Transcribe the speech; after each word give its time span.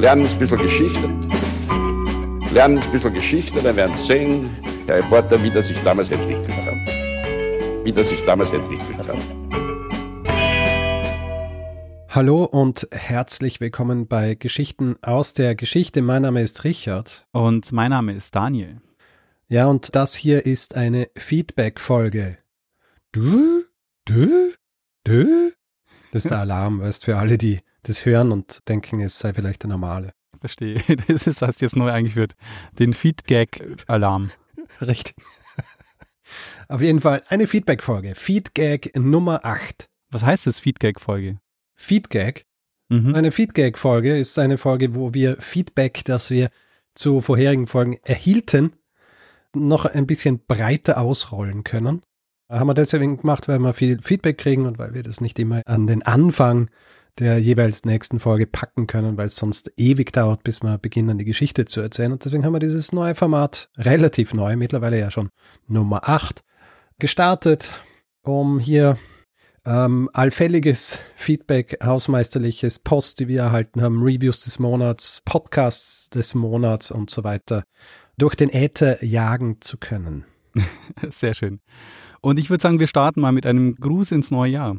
lernen 0.00 0.26
ein 0.26 0.38
bisschen 0.38 0.56
Geschichte. 0.56 1.08
Lernen 2.54 2.78
ein 2.78 2.90
bisschen 2.90 3.12
Geschichte, 3.12 3.60
dann 3.62 3.76
werden 3.76 3.94
Sie 3.98 4.06
sehen, 4.06 4.50
Herr 4.86 4.96
Reporter, 4.96 5.42
wie 5.42 5.50
das 5.50 5.68
sich 5.68 5.78
damals 5.82 6.10
entwickelt 6.10 6.56
hat. 6.56 7.84
Wie 7.84 7.92
das 7.92 8.08
sich 8.08 8.24
damals 8.24 8.50
entwickelt 8.50 8.96
hat. 8.96 9.18
Hallo 12.08 12.44
und 12.44 12.88
herzlich 12.92 13.60
willkommen 13.60 14.08
bei 14.08 14.34
Geschichten 14.36 14.96
aus 15.02 15.34
der 15.34 15.54
Geschichte. 15.54 16.00
Mein 16.00 16.22
Name 16.22 16.40
ist 16.40 16.64
Richard. 16.64 17.26
Und 17.32 17.70
mein 17.70 17.90
Name 17.90 18.14
ist 18.14 18.34
Daniel. 18.34 18.80
Ja, 19.48 19.66
und 19.66 19.94
das 19.94 20.14
hier 20.14 20.46
ist 20.46 20.76
eine 20.76 21.10
Feedback-Folge. 21.14 22.38
Du? 23.12 23.64
Du? 24.06 24.52
Du? 25.04 25.52
Das 26.12 26.24
ist 26.24 26.30
der 26.30 26.38
Alarm, 26.40 26.80
weißt 26.80 27.04
für 27.04 27.18
alle, 27.18 27.36
die 27.36 27.60
das 27.82 28.04
hören 28.04 28.32
und 28.32 28.68
denken, 28.68 29.00
es 29.00 29.18
sei 29.18 29.32
vielleicht 29.32 29.62
der 29.62 29.70
normale. 29.70 30.12
Verstehe. 30.40 30.80
Das 31.08 31.26
ist, 31.26 31.42
was 31.42 31.60
jetzt 31.60 31.76
neu 31.76 31.90
eingeführt. 31.90 32.34
Den 32.78 32.94
Feedgag-Alarm. 32.94 34.30
Richtig. 34.80 35.14
Auf 36.68 36.80
jeden 36.80 37.00
Fall 37.00 37.22
eine 37.28 37.46
Feedback-Folge. 37.46 38.14
Feedgag 38.14 38.96
Nummer 38.96 39.44
8. 39.44 39.88
Was 40.10 40.22
heißt 40.24 40.46
das 40.46 40.58
Feedgag-Folge? 40.60 41.38
Feedgag? 41.74 42.44
Mhm. 42.88 43.14
Eine 43.14 43.30
Feedgag-Folge 43.30 44.18
ist 44.18 44.38
eine 44.38 44.58
Folge, 44.58 44.94
wo 44.94 45.14
wir 45.14 45.36
Feedback, 45.40 46.04
das 46.04 46.30
wir 46.30 46.50
zu 46.94 47.20
vorherigen 47.20 47.66
Folgen 47.66 47.98
erhielten, 48.02 48.72
noch 49.54 49.84
ein 49.84 50.06
bisschen 50.06 50.40
breiter 50.46 50.98
ausrollen 50.98 51.64
können. 51.64 52.02
Haben 52.48 52.68
wir 52.68 52.74
deswegen 52.74 53.18
gemacht, 53.18 53.46
weil 53.46 53.60
wir 53.60 53.72
viel 53.72 54.00
Feedback 54.02 54.38
kriegen 54.38 54.66
und 54.66 54.78
weil 54.78 54.92
wir 54.92 55.04
das 55.04 55.20
nicht 55.20 55.38
immer 55.38 55.62
an 55.66 55.86
den 55.86 56.02
Anfang 56.02 56.68
der 57.20 57.38
jeweils 57.38 57.84
nächsten 57.84 58.18
Folge 58.18 58.46
packen 58.46 58.86
können, 58.86 59.16
weil 59.16 59.26
es 59.26 59.36
sonst 59.36 59.72
ewig 59.76 60.12
dauert, 60.12 60.42
bis 60.42 60.62
wir 60.62 60.78
beginnen, 60.78 61.18
die 61.18 61.24
Geschichte 61.24 61.66
zu 61.66 61.80
erzählen. 61.80 62.12
Und 62.12 62.24
deswegen 62.24 62.44
haben 62.44 62.54
wir 62.54 62.60
dieses 62.60 62.92
neue 62.92 63.14
Format, 63.14 63.70
relativ 63.76 64.34
neu, 64.34 64.56
mittlerweile 64.56 64.98
ja 64.98 65.10
schon 65.10 65.28
Nummer 65.68 66.08
8, 66.08 66.42
gestartet, 66.98 67.72
um 68.22 68.58
hier 68.58 68.96
ähm, 69.66 70.08
allfälliges 70.12 70.98
Feedback, 71.14 71.78
hausmeisterliches 71.84 72.78
Post, 72.78 73.20
die 73.20 73.28
wir 73.28 73.42
erhalten 73.42 73.82
haben, 73.82 74.02
Reviews 74.02 74.40
des 74.40 74.58
Monats, 74.58 75.22
Podcasts 75.24 76.08
des 76.10 76.34
Monats 76.34 76.90
und 76.90 77.10
so 77.10 77.24
weiter 77.24 77.64
durch 78.16 78.34
den 78.34 78.50
Äther 78.50 79.04
jagen 79.04 79.60
zu 79.60 79.76
können. 79.78 80.24
Sehr 81.10 81.34
schön. 81.34 81.60
Und 82.20 82.38
ich 82.38 82.50
würde 82.50 82.62
sagen, 82.62 82.80
wir 82.80 82.86
starten 82.86 83.20
mal 83.20 83.32
mit 83.32 83.46
einem 83.46 83.76
Gruß 83.76 84.12
ins 84.12 84.30
neue 84.30 84.52
Jahr. 84.52 84.76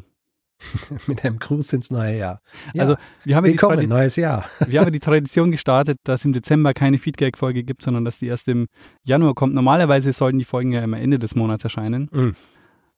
mit 1.06 1.24
einem 1.24 1.38
Gruß 1.38 1.72
ins 1.72 1.90
neue 1.90 2.18
Jahr. 2.18 2.40
Ja, 2.74 2.82
also 2.82 2.96
wir 3.24 3.36
haben 3.36 3.44
willkommen, 3.44 3.80
die 3.80 3.86
neues 3.86 4.16
Jahr. 4.16 4.46
wir 4.66 4.80
haben 4.80 4.92
die 4.92 5.00
Tradition 5.00 5.50
gestartet, 5.50 5.98
dass 6.04 6.24
im 6.24 6.32
Dezember 6.32 6.74
keine 6.74 6.98
Feedback-Folge 6.98 7.64
gibt, 7.64 7.82
sondern 7.82 8.04
dass 8.04 8.18
die 8.18 8.26
erst 8.26 8.48
im 8.48 8.68
Januar 9.02 9.34
kommt. 9.34 9.54
Normalerweise 9.54 10.12
sollten 10.12 10.38
die 10.38 10.44
Folgen 10.44 10.72
ja 10.72 10.82
immer 10.82 10.98
Ende 10.98 11.18
des 11.18 11.34
Monats 11.34 11.64
erscheinen. 11.64 12.08
Mhm. 12.12 12.34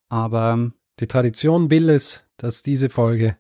Aber 0.09 0.71
die 1.01 1.07
Tradition 1.07 1.71
will 1.71 1.91
es, 1.91 2.27
dass 2.37 2.63
diese 2.63 2.89
Folge 2.89 3.37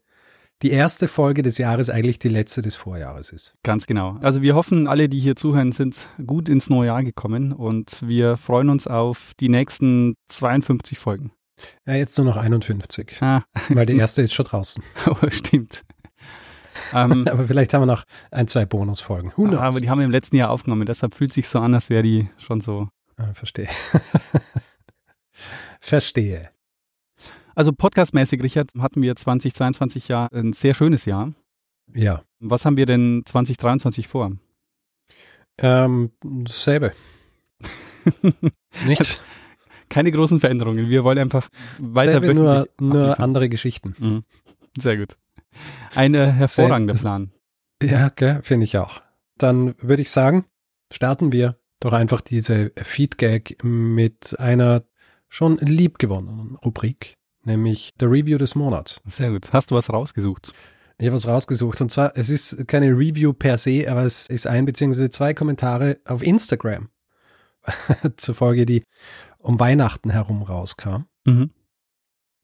die 0.62 0.70
erste 0.70 1.08
Folge 1.08 1.42
des 1.42 1.58
Jahres 1.58 1.91
eigentlich 1.91 2.19
die 2.19 2.28
letzte 2.28 2.62
des 2.62 2.75
Vorjahres 2.75 3.30
ist. 3.30 3.55
Ganz 3.62 3.86
genau. 3.86 4.19
Also 4.22 4.41
wir 4.41 4.55
hoffen, 4.55 4.86
alle, 4.86 5.08
die 5.08 5.19
hier 5.19 5.36
zuhören, 5.36 5.72
sind 5.72 6.08
gut 6.25 6.48
ins 6.48 6.70
neue 6.70 6.86
Jahr 6.86 7.02
gekommen 7.02 7.52
und 7.52 8.02
wir 8.06 8.36
freuen 8.36 8.70
uns 8.70 8.86
auf 8.86 9.33
die 9.39 9.48
nächsten 9.48 10.14
52 10.28 10.98
Folgen. 10.98 11.33
Ja, 11.86 11.94
jetzt 11.94 12.16
nur 12.19 12.27
noch 12.27 12.36
51. 12.36 13.22
Ah. 13.22 13.44
Weil 13.69 13.86
die 13.86 13.97
erste 13.98 14.22
ist 14.22 14.34
schon 14.34 14.47
draußen. 14.47 14.83
Oh, 15.06 15.30
stimmt. 15.30 15.84
ähm, 16.92 17.27
aber 17.30 17.46
vielleicht 17.46 17.74
haben 17.74 17.83
wir 17.83 17.86
noch 17.86 18.05
ein, 18.30 18.48
zwei 18.48 18.66
Bonusfolgen. 18.66 19.33
Who 19.36 19.44
knows? 19.44 19.58
Aber 19.58 19.80
die 19.80 19.91
haben 19.91 19.98
wir 19.98 20.05
im 20.05 20.11
letzten 20.11 20.36
Jahr 20.36 20.50
aufgenommen, 20.50 20.86
deshalb 20.86 21.14
fühlt 21.14 21.30
es 21.30 21.34
sich 21.34 21.48
so 21.48 21.61
an, 21.61 21.74
als 21.74 21.91
wäre 21.91 22.02
die 22.02 22.28
schon 22.36 22.61
so. 22.61 22.88
Ah, 23.16 23.33
verstehe. 23.34 23.69
verstehe. 25.80 26.51
Also 27.55 27.73
podcastmäßig, 27.73 28.42
Richard, 28.42 28.70
hatten 28.79 29.00
wir 29.02 29.14
2022 29.14 30.08
ja 30.08 30.27
ein 30.33 30.52
sehr 30.52 30.74
schönes 30.74 31.05
Jahr. 31.05 31.33
Ja. 31.92 32.23
Was 32.40 32.64
haben 32.64 32.77
wir 32.77 32.86
denn 32.86 33.23
2023 33.24 34.08
vor? 34.08 34.33
Ähm, 35.58 36.11
dasselbe. 36.23 36.92
Nicht? 38.84 39.20
Keine 39.94 40.10
großen 40.10 40.40
Veränderungen. 40.40 40.88
Wir 40.88 41.05
wollen 41.05 41.18
einfach 41.18 41.48
weiter 41.78 42.12
Selbe, 42.12 42.34
nur, 42.34 42.68
nur 42.80 43.20
andere 43.20 43.48
Geschichten. 43.48 43.94
Mhm. 43.98 44.24
Sehr 44.77 44.96
gut. 44.96 45.16
Ein 45.94 46.14
hervorragender 46.14 46.94
Plan. 46.94 47.30
Ja, 47.82 48.06
okay, 48.06 48.40
finde 48.42 48.64
ich 48.64 48.77
auch. 48.77 49.02
Dann 49.38 49.74
würde 49.78 50.02
ich 50.02 50.10
sagen, 50.10 50.46
starten 50.90 51.32
wir 51.32 51.58
doch 51.80 51.92
einfach 51.92 52.20
diese 52.20 52.72
Feedgag 52.77 53.62
mit 53.62 54.36
einer 54.38 54.82
schon 55.28 55.58
liebgewonnenen 55.58 56.56
Rubrik 56.56 57.16
nämlich 57.46 57.94
der 58.00 58.11
Review 58.11 58.38
des 58.38 58.55
Monats. 58.55 59.00
Sehr 59.06 59.30
gut. 59.30 59.52
Hast 59.52 59.70
du 59.70 59.74
was 59.74 59.90
rausgesucht? 59.90 60.52
Ich 60.98 61.06
habe 61.06 61.16
was 61.16 61.26
rausgesucht. 61.26 61.80
Und 61.80 61.90
zwar, 61.90 62.16
es 62.16 62.30
ist 62.30 62.66
keine 62.68 62.90
Review 62.90 63.32
per 63.32 63.58
se, 63.58 63.86
aber 63.88 64.05
es 64.05 64.28
ist 64.28 64.46
ein 64.46 64.64
bzw. 64.64 65.08
zwei 65.11 65.34
Kommentare 65.34 65.98
auf 66.05 66.22
Instagram 66.22 66.88
zur 68.16 68.34
Folge, 68.34 68.66
die 68.66 68.84
um 69.44 69.60
Weihnachten 69.60 70.10
herum 70.10 70.42
rauskam. 70.42 71.05
Mhm. 71.24 71.50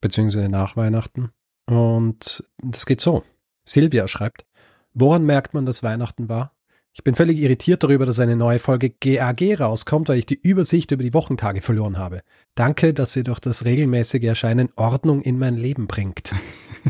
Beziehungsweise 0.00 0.48
nach 0.48 0.76
Weihnachten. 0.76 1.30
Und 1.66 2.44
das 2.62 2.86
geht 2.86 3.00
so. 3.00 3.24
Silvia 3.64 4.06
schreibt, 4.08 4.46
woran 4.92 5.24
merkt 5.24 5.54
man, 5.54 5.66
dass 5.66 5.82
Weihnachten 5.82 6.28
war? 6.28 6.54
Ich 6.92 7.04
bin 7.04 7.14
völlig 7.14 7.38
irritiert 7.38 7.84
darüber, 7.84 8.04
dass 8.04 8.18
eine 8.18 8.34
neue 8.34 8.58
Folge 8.58 8.90
GAG 8.90 9.60
rauskommt, 9.60 10.08
weil 10.08 10.18
ich 10.18 10.26
die 10.26 10.40
Übersicht 10.40 10.90
über 10.90 11.04
die 11.04 11.14
Wochentage 11.14 11.62
verloren 11.62 11.98
habe. 11.98 12.22
Danke, 12.56 12.92
dass 12.92 13.14
ihr 13.14 13.22
durch 13.22 13.38
das 13.38 13.64
regelmäßige 13.64 14.24
Erscheinen 14.24 14.70
Ordnung 14.74 15.22
in 15.22 15.38
mein 15.38 15.56
Leben 15.56 15.86
bringt. 15.86 16.34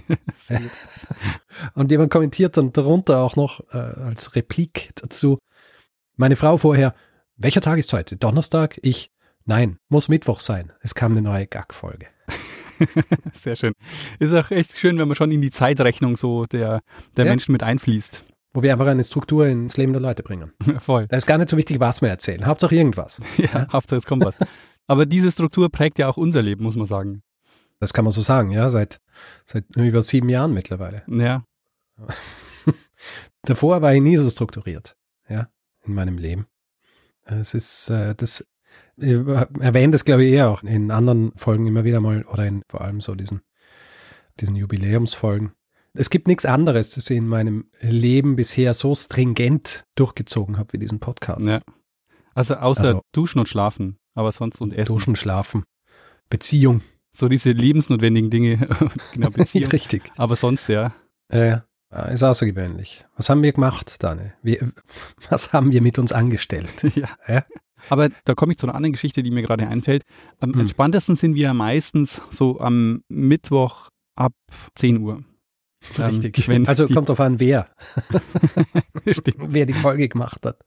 Und 1.74 1.90
jemand 1.90 2.10
kommentiert 2.10 2.56
dann 2.56 2.72
darunter 2.72 3.20
auch 3.20 3.36
noch 3.36 3.60
äh, 3.72 3.76
als 3.76 4.34
Replik 4.34 4.90
dazu. 4.94 5.38
Meine 6.16 6.36
Frau 6.36 6.56
vorher, 6.56 6.94
welcher 7.36 7.60
Tag 7.60 7.78
ist 7.78 7.92
heute? 7.92 8.16
Donnerstag? 8.16 8.80
Ich, 8.82 9.12
nein, 9.44 9.78
muss 9.88 10.08
Mittwoch 10.08 10.40
sein. 10.40 10.72
Es 10.80 10.94
kam 10.94 11.12
eine 11.12 11.22
neue 11.22 11.46
GAG-Folge. 11.46 12.06
Sehr 13.34 13.56
schön. 13.56 13.74
Ist 14.18 14.32
auch 14.32 14.50
echt 14.50 14.76
schön, 14.78 14.98
wenn 14.98 15.08
man 15.08 15.16
schon 15.16 15.32
in 15.32 15.42
die 15.42 15.50
Zeitrechnung 15.50 16.16
so 16.16 16.46
der, 16.46 16.80
der 17.16 17.24
ja. 17.24 17.30
Menschen 17.30 17.52
mit 17.52 17.62
einfließt 17.62 18.24
wo 18.52 18.62
wir 18.62 18.72
einfach 18.72 18.86
eine 18.86 19.04
Struktur 19.04 19.46
ins 19.46 19.76
Leben 19.76 19.92
der 19.92 20.02
Leute 20.02 20.22
bringen. 20.22 20.52
Voll. 20.78 21.06
Da 21.06 21.16
ist 21.16 21.26
gar 21.26 21.38
nicht 21.38 21.48
so 21.48 21.56
wichtig, 21.56 21.80
was 21.80 22.02
wir 22.02 22.08
erzählen. 22.08 22.46
Hauptsache 22.46 22.74
irgendwas. 22.74 23.20
Ja, 23.36 23.44
ja? 23.44 23.66
Hauptsache 23.72 23.98
es 23.98 24.06
kommt 24.06 24.24
was. 24.24 24.36
Aber 24.86 25.06
diese 25.06 25.30
Struktur 25.30 25.70
prägt 25.70 25.98
ja 25.98 26.08
auch 26.08 26.16
unser 26.16 26.42
Leben, 26.42 26.64
muss 26.64 26.76
man 26.76 26.86
sagen. 26.86 27.22
Das 27.78 27.92
kann 27.92 28.04
man 28.04 28.12
so 28.12 28.20
sagen, 28.20 28.50
ja, 28.50 28.68
seit, 28.68 29.00
seit 29.46 29.64
über 29.76 30.02
sieben 30.02 30.28
Jahren 30.28 30.52
mittlerweile. 30.52 31.02
Ja. 31.06 31.44
Davor 33.42 33.80
war 33.80 33.94
ich 33.94 34.02
nie 34.02 34.16
so 34.16 34.28
strukturiert, 34.28 34.96
ja, 35.28 35.48
in 35.84 35.94
meinem 35.94 36.18
Leben. 36.18 36.46
Es 37.24 37.54
ist, 37.54 37.88
äh, 37.88 38.14
das, 38.14 38.46
ich 39.00 39.60
erwähne 39.60 39.92
das 39.92 40.04
glaube 40.04 40.24
ich 40.24 40.32
eher 40.32 40.50
auch 40.50 40.62
in 40.62 40.90
anderen 40.90 41.32
Folgen 41.36 41.66
immer 41.66 41.84
wieder 41.84 42.00
mal 42.00 42.24
oder 42.24 42.46
in 42.46 42.62
vor 42.68 42.80
allem 42.82 43.00
so 43.00 43.14
diesen, 43.14 43.40
diesen 44.40 44.56
Jubiläumsfolgen 44.56 45.52
es 45.92 46.10
gibt 46.10 46.28
nichts 46.28 46.46
anderes, 46.46 46.90
das 46.90 47.10
ich 47.10 47.16
in 47.16 47.26
meinem 47.26 47.66
Leben 47.80 48.36
bisher 48.36 48.74
so 48.74 48.94
stringent 48.94 49.84
durchgezogen 49.96 50.58
habe 50.58 50.72
wie 50.72 50.78
diesen 50.78 51.00
Podcast. 51.00 51.46
Ja. 51.46 51.62
Also 52.34 52.54
außer 52.54 52.84
also, 52.84 53.02
Duschen 53.12 53.40
und 53.40 53.48
Schlafen, 53.48 53.98
aber 54.14 54.30
sonst 54.32 54.60
und 54.60 54.72
Essen. 54.72 54.92
Duschen, 54.92 55.16
Schlafen, 55.16 55.64
Beziehung. 56.28 56.82
So 57.12 57.28
diese 57.28 57.50
lebensnotwendigen 57.50 58.30
Dinge, 58.30 58.68
genau, 59.12 59.30
Beziehung. 59.32 59.70
Richtig. 59.70 60.12
Aber 60.16 60.36
sonst, 60.36 60.68
ja. 60.68 60.94
Ja, 61.32 61.64
äh, 61.92 62.14
ist 62.14 62.22
außergewöhnlich. 62.22 63.04
Was 63.16 63.28
haben 63.28 63.42
wir 63.42 63.52
gemacht, 63.52 64.02
Dane? 64.02 64.34
Wir, 64.42 64.72
was 65.28 65.52
haben 65.52 65.72
wir 65.72 65.82
mit 65.82 65.98
uns 65.98 66.12
angestellt? 66.12 66.84
ja. 66.94 67.08
ja? 67.26 67.44
Aber 67.88 68.10
da 68.24 68.34
komme 68.34 68.52
ich 68.52 68.58
zu 68.58 68.66
einer 68.66 68.74
anderen 68.74 68.92
Geschichte, 68.92 69.22
die 69.22 69.30
mir 69.30 69.42
gerade 69.42 69.66
einfällt. 69.66 70.04
Am 70.38 70.52
hm. 70.52 70.60
entspanntesten 70.60 71.16
sind 71.16 71.34
wir 71.34 71.54
meistens 71.54 72.20
so 72.30 72.60
am 72.60 73.02
Mittwoch 73.08 73.88
ab 74.14 74.34
10 74.74 74.98
Uhr. 74.98 75.24
Richtig. 75.98 76.48
Ähm, 76.48 76.66
also 76.66 76.86
kommt 76.86 77.08
drauf 77.08 77.20
an, 77.20 77.40
wer. 77.40 77.68
wer 79.04 79.66
die 79.66 79.72
Folge 79.74 80.08
gemacht 80.08 80.44
hat. 80.44 80.58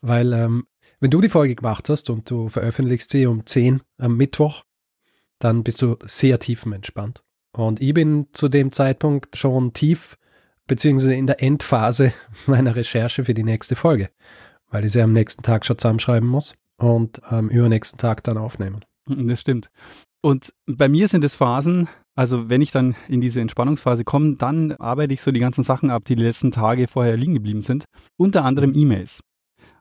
Weil, 0.00 0.32
ähm, 0.32 0.66
wenn 0.98 1.10
du 1.10 1.20
die 1.20 1.28
Folge 1.28 1.54
gemacht 1.54 1.88
hast 1.88 2.10
und 2.10 2.30
du 2.30 2.48
veröffentlichst 2.48 3.10
sie 3.10 3.26
um 3.26 3.46
10 3.46 3.82
am 3.98 4.16
Mittwoch, 4.16 4.64
dann 5.38 5.62
bist 5.62 5.82
du 5.82 5.96
sehr 6.04 6.38
tiefenentspannt. 6.38 7.22
Und 7.52 7.80
ich 7.80 7.94
bin 7.94 8.28
zu 8.32 8.48
dem 8.48 8.72
Zeitpunkt 8.72 9.36
schon 9.36 9.72
tief, 9.72 10.16
beziehungsweise 10.66 11.14
in 11.14 11.26
der 11.26 11.42
Endphase 11.42 12.12
meiner 12.46 12.76
Recherche 12.76 13.24
für 13.24 13.34
die 13.34 13.44
nächste 13.44 13.76
Folge, 13.76 14.10
weil 14.70 14.84
ich 14.84 14.92
sie 14.92 15.02
am 15.02 15.12
nächsten 15.12 15.42
Tag 15.42 15.66
schon 15.66 15.78
zusammenschreiben 15.78 16.28
muss 16.28 16.54
und 16.78 17.22
am 17.30 17.48
übernächsten 17.48 17.98
Tag 17.98 18.24
dann 18.24 18.38
aufnehmen. 18.38 18.84
Das 19.06 19.40
stimmt. 19.40 19.70
Und 20.22 20.52
bei 20.66 20.88
mir 20.88 21.08
sind 21.08 21.24
es 21.24 21.34
Phasen, 21.34 21.88
Also 22.20 22.50
wenn 22.50 22.60
ich 22.60 22.70
dann 22.70 22.96
in 23.08 23.20
diese 23.20 23.40
Entspannungsphase 23.40 24.04
komme, 24.04 24.36
dann 24.36 24.72
arbeite 24.72 25.14
ich 25.14 25.22
so 25.22 25.30
die 25.32 25.40
ganzen 25.40 25.64
Sachen 25.64 25.90
ab, 25.90 26.04
die 26.04 26.16
die 26.16 26.22
letzten 26.22 26.50
Tage 26.50 26.86
vorher 26.86 27.16
liegen 27.16 27.32
geblieben 27.32 27.62
sind. 27.62 27.84
Unter 28.18 28.44
anderem 28.44 28.74
E-Mails. 28.74 29.20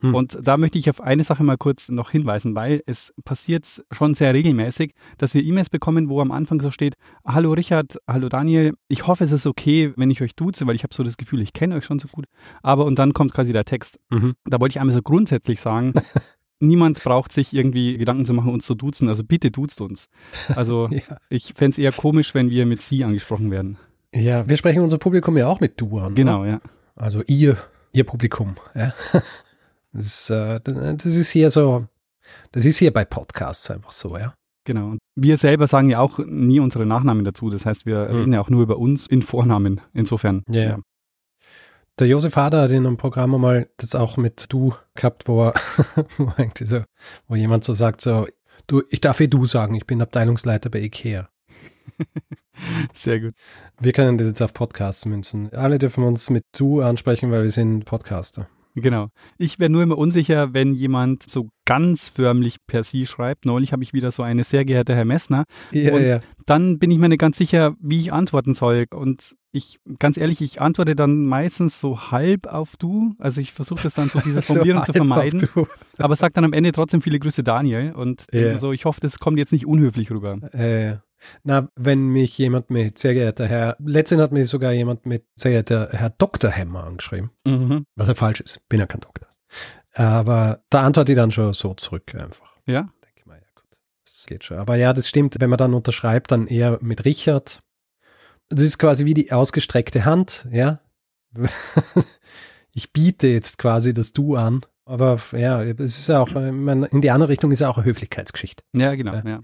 Hm. 0.01 0.15
Und 0.15 0.39
da 0.41 0.57
möchte 0.57 0.77
ich 0.77 0.89
auf 0.89 1.01
eine 1.01 1.23
Sache 1.23 1.43
mal 1.43 1.57
kurz 1.57 1.89
noch 1.89 2.11
hinweisen, 2.11 2.55
weil 2.55 2.81
es 2.85 3.13
passiert 3.25 3.65
schon 3.91 4.13
sehr 4.13 4.33
regelmäßig, 4.33 4.93
dass 5.17 5.33
wir 5.33 5.43
E-Mails 5.43 5.69
bekommen, 5.69 6.09
wo 6.09 6.21
am 6.21 6.31
Anfang 6.31 6.61
so 6.61 6.71
steht, 6.71 6.95
hallo 7.25 7.51
Richard, 7.53 7.97
hallo 8.07 8.29
Daniel, 8.29 8.73
ich 8.87 9.07
hoffe 9.07 9.23
es 9.23 9.31
ist 9.31 9.45
okay, 9.45 9.93
wenn 9.95 10.09
ich 10.09 10.21
euch 10.21 10.35
duze, 10.35 10.67
weil 10.67 10.75
ich 10.75 10.83
habe 10.83 10.93
so 10.93 11.03
das 11.03 11.17
Gefühl, 11.17 11.41
ich 11.41 11.53
kenne 11.53 11.75
euch 11.75 11.85
schon 11.85 11.99
so 11.99 12.07
gut. 12.07 12.25
Aber 12.61 12.85
und 12.85 12.97
dann 12.97 13.13
kommt 13.13 13.33
quasi 13.33 13.53
der 13.53 13.65
Text. 13.65 13.99
Mhm. 14.09 14.35
Da 14.45 14.59
wollte 14.59 14.73
ich 14.73 14.79
einmal 14.79 14.95
so 14.95 15.01
grundsätzlich 15.01 15.59
sagen, 15.59 15.93
niemand 16.59 17.03
braucht 17.03 17.31
sich 17.31 17.53
irgendwie 17.53 17.97
Gedanken 17.97 18.25
zu 18.25 18.33
machen, 18.33 18.51
uns 18.53 18.65
zu 18.65 18.75
duzen. 18.75 19.09
Also 19.09 19.23
bitte 19.23 19.51
duzt 19.51 19.81
uns. 19.81 20.09
Also 20.55 20.87
ja. 20.91 21.17
ich 21.29 21.53
fände 21.55 21.71
es 21.71 21.77
eher 21.77 21.91
komisch, 21.91 22.33
wenn 22.33 22.49
wir 22.49 22.65
mit 22.65 22.81
Sie 22.81 23.03
angesprochen 23.03 23.51
werden. 23.51 23.77
Ja, 24.13 24.47
wir 24.47 24.57
sprechen 24.57 24.81
unser 24.81 24.97
Publikum 24.97 25.37
ja 25.37 25.47
auch 25.47 25.59
mit 25.59 25.79
Du 25.79 25.99
an. 25.99 26.15
Genau, 26.15 26.41
oder? 26.41 26.49
ja. 26.49 26.61
Also 26.95 27.21
ihr, 27.27 27.57
ihr 27.91 28.03
Publikum. 28.03 28.55
Ja. 28.75 28.93
Das 29.93 30.05
ist, 30.05 30.29
äh, 30.29 30.59
das 30.61 31.15
ist 31.15 31.29
hier 31.31 31.49
so, 31.49 31.87
das 32.51 32.65
ist 32.65 32.77
hier 32.77 32.93
bei 32.93 33.05
Podcasts 33.05 33.69
einfach 33.71 33.91
so, 33.91 34.17
ja. 34.17 34.33
Genau. 34.65 34.89
Und 34.89 34.99
wir 35.15 35.37
selber 35.37 35.67
sagen 35.67 35.89
ja 35.89 35.99
auch 35.99 36.19
nie 36.19 36.59
unsere 36.59 36.85
Nachnamen 36.85 37.23
dazu. 37.23 37.49
Das 37.49 37.65
heißt, 37.65 37.85
wir 37.85 38.07
hm. 38.07 38.15
reden 38.15 38.33
ja 38.33 38.41
auch 38.41 38.49
nur 38.49 38.61
über 38.61 38.77
uns 38.77 39.07
in 39.07 39.21
Vornamen. 39.21 39.81
Insofern. 39.93 40.43
Ja. 40.47 40.61
ja. 40.61 40.79
Der 41.97 42.07
Josef 42.07 42.35
Hader 42.35 42.61
hat 42.61 42.71
in 42.71 42.85
einem 42.85 42.97
Programm 42.97 43.31
mal 43.31 43.67
das 43.77 43.95
auch 43.95 44.15
mit 44.15 44.45
du 44.53 44.73
gehabt, 44.95 45.27
wo 45.27 45.47
er, 45.47 45.53
wo, 46.17 46.31
so, 46.63 46.83
wo 47.27 47.35
jemand 47.35 47.63
so 47.63 47.73
sagt, 47.73 48.01
so, 48.01 48.27
du, 48.67 48.83
ich 48.89 49.01
darf 49.01 49.19
eh 49.19 49.27
du 49.27 49.45
sagen, 49.45 49.75
ich 49.75 49.85
bin 49.85 50.01
Abteilungsleiter 50.01 50.69
bei 50.69 50.81
Ikea. 50.81 51.29
Sehr 52.93 53.19
gut. 53.19 53.33
Wir 53.79 53.91
können 53.91 54.17
das 54.17 54.27
jetzt 54.27 54.41
auf 54.41 54.53
Podcasts 54.53 55.05
münzen. 55.05 55.51
Alle 55.53 55.79
dürfen 55.79 56.03
uns 56.03 56.29
mit 56.29 56.45
du 56.55 56.81
ansprechen, 56.81 57.31
weil 57.31 57.43
wir 57.43 57.51
sind 57.51 57.85
Podcaster. 57.85 58.47
Genau. 58.81 59.09
Ich 59.37 59.59
wäre 59.59 59.69
nur 59.69 59.83
immer 59.83 59.97
unsicher, 59.97 60.53
wenn 60.53 60.73
jemand 60.73 61.23
so 61.23 61.49
ganz 61.65 62.09
förmlich 62.09 62.57
per 62.65 62.83
Sie 62.83 63.05
schreibt. 63.05 63.45
Neulich 63.45 63.73
habe 63.73 63.83
ich 63.83 63.93
wieder 63.93 64.11
so 64.11 64.23
eine 64.23 64.43
sehr 64.43 64.65
geehrte 64.65 64.95
Herr 64.95 65.05
Messner. 65.05 65.45
Ja, 65.71 65.93
und 65.93 66.01
ja. 66.03 66.19
dann 66.45 66.79
bin 66.79 66.91
ich 66.91 66.97
mir 66.97 67.09
nicht 67.09 67.19
ganz 67.19 67.37
sicher, 67.37 67.75
wie 67.79 67.99
ich 67.99 68.11
antworten 68.11 68.53
soll. 68.53 68.87
Und 68.91 69.35
ich, 69.51 69.79
ganz 69.97 70.17
ehrlich, 70.17 70.41
ich 70.41 70.61
antworte 70.61 70.95
dann 70.95 71.25
meistens 71.25 71.79
so 71.79 72.11
halb 72.11 72.47
auf 72.47 72.75
du. 72.77 73.13
Also 73.19 73.41
ich 73.41 73.53
versuche 73.53 73.83
das 73.83 73.93
dann 73.93 74.09
so 74.09 74.19
diese 74.19 74.41
Formulierung 74.43 74.81
so 74.81 74.93
zu 74.93 74.93
vermeiden. 74.93 75.47
aber 75.97 76.15
sage 76.15 76.33
dann 76.33 76.45
am 76.45 76.53
Ende 76.53 76.71
trotzdem 76.71 77.01
viele 77.01 77.19
Grüße 77.19 77.43
Daniel. 77.43 77.93
Und 77.93 78.25
ja. 78.31 78.57
so, 78.57 78.71
ich 78.71 78.85
hoffe, 78.85 78.99
das 79.01 79.19
kommt 79.19 79.37
jetzt 79.37 79.51
nicht 79.51 79.65
unhöflich 79.65 80.11
rüber. 80.11 80.37
Äh, 80.53 80.97
na, 81.43 81.69
wenn 81.75 82.07
mich 82.07 82.37
jemand 82.37 82.69
mit 82.69 82.97
sehr 82.97 83.13
geehrter 83.13 83.47
Herr, 83.47 83.75
letztens 83.79 84.21
hat 84.21 84.31
mich 84.31 84.47
sogar 84.49 84.71
jemand 84.71 85.05
mit 85.05 85.25
sehr 85.35 85.51
geehrter 85.51 85.89
Herr 85.91 86.09
Dr. 86.11 86.51
Hemmer 86.51 86.83
angeschrieben, 86.83 87.31
mhm. 87.45 87.85
was 87.95 88.07
ja 88.07 88.15
falsch 88.15 88.41
ist, 88.41 88.67
bin 88.69 88.79
ja 88.79 88.85
kein 88.85 89.01
Doktor. 89.01 89.27
Aber 89.93 90.63
da 90.69 90.83
antworte 90.83 91.11
ich 91.11 91.17
dann 91.17 91.31
schon 91.31 91.53
so 91.53 91.73
zurück 91.73 92.15
einfach. 92.15 92.55
Ja? 92.65 92.89
Denke 93.03 93.27
mal, 93.27 93.35
ja 93.35 93.47
gut, 93.55 93.77
das 94.05 94.25
geht 94.25 94.43
schon. 94.43 94.57
Aber 94.57 94.75
ja, 94.75 94.93
das 94.93 95.07
stimmt, 95.07 95.35
wenn 95.39 95.49
man 95.49 95.57
dann 95.57 95.73
unterschreibt, 95.73 96.31
dann 96.31 96.47
eher 96.47 96.79
mit 96.81 97.05
Richard. 97.05 97.61
Das 98.49 98.61
ist 98.61 98.77
quasi 98.79 99.05
wie 99.05 99.13
die 99.13 99.31
ausgestreckte 99.31 100.05
Hand, 100.05 100.47
ja. 100.51 100.79
ich 102.71 102.91
biete 102.93 103.27
jetzt 103.27 103.57
quasi 103.57 103.93
das 103.93 104.13
Du 104.13 104.35
an. 104.35 104.61
Aber 104.85 105.19
ja, 105.33 105.61
es 105.61 105.99
ist 105.99 106.07
ja 106.07 106.19
auch, 106.19 106.35
in 106.35 107.01
die 107.01 107.11
andere 107.11 107.29
Richtung 107.29 107.51
ist 107.51 107.59
ja 107.59 107.69
auch 107.69 107.77
eine 107.77 107.85
Höflichkeitsgeschichte. 107.85 108.63
Ja, 108.73 108.95
genau, 108.95 109.13
ja. 109.13 109.23
ja. 109.23 109.41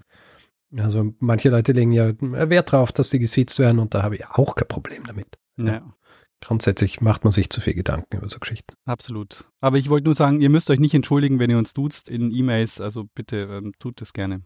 Also 0.75 1.13
manche 1.19 1.49
Leute 1.49 1.71
legen 1.71 1.91
ja 1.91 2.13
Wert 2.19 2.71
drauf, 2.71 2.91
dass 2.91 3.09
sie 3.09 3.19
gesiezt 3.19 3.59
werden 3.59 3.79
und 3.79 3.93
da 3.93 4.03
habe 4.03 4.15
ich 4.15 4.27
auch 4.27 4.55
kein 4.55 4.67
Problem 4.67 5.03
damit. 5.05 5.37
Ja. 5.57 5.93
Grundsätzlich 6.41 7.01
macht 7.01 7.23
man 7.23 7.31
sich 7.31 7.49
zu 7.49 7.61
viel 7.61 7.73
Gedanken 7.73 8.17
über 8.17 8.29
so 8.29 8.39
Geschichten. 8.39 8.75
Absolut. 8.85 9.45
Aber 9.61 9.77
ich 9.77 9.89
wollte 9.89 10.05
nur 10.05 10.13
sagen, 10.13 10.41
ihr 10.41 10.49
müsst 10.49 10.69
euch 10.69 10.79
nicht 10.79 10.93
entschuldigen, 10.93 11.39
wenn 11.39 11.49
ihr 11.49 11.57
uns 11.57 11.73
duzt 11.73 12.09
in 12.09 12.31
E-Mails. 12.31 12.81
Also 12.81 13.05
bitte 13.15 13.37
ähm, 13.37 13.73
tut 13.79 14.01
das 14.01 14.13
gerne. 14.13 14.41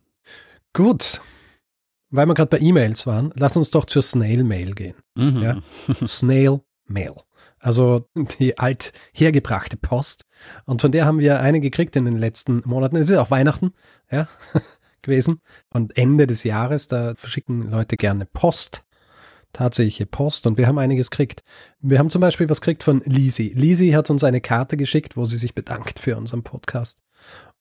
Gut. 0.74 1.22
Weil 2.12 2.26
wir 2.26 2.36
gerade 2.36 2.50
bei 2.50 2.60
E-Mails 2.60 3.06
waren, 3.06 3.32
lass 3.36 3.58
uns 3.58 3.70
doch 3.70 3.86
zur 3.86 4.02
Snail 4.02 4.44
Mail 4.44 4.76
gehen. 4.76 4.96
Mhm. 5.16 5.42
Ja? 5.42 5.62
Snail 6.08 6.62
Mail. 6.86 7.16
Also 7.60 8.08
die 8.40 8.58
alt 8.58 8.94
hergebrachte 9.14 9.76
Post. 9.76 10.26
Und 10.66 10.82
von 10.82 10.92
der 10.92 11.06
haben 11.06 11.20
wir 11.20 11.42
eine 11.42 11.60
gekriegt 11.60 11.96
in 11.96 12.06
den 12.06 12.18
letzten 12.18 12.62
Monaten. 12.66 12.96
Es 12.96 13.10
ist 13.10 13.18
auch 13.18 13.32
Weihnachten. 13.32 13.74
Ja 14.12 14.30
gewesen. 15.04 15.42
Und 15.74 15.98
Ende 15.98 16.28
des 16.28 16.44
Jahres, 16.44 16.88
da 16.88 17.14
verschicken 17.16 17.70
Leute 17.70 17.98
gerne 17.98 18.26
Post. 18.26 18.84
Tatsächliche 19.52 20.06
Post 20.06 20.46
und 20.46 20.60
wir 20.60 20.68
haben 20.68 20.78
einiges 20.78 21.10
gekriegt. 21.10 21.44
Wir 21.80 21.98
haben 21.98 22.12
zum 22.12 22.22
Beispiel 22.22 22.48
was 22.50 22.62
gekriegt 22.62 22.84
von 22.84 23.02
Lisi. 23.06 23.52
Lisi 23.56 23.90
hat 23.90 24.12
uns 24.12 24.24
eine 24.24 24.42
Karte 24.42 24.78
geschickt, 24.78 25.18
wo 25.18 25.26
sie 25.26 25.38
sich 25.38 25.56
bedankt 25.56 25.98
für 25.98 26.18
unseren 26.18 26.44
Podcast. 26.44 27.02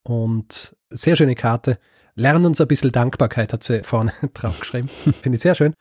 Und 0.03 0.77
sehr 0.91 1.17
schöne 1.17 1.35
Karte. 1.35 1.79
Lernen 2.15 2.45
uns 2.47 2.61
ein 2.61 2.69
bisschen 2.69 2.93
Dankbarkeit, 2.93 3.53
hat 3.53 3.65
sie 3.65 3.83
vorne 3.85 4.13
drauf 4.35 4.61
geschrieben. 4.61 4.89
Finde 4.89 5.37
ich 5.37 5.43
sehr 5.43 5.55
schön. 5.55 5.75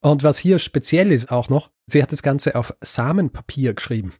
Und 0.00 0.22
was 0.22 0.38
hier 0.38 0.58
speziell 0.58 1.12
ist 1.12 1.30
auch 1.30 1.48
noch, 1.48 1.70
sie 1.86 2.02
hat 2.02 2.12
das 2.12 2.22
Ganze 2.22 2.54
auf 2.54 2.74
Samenpapier 2.80 3.74
geschrieben. 3.74 4.12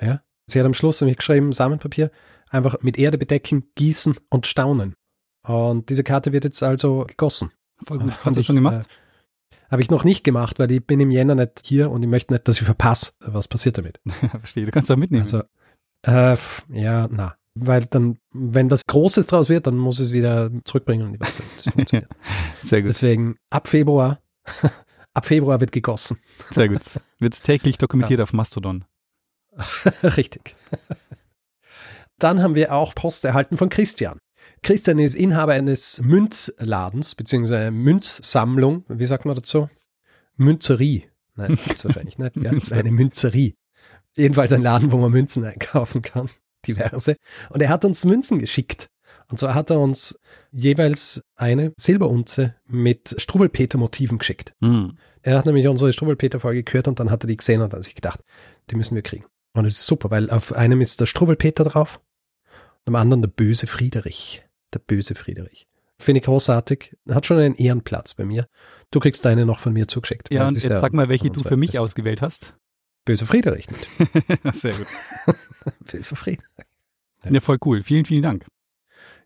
Ja? 0.00 0.22
Sie 0.46 0.58
hat 0.58 0.66
am 0.66 0.74
Schluss 0.74 1.00
nämlich 1.00 1.18
geschrieben, 1.18 1.52
Samenpapier, 1.52 2.10
einfach 2.48 2.82
mit 2.82 2.98
Erde 2.98 3.18
bedecken, 3.18 3.70
gießen 3.76 4.16
und 4.28 4.46
staunen. 4.46 4.94
Und 5.46 5.88
diese 5.88 6.04
Karte 6.04 6.32
wird 6.32 6.44
jetzt 6.44 6.62
also 6.62 7.04
gegossen. 7.06 7.50
Voll 7.86 7.98
gut. 7.98 8.12
Hast 8.24 8.36
du 8.36 8.42
schon 8.42 8.56
gemacht? 8.56 8.86
Äh, 8.86 9.70
habe 9.70 9.82
ich 9.82 9.90
noch 9.90 10.04
nicht 10.04 10.24
gemacht, 10.24 10.58
weil 10.58 10.70
ich 10.72 10.84
bin 10.84 10.98
im 11.00 11.10
Jänner 11.10 11.36
nicht 11.36 11.62
hier 11.64 11.90
und 11.90 12.02
ich 12.02 12.08
möchte 12.08 12.34
nicht, 12.34 12.48
dass 12.48 12.58
ich 12.58 12.64
verpasse, 12.64 13.12
was 13.20 13.46
passiert 13.46 13.78
damit. 13.78 14.00
Verstehe, 14.30 14.66
du 14.66 14.72
kannst 14.72 14.90
da 14.90 14.96
mitnehmen. 14.96 15.22
Also, 15.22 15.42
äh, 16.06 16.36
ja, 16.72 17.08
na. 17.10 17.36
Weil 17.54 17.84
dann, 17.86 18.18
wenn 18.32 18.70
was 18.70 18.86
Großes 18.86 19.26
draus 19.26 19.48
wird, 19.48 19.66
dann 19.66 19.76
muss 19.76 19.98
es 19.98 20.12
wieder 20.12 20.50
zurückbringen 20.64 21.06
und 21.06 21.14
ich 21.14 21.20
nicht, 21.20 21.42
das 21.56 22.04
Sehr 22.62 22.82
gut. 22.82 22.90
Deswegen 22.90 23.36
ab 23.50 23.68
Februar, 23.68 24.20
ab 25.14 25.26
Februar 25.26 25.60
wird 25.60 25.72
gegossen. 25.72 26.18
Sehr 26.50 26.68
gut. 26.68 26.80
Wird 27.18 27.42
täglich 27.42 27.78
dokumentiert 27.78 28.18
ja. 28.18 28.22
auf 28.22 28.32
Mastodon. 28.32 28.84
Richtig. 30.02 30.56
Dann 32.18 32.42
haben 32.42 32.54
wir 32.54 32.72
auch 32.72 32.94
Post 32.94 33.24
erhalten 33.24 33.56
von 33.56 33.68
Christian. 33.68 34.18
Christian 34.62 34.98
ist 34.98 35.14
Inhaber 35.14 35.52
eines 35.52 36.00
Münzladens, 36.02 37.14
beziehungsweise 37.14 37.70
Münzsammlung. 37.70 38.84
Wie 38.88 39.04
sagt 39.04 39.24
man 39.24 39.34
dazu? 39.34 39.68
Münzerie. 40.36 41.04
Nein, 41.36 41.50
das 41.50 41.64
gibt 41.64 41.78
es 41.78 41.84
wahrscheinlich 41.84 42.18
nicht. 42.18 42.36
Ja, 42.36 42.50
eine 42.76 42.92
Münzerie. 42.92 43.54
Jedenfalls 44.16 44.52
ein 44.52 44.62
Laden, 44.62 44.92
wo 44.92 44.98
man 44.98 45.12
Münzen 45.12 45.44
einkaufen 45.44 46.02
kann. 46.02 46.28
Diverse. 46.66 47.16
Und 47.48 47.62
er 47.62 47.68
hat 47.68 47.84
uns 47.84 48.04
Münzen 48.04 48.38
geschickt. 48.38 48.88
Und 49.28 49.38
zwar 49.38 49.54
hat 49.54 49.70
er 49.70 49.80
uns 49.80 50.18
jeweils 50.50 51.22
eine 51.36 51.72
Silberunze 51.78 52.56
mit 52.66 53.14
Struwelpeter-Motiven 53.16 54.18
geschickt. 54.18 54.54
Mhm. 54.60 54.98
Er 55.22 55.38
hat 55.38 55.46
nämlich 55.46 55.68
unsere 55.68 55.92
Struwelpeter-Folge 55.92 56.64
gehört 56.64 56.88
und 56.88 56.98
dann 56.98 57.10
hat 57.10 57.24
er 57.24 57.28
die 57.28 57.36
gesehen 57.36 57.62
und 57.62 57.72
hat 57.72 57.84
sich 57.84 57.94
gedacht, 57.94 58.20
die 58.70 58.76
müssen 58.76 58.94
wir 58.94 59.02
kriegen. 59.02 59.24
Und 59.52 59.64
es 59.64 59.74
ist 59.74 59.86
super, 59.86 60.10
weil 60.10 60.30
auf 60.30 60.52
einem 60.52 60.80
ist 60.80 61.00
der 61.00 61.06
Struwelpeter 61.06 61.64
drauf, 61.64 62.00
am 62.86 62.96
anderen 62.96 63.22
der 63.22 63.28
böse 63.28 63.66
Friederich 63.66 64.44
der 64.72 64.78
böse 64.80 65.14
Friedrich. 65.14 65.66
Finde 65.98 66.20
ich 66.20 66.24
großartig. 66.24 66.96
Hat 67.10 67.26
schon 67.26 67.38
einen 67.38 67.54
Ehrenplatz 67.54 68.14
bei 68.14 68.24
mir. 68.24 68.48
Du 68.90 69.00
kriegst 69.00 69.24
deine 69.24 69.44
noch 69.44 69.58
von 69.58 69.72
mir 69.72 69.86
zugeschickt. 69.86 70.32
Ja, 70.32 70.48
und 70.48 70.54
jetzt 70.54 70.64
ja 70.64 70.80
sag 70.80 70.92
mal, 70.92 71.08
welche 71.08 71.30
du 71.30 71.42
für 71.42 71.56
mich 71.56 71.78
ausgewählt 71.78 72.22
hast. 72.22 72.54
Böse 73.04 73.26
Friedrich. 73.26 73.66
sehr 74.54 74.74
gut. 74.74 74.86
böse 75.92 76.16
Friedrich. 76.16 76.46
Ja. 77.24 77.30
ja, 77.32 77.40
voll 77.40 77.58
cool. 77.64 77.82
Vielen, 77.82 78.04
vielen 78.06 78.22
Dank. 78.22 78.46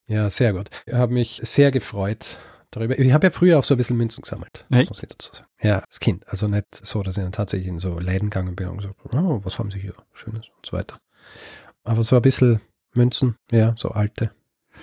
Ja, 0.07 0.29
sehr 0.29 0.53
gut. 0.53 0.69
Ich 0.87 0.95
habe 0.95 1.13
mich 1.13 1.41
sehr 1.45 1.71
gefreut 1.71 2.39
darüber. 2.71 2.99
Ich 2.99 3.13
habe 3.13 3.29
ja 3.29 3.31
früher 3.31 3.59
auch 3.59 3.65
so 3.65 3.75
ein 3.75 3.79
bisschen 3.79 3.97
Münzen 3.97 4.23
gesammelt. 4.23 4.67
Echt? 4.71 4.91
Muss 4.91 5.03
ich 5.03 5.09
dazu 5.09 5.33
sagen. 5.33 5.49
Ja, 5.63 5.79
als 5.79 6.01
Kind. 6.01 6.27
Also 6.29 6.49
nicht 6.49 6.67
so, 6.73 7.03
dass 7.03 7.17
ich 7.17 7.23
dann 7.23 7.33
tatsächlich 7.33 7.69
in 7.69 7.79
so 7.79 8.01
Läden 8.01 8.31
gegangen 8.31 8.57
bin 8.57 8.69
und 8.69 8.79
gesagt, 8.79 8.97
oh, 9.13 9.41
was 9.45 9.59
haben 9.59 9.71
Sie 9.71 9.79
hier? 9.79 9.95
Schönes 10.13 10.49
und 10.49 10.67
so 10.67 10.73
weiter. 10.73 10.99
Aber 11.85 12.03
so 12.03 12.17
ein 12.17 12.23
bisschen 12.23 12.61
Münzen, 12.95 13.37
ja, 13.51 13.75
so 13.77 13.91
alte. 13.91 14.31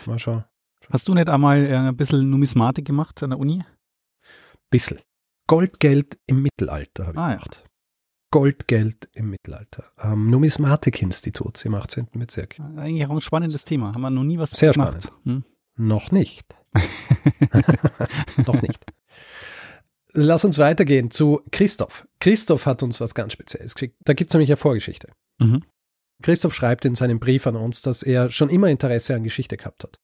Mal 0.05 0.19
schauen. 0.19 0.45
Hast 0.89 1.07
du 1.07 1.13
nicht 1.13 1.29
einmal 1.29 1.65
äh, 1.65 1.75
ein 1.75 1.95
bisschen 1.95 2.29
Numismatik 2.29 2.85
gemacht 2.85 3.21
an 3.23 3.31
der 3.31 3.39
Uni? 3.39 3.63
Bissel. 4.69 4.99
Goldgeld 5.47 6.17
im 6.27 6.41
Mittelalter 6.41 7.07
habe 7.07 7.13
ich 7.13 7.19
ah, 7.19 7.29
gemacht. 7.29 7.61
Ja. 7.63 7.69
Goldgeld 8.31 9.09
im 9.13 9.29
Mittelalter. 9.29 9.91
Am 9.97 10.29
Numismatik-Institut 10.29 11.65
im 11.65 11.75
18. 11.75 12.07
Bezirk. 12.13 12.59
Eigentlich 12.77 13.05
auch 13.05 13.11
ein 13.11 13.21
spannendes 13.21 13.65
Thema. 13.65 13.93
Haben 13.93 14.01
wir 14.01 14.09
noch 14.09 14.23
nie 14.23 14.37
was 14.37 14.51
Sehr 14.51 14.71
gemacht. 14.71 15.03
spannend. 15.03 15.25
Hm? 15.25 15.43
Noch 15.75 16.11
nicht. 16.11 16.55
noch 18.45 18.61
nicht. 18.61 18.85
Lass 20.13 20.45
uns 20.45 20.57
weitergehen 20.57 21.11
zu 21.11 21.41
Christoph. 21.51 22.07
Christoph 22.19 22.65
hat 22.65 22.83
uns 22.83 22.99
was 22.99 23.15
ganz 23.15 23.33
Spezielles 23.33 23.75
geschickt. 23.75 23.95
Da 24.05 24.13
gibt 24.13 24.29
es 24.29 24.33
nämlich 24.33 24.49
eine 24.49 24.57
Vorgeschichte. 24.57 25.09
Mhm. 25.39 25.63
Christoph 26.21 26.53
schreibt 26.53 26.85
in 26.85 26.95
seinem 26.95 27.19
Brief 27.19 27.47
an 27.47 27.55
uns, 27.55 27.81
dass 27.81 28.03
er 28.03 28.29
schon 28.29 28.49
immer 28.49 28.67
Interesse 28.67 29.15
an 29.15 29.23
Geschichte 29.23 29.57
gehabt 29.57 29.83
hat. 29.83 29.99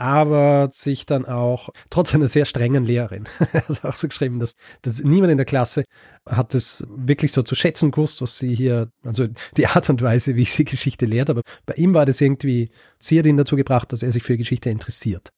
aber 0.00 0.70
sich 0.72 1.04
dann 1.04 1.26
auch, 1.26 1.68
trotz 1.90 2.14
einer 2.14 2.26
sehr 2.26 2.46
strengen 2.46 2.86
Lehrerin, 2.86 3.24
er 3.52 3.68
hat 3.68 3.84
auch 3.84 3.94
so 3.94 4.08
geschrieben, 4.08 4.38
dass, 4.38 4.54
dass 4.80 5.02
niemand 5.02 5.30
in 5.30 5.36
der 5.36 5.44
Klasse 5.44 5.84
hat 6.26 6.54
es 6.54 6.86
wirklich 6.88 7.32
so 7.32 7.42
zu 7.42 7.54
schätzen 7.54 7.90
gewusst, 7.90 8.22
was 8.22 8.38
sie 8.38 8.54
hier, 8.54 8.90
also 9.04 9.26
die 9.58 9.66
Art 9.66 9.90
und 9.90 10.00
Weise, 10.00 10.36
wie 10.36 10.46
sie 10.46 10.64
Geschichte 10.64 11.04
lehrt, 11.04 11.28
aber 11.28 11.42
bei 11.66 11.74
ihm 11.74 11.92
war 11.92 12.06
das 12.06 12.20
irgendwie, 12.22 12.70
sie 12.98 13.18
hat 13.18 13.26
ihn 13.26 13.36
dazu 13.36 13.56
gebracht, 13.56 13.92
dass 13.92 14.02
er 14.02 14.10
sich 14.10 14.22
für 14.22 14.38
Geschichte 14.38 14.70
interessiert. 14.70 15.32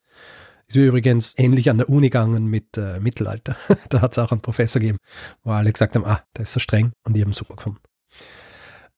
Ist 0.68 0.76
mir 0.76 0.86
übrigens 0.86 1.34
ähnlich 1.36 1.68
an 1.68 1.78
der 1.78 1.88
Uni 1.88 2.06
gegangen 2.06 2.46
mit 2.46 2.78
äh, 2.78 3.00
Mittelalter. 3.00 3.56
da 3.88 4.00
hat 4.00 4.12
es 4.12 4.18
auch 4.18 4.30
einen 4.30 4.42
Professor 4.42 4.78
gegeben, 4.78 4.98
wo 5.42 5.50
alle 5.50 5.72
gesagt 5.72 5.96
haben, 5.96 6.04
ah, 6.04 6.22
der 6.36 6.42
ist 6.42 6.52
so 6.52 6.60
streng 6.60 6.92
und 7.04 7.14
die 7.14 7.22
haben 7.22 7.32
super 7.32 7.56
gefunden. 7.56 7.80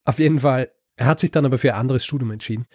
Auf 0.04 0.19
jeden 0.19 0.40
Fall, 0.40 0.71
er 0.96 1.06
hat 1.06 1.20
sich 1.20 1.30
dann 1.30 1.44
aber 1.44 1.58
für 1.58 1.74
ein 1.74 1.80
anderes 1.80 2.04
Studium 2.04 2.30
entschieden. 2.30 2.66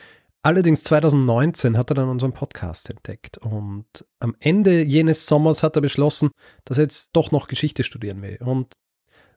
Allerdings 0.41 0.83
2019 0.83 1.77
hat 1.77 1.91
er 1.91 1.95
dann 1.95 2.09
unseren 2.09 2.31
Podcast 2.31 2.89
entdeckt 2.89 3.37
und 3.39 3.85
am 4.19 4.35
Ende 4.39 4.83
jenes 4.83 5.25
Sommers 5.25 5.63
hat 5.63 5.75
er 5.75 5.81
beschlossen, 5.81 6.29
dass 6.63 6.77
er 6.77 6.83
jetzt 6.83 7.09
doch 7.13 7.31
noch 7.31 7.47
Geschichte 7.47 7.83
studieren 7.83 8.21
will. 8.21 8.37
Und 8.39 8.73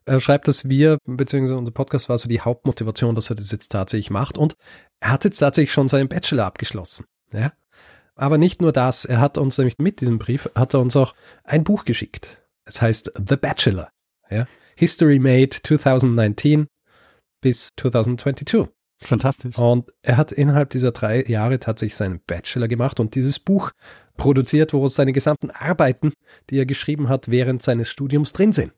er 0.05 0.21
schreibt, 0.21 0.47
dass 0.47 0.69
wir, 0.69 0.99
beziehungsweise 1.05 1.59
unser 1.59 1.73
Podcast 1.73 2.09
war 2.09 2.19
so 2.19 2.29
die 2.29 2.41
Hauptmotivation, 2.41 3.15
dass 3.17 3.31
er 3.31 3.37
das 3.37 3.51
jetzt 3.51 3.69
tatsächlich 3.69 4.11
macht. 4.11 4.39
Und 4.39 4.55
er 5.01 5.11
hat 5.11 5.25
jetzt 5.25 5.39
tatsächlich 5.39 5.73
schon 5.73 5.89
seinen 5.89 6.09
Bachelor 6.09 6.47
abgeschlossen. 6.47 7.07
Ja? 7.33 7.53
Aber 8.15 8.39
nicht 8.39 8.61
nur 8.61 8.73
das, 8.73 9.05
er 9.05 9.21
hat 9.21 9.39
uns 9.39 9.59
nämlich 9.59 9.79
mit 9.79 10.01
diesem 10.01 10.19
Brief, 10.19 10.49
hat 10.55 10.75
er 10.75 10.81
uns 10.81 10.97
auch 10.97 11.15
ein 11.45 11.65
Buch 11.65 11.85
geschickt. 11.85 12.43
Es 12.65 12.81
heißt 12.81 13.13
The 13.29 13.37
Bachelor. 13.37 13.91
Ja? 14.31 14.47
History 14.77 15.19
Made 15.19 15.51
2019 15.51 16.69
bis 17.43 17.69
2022. 17.79 18.69
Fantastisch. 19.03 19.59
Und 19.59 19.93
er 20.03 20.17
hat 20.17 20.33
innerhalb 20.33 20.71
dieser 20.71 20.93
drei 20.93 21.25
Jahre 21.25 21.59
tatsächlich 21.59 21.97
seinen 21.97 22.21
Bachelor 22.21 22.69
gemacht 22.69 23.01
und 23.01 23.15
dieses 23.15 23.39
Buch 23.39 23.73
produziert, 24.17 24.73
wo 24.73 24.89
seine 24.89 25.13
gesamten 25.13 25.51
Arbeiten, 25.51 26.13
die 26.49 26.59
er 26.59 26.67
geschrieben 26.67 27.09
hat, 27.09 27.29
während 27.29 27.63
seines 27.63 27.91
Studiums 27.91 28.33
drin 28.33 28.53
sind. 28.53 28.73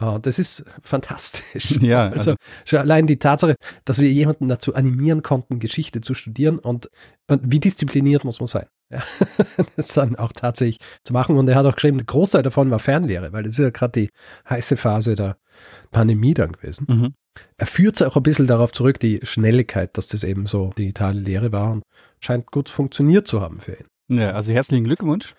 Uh, 0.00 0.18
das 0.18 0.38
ist 0.38 0.64
fantastisch. 0.82 1.76
Ja, 1.80 2.08
also, 2.08 2.36
also 2.62 2.78
allein 2.78 3.08
die 3.08 3.18
Tatsache, 3.18 3.56
dass 3.84 3.98
wir 3.98 4.08
jemanden 4.08 4.48
dazu 4.48 4.76
animieren 4.76 5.22
konnten, 5.22 5.58
Geschichte 5.58 6.00
zu 6.00 6.14
studieren 6.14 6.60
und, 6.60 6.88
und 7.26 7.42
wie 7.44 7.58
diszipliniert 7.58 8.22
muss 8.22 8.38
man 8.38 8.46
sein. 8.46 8.66
Ja, 8.90 9.02
das 9.76 9.88
dann 9.88 10.14
auch 10.14 10.32
tatsächlich 10.32 10.78
zu 11.02 11.12
machen. 11.12 11.36
Und 11.36 11.48
er 11.48 11.56
hat 11.56 11.66
auch 11.66 11.74
geschrieben, 11.74 11.98
der 11.98 12.06
Großteil 12.06 12.42
davon 12.42 12.70
war 12.70 12.78
Fernlehre, 12.78 13.32
weil 13.32 13.42
das 13.42 13.52
ist 13.52 13.58
ja 13.58 13.70
gerade 13.70 14.00
die 14.00 14.10
heiße 14.48 14.76
Phase 14.76 15.16
der 15.16 15.36
Pandemie 15.90 16.34
dann 16.34 16.52
gewesen. 16.52 16.86
Mhm. 16.88 17.14
Er 17.56 17.66
führt 17.66 17.96
es 17.96 18.02
auch 18.02 18.16
ein 18.16 18.22
bisschen 18.22 18.46
darauf 18.46 18.72
zurück, 18.72 19.00
die 19.00 19.20
Schnelligkeit, 19.22 19.96
dass 19.96 20.08
das 20.08 20.24
eben 20.24 20.46
so 20.46 20.72
digitale 20.76 21.18
Lehre 21.18 21.52
war 21.52 21.72
und 21.72 21.82
scheint 22.20 22.50
gut 22.50 22.68
funktioniert 22.68 23.26
zu 23.26 23.40
haben 23.40 23.60
für 23.60 23.72
ihn. 23.72 24.18
Ja, 24.18 24.32
also 24.32 24.52
herzlichen 24.52 24.84
Glückwunsch. 24.84 25.34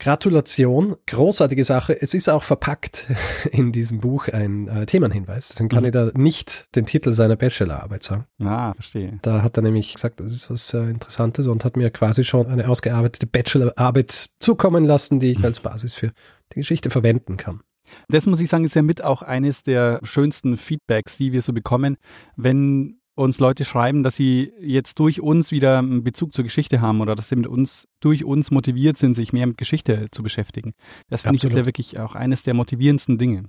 Gratulation, 0.00 0.96
großartige 1.06 1.62
Sache. 1.62 2.00
Es 2.00 2.14
ist 2.14 2.28
auch 2.28 2.42
verpackt 2.42 3.06
in 3.52 3.70
diesem 3.70 4.00
Buch 4.00 4.28
ein 4.28 4.66
äh, 4.66 4.86
Themenhinweis. 4.86 5.50
Deswegen 5.50 5.68
kann 5.68 5.80
mhm. 5.80 5.86
ich 5.86 5.92
da 5.92 6.10
nicht 6.14 6.74
den 6.74 6.86
Titel 6.86 7.12
seiner 7.12 7.36
Bachelorarbeit 7.36 8.02
sagen. 8.02 8.26
Ah, 8.42 8.72
verstehe. 8.72 9.18
Da 9.22 9.42
hat 9.42 9.58
er 9.58 9.62
nämlich 9.62 9.92
gesagt, 9.92 10.20
das 10.20 10.32
ist 10.32 10.50
was 10.50 10.72
äh, 10.72 10.84
Interessantes 10.84 11.46
und 11.46 11.64
hat 11.64 11.76
mir 11.76 11.90
quasi 11.90 12.24
schon 12.24 12.46
eine 12.46 12.68
ausgearbeitete 12.68 13.26
Bachelorarbeit 13.26 14.30
zukommen 14.40 14.84
lassen, 14.84 15.20
die 15.20 15.32
ich 15.32 15.44
als 15.44 15.60
Basis 15.60 15.92
für 15.92 16.12
die 16.54 16.60
Geschichte 16.60 16.88
verwenden 16.88 17.36
kann. 17.36 17.60
Das 18.08 18.26
muss 18.26 18.40
ich 18.40 18.48
sagen, 18.48 18.64
ist 18.64 18.74
ja 18.74 18.82
mit 18.82 19.02
auch 19.02 19.22
eines 19.22 19.62
der 19.62 20.00
schönsten 20.02 20.56
Feedbacks, 20.56 21.16
die 21.16 21.32
wir 21.32 21.42
so 21.42 21.52
bekommen, 21.52 21.96
wenn 22.36 23.00
uns 23.14 23.38
Leute 23.38 23.64
schreiben, 23.64 24.02
dass 24.02 24.16
sie 24.16 24.52
jetzt 24.60 24.98
durch 24.98 25.20
uns 25.20 25.50
wieder 25.50 25.78
einen 25.78 26.02
Bezug 26.02 26.32
zur 26.32 26.44
Geschichte 26.44 26.80
haben 26.80 27.00
oder 27.00 27.14
dass 27.14 27.28
sie 27.28 27.36
mit 27.36 27.46
uns, 27.46 27.86
durch 28.00 28.24
uns 28.24 28.50
motiviert 28.50 28.96
sind, 28.96 29.14
sich 29.14 29.32
mehr 29.32 29.46
mit 29.46 29.58
Geschichte 29.58 30.08
zu 30.10 30.22
beschäftigen. 30.22 30.72
Das 31.08 31.22
finde 31.22 31.36
ich 31.36 31.44
ist 31.44 31.54
ja 31.54 31.66
wirklich 31.66 31.98
auch 31.98 32.14
eines 32.14 32.42
der 32.42 32.54
motivierendsten 32.54 33.18
Dinge. 33.18 33.44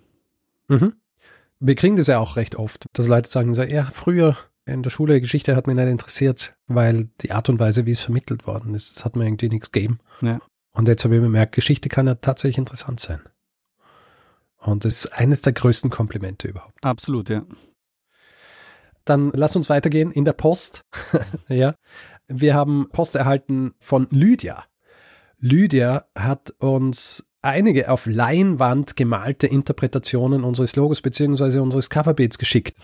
Mhm. 0.68 0.94
Wir 1.60 1.76
kriegen 1.76 1.96
das 1.96 2.08
ja 2.08 2.20
auch 2.20 2.36
recht 2.36 2.56
oft, 2.56 2.88
dass 2.94 3.08
Leute 3.08 3.30
sagen 3.30 3.54
so, 3.54 3.62
ja, 3.62 3.86
früher 3.86 4.36
in 4.66 4.84
der 4.84 4.90
Schule 4.90 5.22
Geschichte 5.22 5.56
hat 5.56 5.68
mich 5.68 5.76
nicht 5.76 5.88
interessiert, 5.88 6.56
weil 6.68 7.10
die 7.22 7.32
Art 7.32 7.50
und 7.50 7.60
Weise, 7.60 7.86
wie 7.86 7.92
es 7.92 8.00
vermittelt 8.00 8.48
worden 8.48 8.76
ist, 8.76 9.06
hat 9.06 9.16
mir 9.16 9.26
irgendwie 9.26 9.50
nichts 9.50 9.72
gegeben. 9.72 10.00
Ja. 10.22 10.40
Und 10.74 10.88
jetzt 10.88 11.04
habe 11.04 11.16
ich 11.16 11.22
bemerkt, 11.22 11.54
Geschichte 11.54 11.90
kann 11.90 12.08
ja 12.08 12.16
tatsächlich 12.16 12.58
interessant 12.58 13.00
sein. 13.00 13.22
Und 14.62 14.86
das 14.86 15.06
ist 15.06 15.13
eines 15.13 15.41
der 15.41 15.53
größten 15.53 15.89
Komplimente 15.89 16.48
überhaupt. 16.48 16.84
Absolut, 16.84 17.30
ja. 17.30 17.44
Dann 19.06 19.32
lass 19.34 19.56
uns 19.56 19.70
weitergehen 19.70 20.12
in 20.12 20.24
der 20.24 20.34
Post. 20.34 20.86
ja. 21.48 21.75
Wir 22.27 22.53
haben 22.53 22.88
Post 22.91 23.15
erhalten 23.15 23.74
von 23.80 24.08
Lydia. 24.12 24.63
Lydia 25.39 26.06
hat 26.15 26.51
uns 26.60 27.27
einige 27.41 27.89
auf 27.89 28.06
Leinwand 28.06 28.96
gemalte 28.96 29.48
Interpretationen 29.48 30.44
unseres 30.44 30.75
Logos 30.75 31.01
bzw. 31.01 31.58
unseres 31.58 31.89
Coverbeats 31.89 32.38
geschickt. 32.38 32.77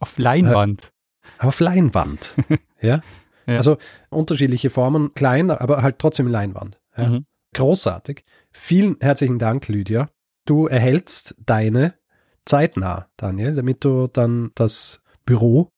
Auf 0.00 0.18
Leinwand? 0.18 0.92
Äh, 1.38 1.46
auf 1.46 1.60
Leinwand. 1.60 2.36
ja? 2.82 3.00
ja? 3.46 3.56
Also 3.56 3.78
unterschiedliche 4.10 4.68
Formen, 4.68 5.14
klein, 5.14 5.50
aber 5.50 5.80
halt 5.80 5.98
trotzdem 5.98 6.26
Leinwand. 6.26 6.78
Ja? 6.94 7.08
Mhm. 7.08 7.26
Großartig. 7.54 8.22
Vielen 8.52 8.96
herzlichen 9.00 9.38
Dank, 9.38 9.68
Lydia 9.68 10.10
du 10.44 10.66
erhältst 10.66 11.36
deine 11.44 11.94
zeitnah, 12.44 13.08
Daniel, 13.16 13.54
damit 13.54 13.84
du 13.84 14.08
dann 14.08 14.50
das 14.54 15.02
Büro, 15.24 15.70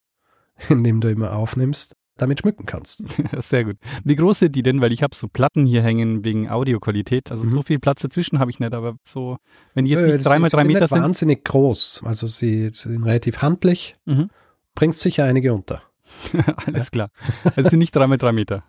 in 0.69 0.85
dem 0.85 1.01
du 1.01 1.11
immer 1.11 1.35
aufnimmst, 1.35 1.97
damit 2.17 2.41
schmücken 2.41 2.67
kannst. 2.67 3.05
Sehr 3.39 3.65
gut. 3.65 3.77
Wie 4.05 4.15
groß 4.15 4.39
sind 4.39 4.55
die 4.55 4.63
denn? 4.63 4.81
Weil 4.81 4.93
ich 4.93 5.03
habe 5.03 5.15
so 5.15 5.27
Platten 5.29 5.67
hier 5.67 5.83
hängen 5.83 6.25
wegen 6.25 6.49
Audioqualität. 6.49 7.31
Also 7.31 7.45
mhm. 7.45 7.51
so 7.51 7.63
viel 7.63 7.79
Platz 7.79 8.03
dazwischen 8.03 8.39
habe 8.39 8.51
ich 8.51 8.61
nicht, 8.61 8.73
aber 8.73 8.97
so, 9.05 9.39
wenn 9.75 9.85
die 9.85 9.93
jetzt 9.93 10.07
nicht 10.07 10.27
dreimal 10.27 10.51
drei 10.51 10.65
Meter 10.65 10.87
sind. 10.87 11.03
wahnsinnig 11.03 11.45
groß. 11.45 12.03
Also 12.05 12.27
sie 12.27 12.71
sind 12.73 13.05
relativ 13.05 13.43
handlich. 13.43 13.97
Mhm. 14.05 14.31
Bringst 14.75 15.01
sicher 15.01 15.25
einige 15.25 15.53
unter. 15.55 15.83
Alles 16.67 16.87
ja. 16.87 16.91
klar. 16.91 17.11
Also 17.57 17.71
sind 17.71 17.79
nicht 17.81 17.95
dreimal 17.95 18.19
drei 18.19 18.33
Meter. 18.33 18.65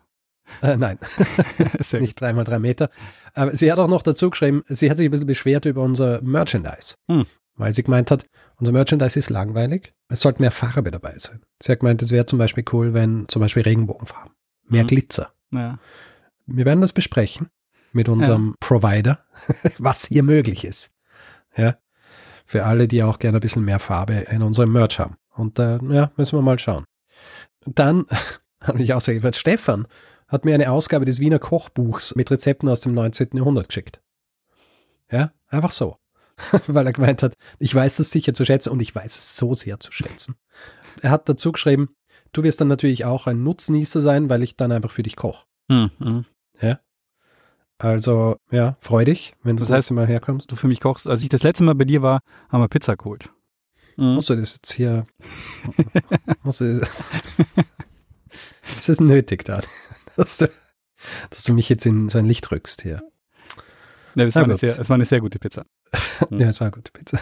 Äh, 0.61 0.77
nein, 0.77 0.99
nicht 1.93 2.19
dreimal 2.19 2.43
drei 2.43 2.59
Meter. 2.59 2.89
Aber 3.33 3.55
sie 3.55 3.71
hat 3.71 3.79
auch 3.79 3.87
noch 3.87 4.01
dazu 4.01 4.29
geschrieben, 4.29 4.63
sie 4.67 4.89
hat 4.89 4.97
sich 4.97 5.07
ein 5.07 5.11
bisschen 5.11 5.27
beschwert 5.27 5.65
über 5.65 5.81
unser 5.81 6.21
Merchandise. 6.21 6.95
Hm. 7.09 7.25
Weil 7.55 7.73
sie 7.73 7.83
gemeint 7.83 8.11
hat, 8.11 8.25
unser 8.57 8.71
Merchandise 8.71 9.17
ist 9.17 9.29
langweilig, 9.29 9.93
es 10.09 10.21
sollte 10.21 10.41
mehr 10.41 10.51
Farbe 10.51 10.91
dabei 10.91 11.17
sein. 11.17 11.41
Sie 11.61 11.71
hat 11.71 11.79
gemeint, 11.79 12.01
es 12.01 12.11
wäre 12.11 12.25
zum 12.25 12.39
Beispiel 12.39 12.65
cool, 12.71 12.93
wenn 12.93 13.27
zum 13.27 13.41
Beispiel 13.41 13.63
Regenbogenfarben, 13.63 14.33
mehr 14.67 14.81
hm. 14.81 14.87
Glitzer. 14.87 15.33
Ja. 15.51 15.79
Wir 16.45 16.65
werden 16.65 16.81
das 16.81 16.93
besprechen 16.93 17.49
mit 17.91 18.09
unserem 18.09 18.49
ja. 18.49 18.55
Provider, 18.59 19.19
was 19.77 20.05
hier 20.05 20.23
möglich 20.23 20.65
ist. 20.65 20.95
Ja. 21.55 21.77
Für 22.45 22.65
alle, 22.65 22.87
die 22.87 23.01
auch 23.01 23.17
gerne 23.17 23.39
ein 23.39 23.41
bisschen 23.41 23.65
mehr 23.65 23.79
Farbe 23.79 24.13
in 24.29 24.43
unserem 24.43 24.71
Merch 24.71 24.99
haben. 24.99 25.15
Und 25.33 25.57
äh, 25.59 25.79
ja, 25.89 26.11
müssen 26.15 26.37
wir 26.37 26.43
mal 26.43 26.59
schauen. 26.59 26.85
Dann 27.65 28.05
habe 28.61 28.83
ich 28.83 28.93
auch 28.93 29.03
gesagt, 29.03 29.35
Stefan, 29.35 29.87
hat 30.35 30.45
mir 30.45 30.53
eine 30.53 30.71
Ausgabe 30.71 31.05
des 31.05 31.19
Wiener 31.19 31.39
Kochbuchs 31.39 32.15
mit 32.15 32.29
Rezepten 32.29 32.69
aus 32.69 32.81
dem 32.81 32.93
19. 32.93 33.29
Jahrhundert 33.33 33.69
geschickt. 33.69 34.01
Ja, 35.11 35.31
einfach 35.47 35.71
so. 35.71 35.97
Weil 36.67 36.85
er 36.85 36.93
gemeint 36.93 37.23
hat, 37.23 37.33
ich 37.59 37.73
weiß 37.73 37.97
das 37.97 38.11
sicher 38.11 38.33
zu 38.33 38.45
schätzen 38.45 38.69
und 38.69 38.81
ich 38.81 38.93
weiß 38.93 39.15
es 39.15 39.37
so 39.37 39.53
sehr 39.53 39.79
zu 39.79 39.91
schätzen. 39.91 40.35
Er 41.01 41.11
hat 41.11 41.27
dazu 41.29 41.51
geschrieben, 41.51 41.95
du 42.33 42.43
wirst 42.43 42.61
dann 42.61 42.67
natürlich 42.67 43.05
auch 43.05 43.27
ein 43.27 43.43
Nutznießer 43.43 44.01
sein, 44.01 44.29
weil 44.29 44.43
ich 44.43 44.57
dann 44.57 44.71
einfach 44.71 44.91
für 44.91 45.03
dich 45.03 45.15
koche. 45.15 45.45
Mhm. 45.69 46.25
Ja. 46.61 46.79
Also, 47.77 48.37
ja, 48.51 48.77
freu 48.79 49.03
dich, 49.03 49.35
wenn 49.43 49.57
du 49.57 49.61
das, 49.61 49.69
das 49.69 49.77
heißt, 49.77 49.91
Mal 49.91 50.07
herkommst. 50.07 50.51
Du 50.51 50.55
für 50.55 50.67
mich 50.67 50.79
kochst. 50.79 51.07
Als 51.07 51.23
ich 51.23 51.29
das 51.29 51.43
letzte 51.43 51.63
Mal 51.63 51.75
bei 51.75 51.85
dir 51.85 52.01
war, 52.01 52.21
haben 52.49 52.61
wir 52.61 52.67
Pizza 52.69 52.95
geholt. 52.95 53.29
Mhm. 53.97 54.15
Musst 54.15 54.29
du 54.29 54.35
das 54.35 54.55
jetzt 54.55 54.73
hier. 54.73 55.05
musst 56.43 56.61
du 56.61 56.79
das, 56.79 56.89
ist 58.71 58.89
das 58.89 58.99
nötig, 58.99 59.43
da? 59.45 59.61
dass 60.23 60.37
du, 60.37 60.49
dass 61.29 61.43
du 61.43 61.53
mich 61.53 61.69
jetzt 61.69 61.85
in 61.85 62.09
so 62.09 62.17
ein 62.17 62.25
Licht 62.25 62.51
rückst 62.51 62.81
hier. 62.81 63.01
Ja, 64.15 64.23
es, 64.25 64.35
war 64.35 64.43
eine 64.43 64.57
sehr, 64.57 64.79
es 64.79 64.89
war 64.89 64.95
eine 64.95 65.05
sehr 65.05 65.19
gute 65.19 65.39
Pizza. 65.39 65.65
ja, 66.29 66.47
es 66.47 66.59
war 66.61 66.67
eine 66.67 66.75
gute 66.75 66.91
Pizza. 66.91 67.19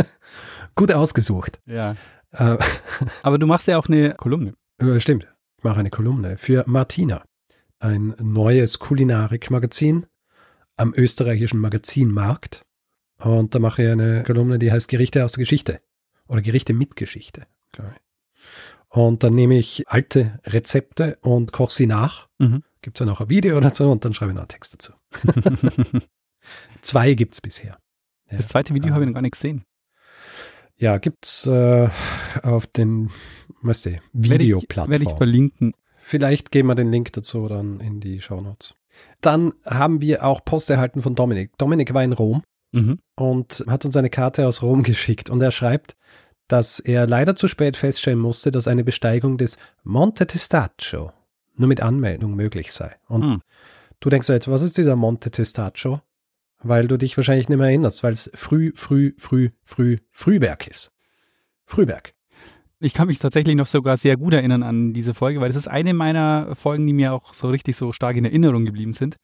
Gut 0.74 0.90
ausgesucht. 0.90 1.60
Ja. 1.66 1.94
Äh, 2.30 2.56
Aber 3.22 3.38
du 3.38 3.46
machst 3.46 3.68
ja 3.68 3.78
auch 3.78 3.86
eine 3.86 4.14
Kolumne. 4.14 4.54
Stimmt. 4.96 5.28
Ich 5.58 5.64
mache 5.64 5.80
eine 5.80 5.90
Kolumne 5.90 6.38
für 6.38 6.64
Martina. 6.66 7.22
Ein 7.78 8.14
neues 8.18 8.78
Kulinarik-Magazin 8.78 10.06
am 10.76 10.94
österreichischen 10.96 11.60
Magazinmarkt. 11.60 12.64
Und 13.18 13.54
da 13.54 13.58
mache 13.58 13.82
ich 13.82 13.90
eine 13.90 14.22
Kolumne, 14.24 14.58
die 14.58 14.72
heißt 14.72 14.88
Gerichte 14.88 15.24
aus 15.24 15.32
der 15.32 15.42
Geschichte. 15.42 15.80
Oder 16.26 16.40
Gerichte 16.40 16.72
mit 16.72 16.96
Geschichte, 16.96 17.46
glaube 17.72 17.92
ich. 17.94 18.00
Und 18.92 19.24
dann 19.24 19.34
nehme 19.34 19.56
ich 19.56 19.88
alte 19.88 20.38
Rezepte 20.44 21.16
und 21.22 21.52
koche 21.52 21.72
sie 21.72 21.86
nach. 21.86 22.28
Mhm. 22.38 22.62
Gibt 22.82 22.96
es 22.96 22.98
dann 23.04 23.08
auch 23.14 23.20
ein 23.22 23.30
Video 23.30 23.58
dazu 23.60 23.90
und 23.90 24.04
dann 24.04 24.12
schreibe 24.12 24.32
ich 24.32 24.34
noch 24.34 24.42
einen 24.42 24.48
Text 24.48 24.74
dazu. 24.74 24.92
Zwei 26.82 27.14
gibt 27.14 27.34
es 27.34 27.40
bisher. 27.40 27.78
Ja. 28.30 28.36
Das 28.36 28.48
zweite 28.48 28.74
Video 28.74 28.88
ähm, 28.88 28.94
habe 28.94 29.04
ich 29.04 29.08
noch 29.08 29.14
gar 29.14 29.22
nicht 29.22 29.32
gesehen. 29.32 29.64
Ja, 30.76 30.98
gibt's 30.98 31.46
äh, 31.46 31.88
auf 32.42 32.66
den, 32.66 33.10
weißt 33.62 33.86
du, 33.86 34.00
Videoplattformen. 34.12 34.90
Werde 34.90 35.04
ich 35.04 35.16
verlinken. 35.16 35.72
Vielleicht 36.02 36.50
geben 36.50 36.68
wir 36.68 36.74
den 36.74 36.90
Link 36.90 37.12
dazu 37.12 37.46
dann 37.46 37.80
in 37.80 38.00
die 38.00 38.20
Show 38.20 38.40
Notes. 38.40 38.74
Dann 39.20 39.54
haben 39.64 40.00
wir 40.00 40.24
auch 40.24 40.44
Post 40.44 40.68
erhalten 40.70 41.00
von 41.00 41.14
Dominik. 41.14 41.56
Dominik 41.58 41.94
war 41.94 42.02
in 42.04 42.12
Rom 42.12 42.42
Mhm. 42.74 43.00
und 43.16 43.64
hat 43.68 43.84
uns 43.84 43.96
eine 43.98 44.08
Karte 44.08 44.46
aus 44.46 44.62
Rom 44.62 44.82
geschickt 44.82 45.28
und 45.28 45.42
er 45.42 45.50
schreibt, 45.50 45.94
dass 46.52 46.80
er 46.80 47.06
leider 47.06 47.34
zu 47.34 47.48
spät 47.48 47.78
feststellen 47.78 48.18
musste, 48.18 48.50
dass 48.50 48.68
eine 48.68 48.84
Besteigung 48.84 49.38
des 49.38 49.56
Monte 49.84 50.26
Testaccio 50.26 51.10
nur 51.56 51.68
mit 51.68 51.80
Anmeldung 51.80 52.34
möglich 52.34 52.72
sei. 52.72 52.94
Und 53.08 53.22
Hm. 53.22 53.40
du 54.00 54.10
denkst 54.10 54.28
jetzt, 54.28 54.48
was 54.48 54.60
ist 54.60 54.76
dieser 54.76 54.94
Monte 54.94 55.30
Testaccio? 55.30 56.02
Weil 56.62 56.88
du 56.88 56.98
dich 56.98 57.16
wahrscheinlich 57.16 57.48
nicht 57.48 57.56
mehr 57.56 57.68
erinnerst, 57.68 58.02
weil 58.02 58.12
es 58.12 58.30
früh, 58.34 58.72
früh, 58.74 59.14
früh, 59.16 59.48
früh, 59.62 59.96
Frühberg 60.10 60.66
ist. 60.66 60.92
Frühberg. 61.64 62.12
Ich 62.80 62.92
kann 62.92 63.06
mich 63.06 63.18
tatsächlich 63.18 63.56
noch 63.56 63.66
sogar 63.66 63.96
sehr 63.96 64.18
gut 64.18 64.34
erinnern 64.34 64.62
an 64.62 64.92
diese 64.92 65.14
Folge, 65.14 65.40
weil 65.40 65.50
es 65.50 65.56
ist 65.56 65.68
eine 65.68 65.94
meiner 65.94 66.54
Folgen, 66.54 66.86
die 66.86 66.92
mir 66.92 67.14
auch 67.14 67.32
so 67.32 67.48
richtig 67.48 67.76
so 67.76 67.92
stark 67.92 68.16
in 68.16 68.26
Erinnerung 68.26 68.66
geblieben 68.66 68.92
sind. 68.92 69.16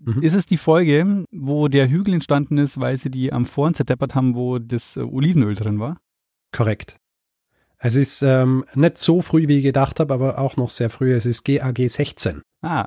Mhm. 0.00 0.22
Ist 0.22 0.34
es 0.34 0.46
die 0.46 0.56
Folge, 0.56 1.26
wo 1.30 1.68
der 1.68 1.88
Hügel 1.88 2.14
entstanden 2.14 2.58
ist, 2.58 2.80
weil 2.80 2.96
sie 2.96 3.10
die 3.10 3.32
am 3.32 3.46
Vorn 3.46 3.74
zerdeppert 3.74 4.16
haben, 4.16 4.34
wo 4.34 4.58
das 4.58 4.96
Olivenöl 4.96 5.54
drin 5.54 5.78
war? 5.78 5.98
Korrekt. 6.52 6.96
Es 7.78 7.96
ist 7.96 8.22
ähm, 8.22 8.64
nicht 8.74 8.98
so 8.98 9.22
früh, 9.22 9.48
wie 9.48 9.58
ich 9.58 9.64
gedacht 9.64 9.98
habe, 9.98 10.14
aber 10.14 10.38
auch 10.38 10.56
noch 10.56 10.70
sehr 10.70 10.88
früh. 10.90 11.14
Es 11.14 11.26
ist 11.26 11.44
GAG 11.44 11.78
16. 11.88 12.42
Ah, 12.62 12.86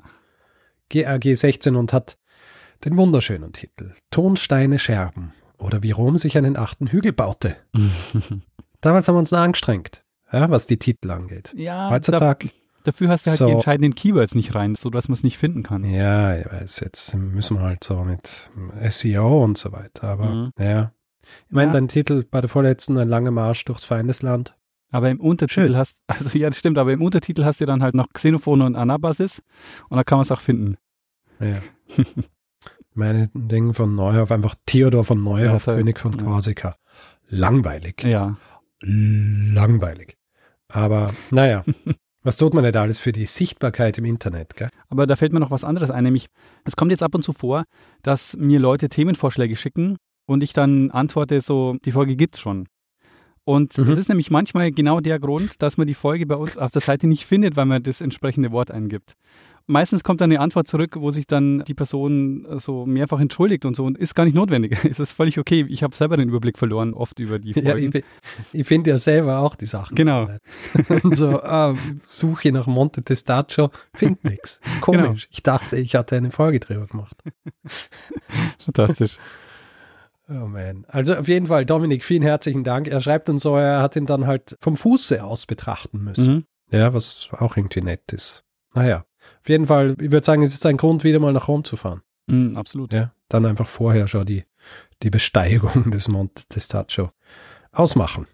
GAG 0.88 1.22
16 1.36 1.76
und 1.76 1.92
hat 1.92 2.16
den 2.84 2.96
wunderschönen 2.96 3.52
Titel 3.52 3.92
Tonsteine 4.10 4.78
Scherben 4.78 5.32
oder 5.58 5.82
wie 5.82 5.90
Rom 5.90 6.16
sich 6.16 6.36
einen 6.38 6.56
achten 6.56 6.86
Hügel 6.88 7.12
baute. 7.12 7.56
Damals 8.80 9.08
haben 9.08 9.14
wir 9.16 9.20
uns 9.20 9.32
noch 9.32 9.40
angestrengt, 9.40 10.04
ja, 10.32 10.50
was 10.50 10.66
die 10.66 10.78
Titel 10.78 11.10
angeht. 11.10 11.52
ja, 11.56 11.88
da, 11.88 11.94
Heutzutage, 11.94 12.50
dafür 12.84 13.08
hast 13.08 13.26
du 13.26 13.30
halt 13.30 13.38
So. 13.38 13.46
die 13.46 13.52
entscheidenden 13.52 13.94
Keywords 13.94 14.34
nicht 14.34 14.54
rein, 14.54 14.74
so 14.76 14.90
dass 14.90 15.08
man 15.08 15.14
es 15.14 15.22
nicht 15.24 15.38
finden 15.38 15.62
kann. 15.62 15.84
ja, 15.84 16.36
ich 16.38 16.46
weiß, 16.46 16.80
jetzt 16.80 17.14
müssen 17.14 17.56
wir 17.58 17.62
halt 17.64 17.82
so 17.84 18.04
mit 18.04 18.50
SEO 18.90 19.42
und 19.44 19.58
so 19.58 19.72
weiter, 19.72 20.04
aber 20.04 20.26
Mhm. 20.26 20.50
ja. 20.58 20.92
Ich 21.48 21.52
meine, 21.52 21.68
Ja. 21.68 21.72
dein 21.74 21.88
Titel 21.88 22.24
bei 22.30 22.40
der 22.40 22.48
vorletzten, 22.48 22.98
ein 22.98 23.08
langer 23.08 23.30
Marsch 23.30 23.64
durchs 23.64 23.84
Feindesland. 23.84 24.54
Aber 24.90 25.10
im 25.10 25.20
Untertitel 25.20 25.66
Schön. 25.68 25.76
hast, 25.76 25.96
also 26.06 26.38
ja, 26.38 26.48
das 26.48 26.58
stimmt, 26.58 26.78
aber 26.78 26.92
im 26.92 27.02
Untertitel 27.02 27.44
hast 27.44 27.60
du 27.60 27.66
dann 27.66 27.82
halt 27.82 27.94
noch 27.94 28.08
Xenophon 28.12 28.62
und 28.62 28.76
Anabasis 28.76 29.42
und 29.88 29.96
da 29.96 30.04
kann 30.04 30.18
man 30.18 30.22
es 30.22 30.30
auch 30.30 30.40
finden. 30.40 30.76
Ja. 31.40 31.56
Meine 32.94 33.28
Ding 33.34 33.74
von 33.74 33.94
Neuhoff, 33.94 34.30
einfach 34.30 34.54
Theodor 34.64 35.04
von 35.04 35.22
Neuhoff, 35.22 35.66
Ja, 35.66 35.74
König 35.76 36.00
von 36.00 36.12
ja. 36.12 36.22
Korsika. 36.22 36.76
Langweilig. 37.28 38.02
Ja. 38.04 38.36
Langweilig. 38.80 40.16
Aber 40.68 41.12
naja, 41.30 41.62
was 42.22 42.36
tut 42.36 42.54
man 42.54 42.64
nicht 42.64 42.76
alles 42.76 42.98
für 42.98 43.12
die 43.12 43.26
Sichtbarkeit 43.26 43.98
im 43.98 44.04
Internet, 44.04 44.56
gell? 44.56 44.68
Aber 44.88 45.06
da 45.06 45.16
fällt 45.16 45.32
mir 45.32 45.40
noch 45.40 45.50
was 45.50 45.64
anderes 45.64 45.90
ein, 45.90 46.04
nämlich 46.04 46.28
es 46.64 46.76
kommt 46.76 46.90
jetzt 46.90 47.02
ab 47.02 47.14
und 47.14 47.22
zu 47.22 47.32
vor, 47.32 47.64
dass 48.02 48.36
mir 48.36 48.58
Leute 48.60 48.88
Themenvorschläge 48.88 49.56
schicken 49.56 49.98
und 50.26 50.42
ich 50.42 50.52
dann 50.52 50.90
antworte 50.90 51.40
so, 51.40 51.76
die 51.84 51.92
Folge 51.92 52.16
gibt's 52.16 52.40
schon. 52.40 52.66
Und 53.44 53.78
Mhm. 53.78 53.90
es 53.90 53.98
ist 54.00 54.08
nämlich 54.08 54.30
manchmal 54.30 54.72
genau 54.72 55.00
der 55.00 55.20
Grund, 55.20 55.62
dass 55.62 55.76
man 55.76 55.86
die 55.86 55.94
Folge 55.94 56.26
bei 56.26 56.34
uns 56.34 56.58
auf 56.58 56.72
der 56.72 56.82
Seite 56.82 57.06
nicht 57.06 57.24
findet, 57.26 57.54
weil 57.56 57.66
man 57.66 57.82
das 57.82 58.00
entsprechende 58.00 58.50
Wort 58.50 58.70
eingibt. 58.72 59.14
Meistens 59.68 60.04
kommt 60.04 60.20
dann 60.20 60.30
eine 60.30 60.38
Antwort 60.40 60.68
zurück, 60.68 60.94
wo 60.96 61.10
sich 61.10 61.26
dann 61.26 61.64
die 61.66 61.74
Person 61.74 62.46
so 62.58 62.86
mehrfach 62.86 63.18
entschuldigt 63.18 63.64
und 63.64 63.74
so 63.74 63.84
und 63.84 63.98
ist 63.98 64.14
gar 64.14 64.24
nicht 64.24 64.34
notwendig. 64.34 64.72
Es 64.84 65.00
ist 65.00 65.10
völlig 65.12 65.38
okay. 65.40 65.64
Ich 65.68 65.82
habe 65.82 65.94
selber 65.94 66.16
den 66.16 66.28
Überblick 66.28 66.56
verloren, 66.58 66.94
oft 66.94 67.18
über 67.18 67.38
die 67.40 67.50
Ja, 67.56 67.72
Folgen. 67.72 67.90
ich, 67.94 68.04
ich 68.52 68.66
finde 68.66 68.90
ja 68.90 68.98
selber 68.98 69.38
auch 69.40 69.54
die 69.56 69.66
Sachen. 69.66 69.94
Genau. 69.96 70.28
Und 71.02 71.16
so, 71.16 71.40
ah, 71.42 71.74
Suche 72.04 72.50
nach 72.52 72.66
Monte 72.68 73.02
Testaccio, 73.02 73.70
find 73.94 74.22
nix. 74.24 74.60
Komisch. 74.80 75.02
Genau. 75.02 75.14
Ich 75.30 75.42
dachte, 75.42 75.78
ich 75.78 75.94
hatte 75.96 76.16
eine 76.16 76.30
Folge 76.30 76.60
drüber 76.60 76.86
gemacht. 76.86 77.16
Fantastisch. 78.58 79.18
Oh 80.28 80.46
man. 80.46 80.84
Also 80.88 81.14
auf 81.14 81.28
jeden 81.28 81.46
Fall, 81.46 81.64
Dominik, 81.64 82.04
vielen 82.04 82.22
herzlichen 82.22 82.64
Dank. 82.64 82.88
Er 82.88 83.00
schreibt 83.00 83.28
dann 83.28 83.38
so, 83.38 83.56
er 83.56 83.80
hat 83.80 83.94
ihn 83.96 84.06
dann 84.06 84.26
halt 84.26 84.56
vom 84.60 84.76
Fuße 84.76 85.22
aus 85.22 85.46
betrachten 85.46 86.02
müssen. 86.02 86.26
Mhm. 86.26 86.44
Ja, 86.70 86.92
was 86.92 87.28
auch 87.32 87.56
irgendwie 87.56 87.80
nett 87.80 88.12
ist. 88.12 88.42
Naja, 88.74 89.04
auf 89.40 89.48
jeden 89.48 89.66
Fall, 89.66 89.96
ich 90.00 90.10
würde 90.10 90.26
sagen, 90.26 90.42
es 90.42 90.54
ist 90.54 90.66
ein 90.66 90.76
Grund, 90.76 91.04
wieder 91.04 91.20
mal 91.20 91.32
nach 91.32 91.46
Rom 91.46 91.62
zu 91.62 91.76
fahren. 91.76 92.02
Mhm, 92.26 92.56
absolut. 92.56 92.92
Ja, 92.92 93.12
dann 93.28 93.46
einfach 93.46 93.68
vorher 93.68 94.08
schon 94.08 94.26
die, 94.26 94.44
die 95.02 95.10
Besteigung 95.10 95.90
des 95.92 96.08
Monte 96.08 96.44
Testaccio 96.48 97.12
ausmachen. 97.70 98.26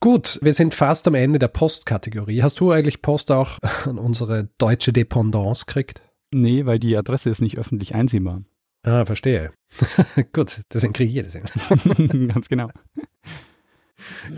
Gut, 0.00 0.38
wir 0.42 0.54
sind 0.54 0.74
fast 0.74 1.08
am 1.08 1.14
Ende 1.14 1.38
der 1.38 1.48
Postkategorie. 1.48 2.42
Hast 2.42 2.60
du 2.60 2.70
eigentlich 2.70 3.02
Post 3.02 3.30
auch 3.30 3.58
an 3.84 3.98
unsere 3.98 4.48
deutsche 4.58 4.92
Dependance 4.92 5.66
gekriegt? 5.66 6.00
Nee, 6.32 6.66
weil 6.66 6.78
die 6.78 6.96
Adresse 6.96 7.30
ist 7.30 7.40
nicht 7.40 7.58
öffentlich 7.58 7.94
einsehbar. 7.94 8.42
Ah, 8.82 9.04
verstehe. 9.04 9.52
Gut, 10.32 10.62
deswegen 10.72 10.92
kriege 10.92 11.08
ich 11.08 11.14
jedes 11.14 11.34
immer. 11.34 11.48
Ganz 12.32 12.48
genau. 12.48 12.70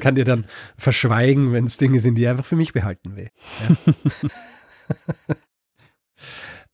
Kann 0.01 0.15
dir 0.15 0.25
dann 0.25 0.47
verschweigen, 0.77 1.53
wenn 1.53 1.65
es 1.65 1.77
Dinge 1.77 2.01
sind, 2.01 2.15
die 2.17 2.23
ich 2.23 2.29
einfach 2.29 2.45
für 2.45 2.57
mich 2.57 2.73
behalten 2.73 3.17
will. 3.17 3.31
Ja. 3.69 3.95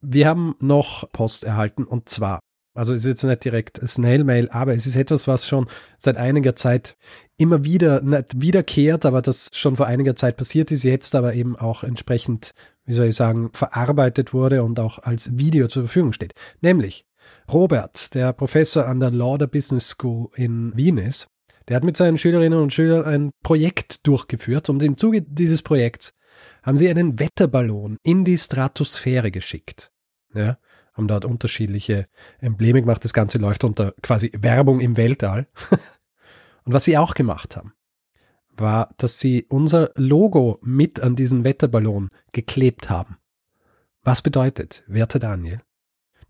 Wir 0.00 0.28
haben 0.28 0.54
noch 0.60 1.10
Post 1.12 1.44
erhalten 1.44 1.84
und 1.84 2.08
zwar, 2.08 2.40
also 2.74 2.92
es 2.92 3.00
ist 3.00 3.06
jetzt 3.06 3.24
nicht 3.24 3.44
direkt 3.44 3.80
Snail 3.88 4.24
Mail, 4.24 4.48
aber 4.50 4.74
es 4.74 4.86
ist 4.86 4.94
etwas, 4.94 5.26
was 5.26 5.48
schon 5.48 5.66
seit 5.96 6.16
einiger 6.16 6.54
Zeit 6.54 6.96
immer 7.38 7.64
wieder, 7.64 8.02
nicht 8.02 8.40
wiederkehrt, 8.40 9.04
aber 9.06 9.22
das 9.22 9.48
schon 9.52 9.76
vor 9.76 9.86
einiger 9.86 10.14
Zeit 10.14 10.36
passiert 10.36 10.70
ist, 10.70 10.84
jetzt 10.84 11.14
aber 11.14 11.34
eben 11.34 11.56
auch 11.56 11.82
entsprechend, 11.82 12.52
wie 12.84 12.92
soll 12.92 13.06
ich 13.06 13.16
sagen, 13.16 13.50
verarbeitet 13.52 14.34
wurde 14.34 14.62
und 14.62 14.78
auch 14.78 14.98
als 14.98 15.36
Video 15.38 15.66
zur 15.66 15.84
Verfügung 15.84 16.12
steht. 16.12 16.34
Nämlich 16.60 17.06
Robert, 17.52 18.14
der 18.14 18.32
Professor 18.32 18.86
an 18.86 19.00
der 19.00 19.10
Lauder 19.10 19.46
Business 19.46 19.90
School 19.90 20.28
in 20.34 20.76
Wien 20.76 20.98
ist, 20.98 21.28
der 21.68 21.76
hat 21.76 21.84
mit 21.84 21.96
seinen 21.96 22.18
Schülerinnen 22.18 22.60
und 22.60 22.72
Schülern 22.72 23.04
ein 23.04 23.30
Projekt 23.42 24.06
durchgeführt 24.06 24.68
und 24.68 24.82
im 24.82 24.96
Zuge 24.96 25.22
dieses 25.22 25.62
Projekts 25.62 26.12
haben 26.62 26.76
sie 26.76 26.88
einen 26.88 27.18
Wetterballon 27.18 27.98
in 28.02 28.24
die 28.24 28.38
Stratosphäre 28.38 29.30
geschickt. 29.30 29.92
Ja, 30.34 30.58
haben 30.94 31.08
dort 31.08 31.24
unterschiedliche 31.24 32.06
Embleme 32.40 32.80
gemacht. 32.80 33.04
Das 33.04 33.12
Ganze 33.12 33.38
läuft 33.38 33.64
unter 33.64 33.92
quasi 34.02 34.32
Werbung 34.36 34.80
im 34.80 34.96
Weltall. 34.96 35.48
und 36.64 36.72
was 36.72 36.84
sie 36.84 36.98
auch 36.98 37.14
gemacht 37.14 37.56
haben, 37.56 37.72
war, 38.56 38.94
dass 38.96 39.20
sie 39.20 39.46
unser 39.48 39.90
Logo 39.94 40.58
mit 40.62 41.00
an 41.00 41.16
diesen 41.16 41.44
Wetterballon 41.44 42.10
geklebt 42.32 42.90
haben. 42.90 43.18
Was 44.02 44.22
bedeutet, 44.22 44.84
werter 44.86 45.18
Daniel, 45.18 45.60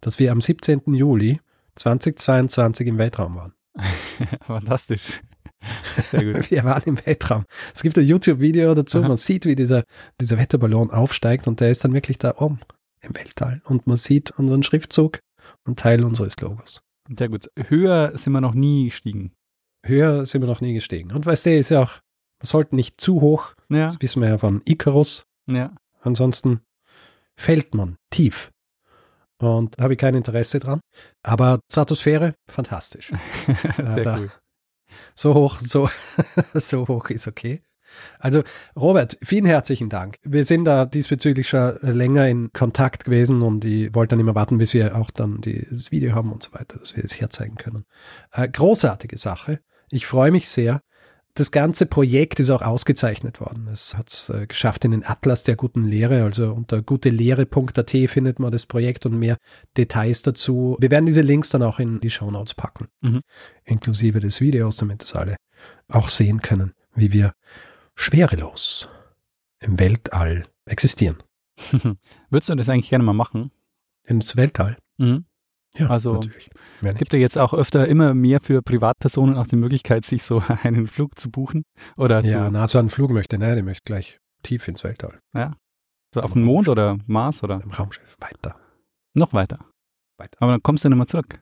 dass 0.06 0.20
wir 0.20 0.30
am 0.30 0.40
17. 0.40 0.94
Juli 0.94 1.40
2022 1.74 2.86
im 2.86 2.96
Weltraum 2.96 3.34
waren. 3.34 3.54
Fantastisch. 4.42 5.20
Sehr 6.12 6.32
gut. 6.32 6.48
Wir 6.52 6.62
waren 6.62 6.84
im 6.84 7.04
Weltraum. 7.04 7.44
Es 7.74 7.82
gibt 7.82 7.98
ein 7.98 8.06
YouTube-Video 8.06 8.72
dazu, 8.74 9.00
Aha. 9.00 9.08
man 9.08 9.16
sieht, 9.16 9.46
wie 9.46 9.56
dieser, 9.56 9.82
dieser 10.20 10.38
Wetterballon 10.38 10.92
aufsteigt 10.92 11.48
und 11.48 11.58
der 11.58 11.70
ist 11.70 11.82
dann 11.84 11.92
wirklich 11.92 12.18
da 12.18 12.36
oben 12.38 12.60
im 13.00 13.16
Weltall. 13.16 13.62
Und 13.64 13.88
man 13.88 13.96
sieht 13.96 14.30
unseren 14.38 14.62
Schriftzug 14.62 15.18
und 15.66 15.80
Teil 15.80 16.04
unseres 16.04 16.38
Logos. 16.40 16.82
Sehr 17.18 17.28
gut. 17.28 17.50
Höher 17.58 18.16
sind 18.16 18.32
wir 18.32 18.40
noch 18.40 18.54
nie 18.54 18.84
gestiegen. 18.84 19.32
Höher 19.84 20.24
sind 20.24 20.40
wir 20.40 20.46
noch 20.46 20.60
nie 20.60 20.74
gestiegen. 20.74 21.10
Und 21.10 21.26
weißt 21.26 21.46
du, 21.46 21.56
ist 21.58 21.70
ja 21.70 21.82
auch, 21.82 21.94
wir 22.38 22.46
sollten 22.46 22.76
nicht 22.76 23.00
zu 23.00 23.20
hoch, 23.20 23.54
Ja, 23.70 23.86
das 23.86 24.00
wissen 24.00 24.22
wir 24.22 24.28
ja 24.28 24.38
von 24.38 24.62
Icarus. 24.66 25.26
ja. 25.48 25.74
Ansonsten 26.00 26.60
fällt 27.36 27.74
man 27.74 27.96
tief. 28.10 28.52
Und 29.38 29.77
habe 29.79 29.94
ich 29.94 29.99
kein 29.99 30.14
Interesse 30.14 30.59
dran. 30.59 30.81
Aber 31.22 31.61
Stratosphäre, 31.70 32.35
fantastisch. 32.51 33.12
Sehr 33.77 34.05
da- 34.05 34.18
cool. 34.18 34.31
So 35.14 35.35
hoch, 35.35 35.59
so, 35.61 35.88
so 36.55 36.88
hoch 36.88 37.11
ist 37.11 37.27
okay. 37.27 37.62
Also, 38.18 38.42
Robert, 38.75 39.16
vielen 39.22 39.46
herzlichen 39.46 39.88
Dank. 39.88 40.18
Wir 40.22 40.44
sind 40.44 40.64
da 40.64 40.85
diesbezüglich 40.85 41.49
schon 41.49 41.79
länger 41.83 42.29
in 42.29 42.53
Kontakt 42.53 43.05
gewesen 43.05 43.42
und 43.42 43.64
ich 43.64 43.94
wollte 43.94 44.11
dann 44.11 44.20
immer 44.20 44.35
warten, 44.35 44.59
bis 44.59 44.75
wir 44.75 44.96
auch 44.96 45.11
dann 45.11 45.40
die, 45.40 45.66
das 45.70 45.92
Video 45.92 46.14
haben 46.14 46.33
und 46.33 46.42
so 46.42 46.53
weiter, 46.53 46.79
dass 46.79 46.96
wir 46.96 47.05
es 47.05 47.18
herzeigen 47.20 47.57
können. 47.57 47.85
Äh, 48.33 48.49
großartige 48.49 49.18
Sache. 49.18 49.61
Ich 49.90 50.07
freue 50.07 50.31
mich 50.31 50.49
sehr. 50.49 50.83
Das 51.37 51.51
ganze 51.51 51.85
Projekt 51.85 52.40
ist 52.40 52.49
auch 52.49 52.62
ausgezeichnet 52.62 53.40
worden. 53.40 53.68
Es 53.70 53.94
hat 53.94 54.09
es 54.09 54.31
äh, 54.31 54.46
geschafft 54.46 54.87
in 54.87 54.92
den 54.92 55.05
Atlas 55.05 55.42
der 55.42 55.55
guten 55.55 55.85
Lehre. 55.85 56.22
Also 56.25 56.51
unter 56.51 56.81
gutelehre.at 56.81 57.90
findet 58.09 58.38
man 58.38 58.51
das 58.51 58.64
Projekt 58.64 59.05
und 59.05 59.18
mehr 59.18 59.37
Details 59.77 60.22
dazu. 60.22 60.79
Wir 60.81 60.90
werden 60.90 61.05
diese 61.05 61.20
Links 61.20 61.51
dann 61.51 61.62
auch 61.62 61.79
in 61.79 62.01
die 62.01 62.09
Shownotes 62.09 62.55
packen, 62.55 62.88
Mhm. 63.03 63.20
inklusive 63.64 64.18
des 64.20 64.40
Videos, 64.40 64.79
damit 64.79 65.03
das 65.03 65.14
alle 65.14 65.37
auch 65.88 66.09
sehen 66.09 66.40
können, 66.40 66.72
wie 66.94 67.12
wir 67.12 67.35
schwerelos 67.96 68.88
im 69.61 69.79
Weltall 69.79 70.46
existieren. 70.64 71.22
Würdest 72.31 72.49
du 72.49 72.55
das 72.55 72.70
eigentlich 72.70 72.88
gerne 72.88 73.05
mal 73.05 73.12
machen? 73.12 73.51
Ins 74.05 74.37
Weltall? 74.37 74.79
Mhm. 74.96 75.25
Ja, 75.78 75.88
Also, 75.88 76.14
natürlich. 76.14 76.50
Gibt 76.98 77.12
ja 77.12 77.18
jetzt 77.18 77.38
auch 77.38 77.54
öfter 77.54 77.86
immer 77.88 78.14
mehr 78.14 78.40
für 78.40 78.62
Privatpersonen 78.62 79.36
auch 79.36 79.46
die 79.46 79.56
Möglichkeit, 79.56 80.04
sich 80.04 80.22
so 80.22 80.42
einen 80.62 80.86
Flug 80.86 81.18
zu 81.18 81.30
buchen 81.30 81.64
oder 81.96 82.24
Ja, 82.24 82.46
zu, 82.46 82.50
na, 82.52 82.68
so 82.68 82.78
einen 82.78 82.90
Flug 82.90 83.10
möchte, 83.10 83.38
nein, 83.38 83.54
der 83.54 83.64
möchte 83.64 83.82
gleich 83.84 84.18
tief 84.42 84.66
ins 84.68 84.84
Weltall. 84.84 85.18
das 85.32 85.52
So 86.14 86.20
auf 86.22 86.32
dem 86.32 86.42
Mond 86.42 86.68
oder 86.68 86.98
Mars 87.06 87.42
oder? 87.42 87.60
Im 87.62 87.70
Raumschiff. 87.70 88.16
Weiter. 88.20 88.56
Noch 89.14 89.32
weiter. 89.32 89.58
Weiter. 90.18 90.36
Aber 90.40 90.52
dann 90.52 90.62
kommst 90.62 90.84
du 90.84 90.88
nicht 90.88 90.96
mehr 90.98 91.06
zurück. 91.06 91.40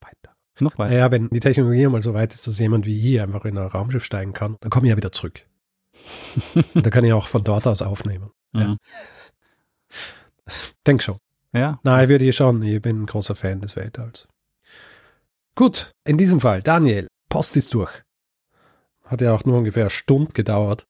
Weiter. 0.00 0.34
Noch 0.60 0.78
weiter. 0.78 0.94
Naja, 0.94 1.10
wenn 1.10 1.28
die 1.30 1.40
Technologie 1.40 1.86
mal 1.86 2.02
so 2.02 2.14
weit 2.14 2.32
ist, 2.32 2.46
dass 2.46 2.58
jemand 2.58 2.86
wie 2.86 3.14
ich 3.14 3.20
einfach 3.20 3.44
in 3.44 3.58
ein 3.58 3.66
Raumschiff 3.66 4.04
steigen 4.04 4.32
kann, 4.32 4.56
dann 4.60 4.70
komme 4.70 4.86
ich 4.86 4.90
ja 4.90 4.96
wieder 4.96 5.12
zurück. 5.12 5.42
Da 6.74 6.90
kann 6.90 7.04
ich 7.04 7.12
auch 7.12 7.26
von 7.26 7.42
dort 7.42 7.66
aus 7.66 7.80
aufnehmen. 7.82 8.30
Ja. 8.54 8.68
Mhm. 8.68 8.76
Denk 10.86 11.02
schon. 11.02 11.18
Ja. 11.52 11.80
Nein, 11.82 12.04
ich 12.04 12.08
würde 12.08 12.24
hier 12.24 12.32
schon. 12.32 12.62
Ich 12.62 12.82
bin 12.82 13.02
ein 13.02 13.06
großer 13.06 13.34
Fan 13.34 13.60
des 13.60 13.76
Weltalls. 13.76 14.28
Gut, 15.54 15.92
in 16.04 16.18
diesem 16.18 16.40
Fall, 16.40 16.62
Daniel, 16.62 17.08
Post 17.28 17.56
ist 17.56 17.72
durch. 17.72 18.02
Hat 19.04 19.20
ja 19.20 19.32
auch 19.32 19.44
nur 19.44 19.58
ungefähr 19.58 19.84
eine 19.84 19.90
Stunde 19.90 20.32
gedauert. 20.32 20.86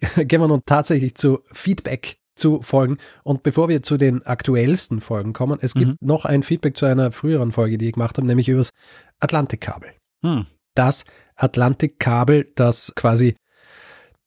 Gehen 0.16 0.40
wir 0.40 0.48
nun 0.48 0.62
tatsächlich 0.66 1.14
zu 1.14 1.40
Feedback 1.52 2.18
zu 2.34 2.62
Folgen. 2.62 2.98
Und 3.22 3.42
bevor 3.42 3.68
wir 3.68 3.82
zu 3.82 3.96
den 3.96 4.24
aktuellsten 4.24 5.00
Folgen 5.00 5.32
kommen, 5.32 5.58
es 5.60 5.74
gibt 5.74 6.02
noch 6.02 6.24
ein 6.24 6.42
Feedback 6.42 6.76
zu 6.76 6.86
einer 6.86 7.12
früheren 7.12 7.52
Folge, 7.52 7.78
die 7.78 7.88
ich 7.88 7.92
gemacht 7.94 8.16
habe, 8.16 8.26
nämlich 8.26 8.48
übers 8.48 8.70
Atlantikkabel. 9.20 9.90
Hm. 10.24 10.46
Das 10.74 11.04
Atlantikkabel, 11.36 12.50
das 12.54 12.92
quasi 12.94 13.36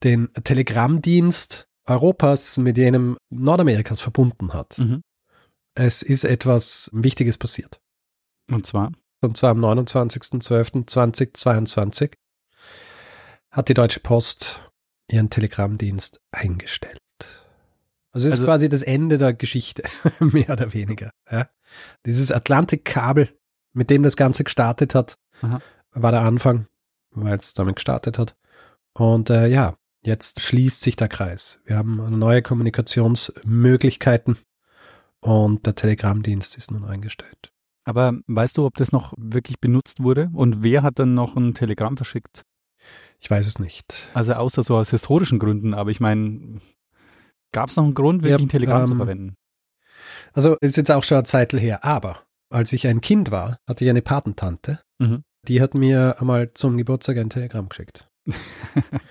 den 0.04 0.30
Telegrammdienst 0.44 1.66
Europas 1.86 2.58
mit 2.58 2.78
jenem 2.78 3.18
Nordamerikas 3.30 4.00
verbunden 4.00 4.54
hat. 4.54 4.78
Mhm. 4.80 5.02
Es 5.76 6.04
ist 6.04 6.24
etwas 6.24 6.90
Wichtiges 6.94 7.38
passiert. 7.38 7.82
Und 8.50 8.66
zwar? 8.68 8.92
Und 9.22 9.38
zwar 9.38 9.52
am 9.52 9.64
29.12.2022 9.64 12.14
hat 13.50 13.70
die 13.70 13.74
Deutsche 13.74 14.00
Post 14.00 14.62
ihren 15.10 15.30
Telegrammdienst 15.30 16.20
eingestellt. 16.32 17.00
Also 18.12 18.28
es 18.28 18.36
ist 18.36 18.40
Also- 18.42 18.48
quasi 18.48 18.70
das 18.70 18.82
Ende 18.84 19.18
der 19.18 19.34
Geschichte, 19.34 19.84
mehr 20.20 20.50
oder 20.50 20.74
weniger. 20.74 21.10
Ja. 21.32 21.50
Dieses 22.06 22.32
Atlantikkabel, 22.32 23.30
mit 23.74 23.90
dem 23.90 24.04
das 24.04 24.16
Ganze 24.16 24.44
gestartet 24.44 24.94
hat, 24.94 25.18
Aha. 25.42 25.60
war 25.92 26.12
der 26.12 26.22
Anfang, 26.22 26.68
weil 27.12 27.38
es 27.38 27.54
damit 27.56 27.78
gestartet 27.78 28.20
hat. 28.20 28.36
Und 28.94 29.32
äh, 29.32 29.48
ja, 29.48 29.76
jetzt 30.04 30.42
schließt 30.42 30.82
sich 30.84 30.96
der 30.96 31.08
Kreis. 31.08 31.60
Wir 31.66 31.78
haben 31.78 32.20
neue 32.20 32.44
Kommunikationsmöglichkeiten 32.44 34.38
und 35.24 35.66
der 35.66 35.76
Telegrammdienst 35.76 36.58
ist 36.58 36.72
nun 36.72 36.84
eingestellt. 36.86 37.52
Aber 37.86 38.14
weißt 38.28 38.58
du, 38.58 38.66
ob 38.66 38.76
das 38.76 38.92
noch 38.92 39.14
wirklich 39.18 39.60
benutzt 39.60 40.02
wurde? 40.02 40.30
Und 40.34 40.64
wer 40.64 40.84
hat 40.84 41.00
dann 41.00 41.14
noch 41.16 41.36
ein 41.36 41.54
Telegramm 41.54 41.98
verschickt? 41.98 42.44
Ich 43.20 43.30
weiß 43.30 43.48
es 43.48 43.60
nicht. 43.60 44.10
Also 44.14 44.34
außer 44.34 44.64
so 44.64 44.78
aus 44.78 44.90
historischen 44.92 45.40
Gründen, 45.40 45.74
aber 45.74 45.90
ich 45.92 46.00
meine, 46.00 46.60
gab 47.54 47.70
es 47.70 47.76
noch 47.76 47.84
einen 47.86 47.94
Grund, 47.94 48.24
wirklich 48.24 48.40
Ja, 48.40 48.46
ein 48.46 48.50
Telegramm 48.50 48.86
zu 48.86 48.92
ähm, 48.94 48.98
verwenden? 48.98 49.36
Also 50.34 50.58
ist 50.62 50.78
jetzt 50.78 50.92
auch 50.92 51.04
schon 51.04 51.18
eine 51.18 51.24
Zeit 51.26 51.54
her, 51.54 51.84
aber 51.84 52.24
als 52.50 52.74
ich 52.74 52.88
ein 52.88 53.02
Kind 53.02 53.32
war, 53.32 53.58
hatte 53.68 53.84
ich 53.84 53.90
eine 53.90 54.02
Patentante, 54.02 54.82
Mhm. 55.00 55.24
die 55.48 55.62
hat 55.62 55.74
mir 55.74 56.18
einmal 56.20 56.54
zum 56.54 56.78
Geburtstag 56.78 57.18
ein 57.18 57.30
Telegramm 57.30 57.70
geschickt. 57.70 58.08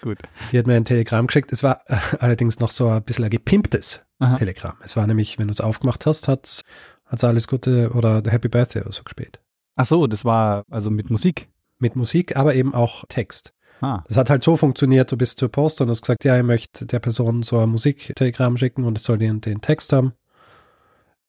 Gut. 0.01 0.18
Die 0.51 0.59
hat 0.59 0.66
mir 0.66 0.75
ein 0.77 0.85
Telegramm 0.87 1.27
geschickt. 1.27 1.53
Es 1.53 1.62
war 1.62 1.81
äh, 1.87 1.96
allerdings 2.20 2.61
noch 2.61 2.70
so 2.70 2.88
ein 2.88 3.03
bisschen 3.03 3.25
ein 3.25 3.31
gepimptes 3.31 4.07
Aha. 4.22 4.37
Telegramm. 4.37 4.74
Es 4.85 4.96
war 4.96 5.06
nämlich, 5.06 5.38
wenn 5.38 5.48
du 5.48 5.52
es 5.52 5.61
aufgemacht 5.61 6.06
hast, 6.06 6.28
hat's 6.28 6.62
hat's 7.06 7.24
alles 7.24 7.46
Gute 7.48 7.90
oder 7.92 8.22
Happy 8.30 8.48
Birthday 8.48 8.82
oder 8.82 8.92
so 8.92 9.02
gespielt. 9.02 9.40
Ach 9.76 9.87
so, 9.87 10.06
das 10.06 10.24
war 10.24 10.64
also 10.70 10.90
mit 10.90 11.11
Musik. 11.11 11.48
Mit 11.78 11.96
Musik, 11.96 12.37
aber 12.37 12.54
eben 12.54 12.74
auch 12.74 13.04
Text. 13.08 13.52
Ah, 13.80 14.04
Das 14.06 14.16
hat 14.16 14.30
halt 14.30 14.44
so 14.44 14.56
funktioniert, 14.56 15.11
du 15.11 15.16
bist 15.16 15.38
zur 15.38 15.48
Post 15.50 15.80
und 15.80 15.88
hast 15.88 16.02
gesagt, 16.02 16.24
ja, 16.24 16.37
ich 16.38 16.44
möchte 16.44 16.87
der 16.87 17.00
Person 17.00 17.42
so 17.42 17.58
ein 17.58 17.68
Musiktelegramm 17.70 18.56
schicken 18.56 18.85
und 18.85 18.96
es 18.98 19.04
soll 19.04 19.18
den, 19.18 19.40
den 19.40 19.61
Text 19.61 19.92
haben. 19.92 20.12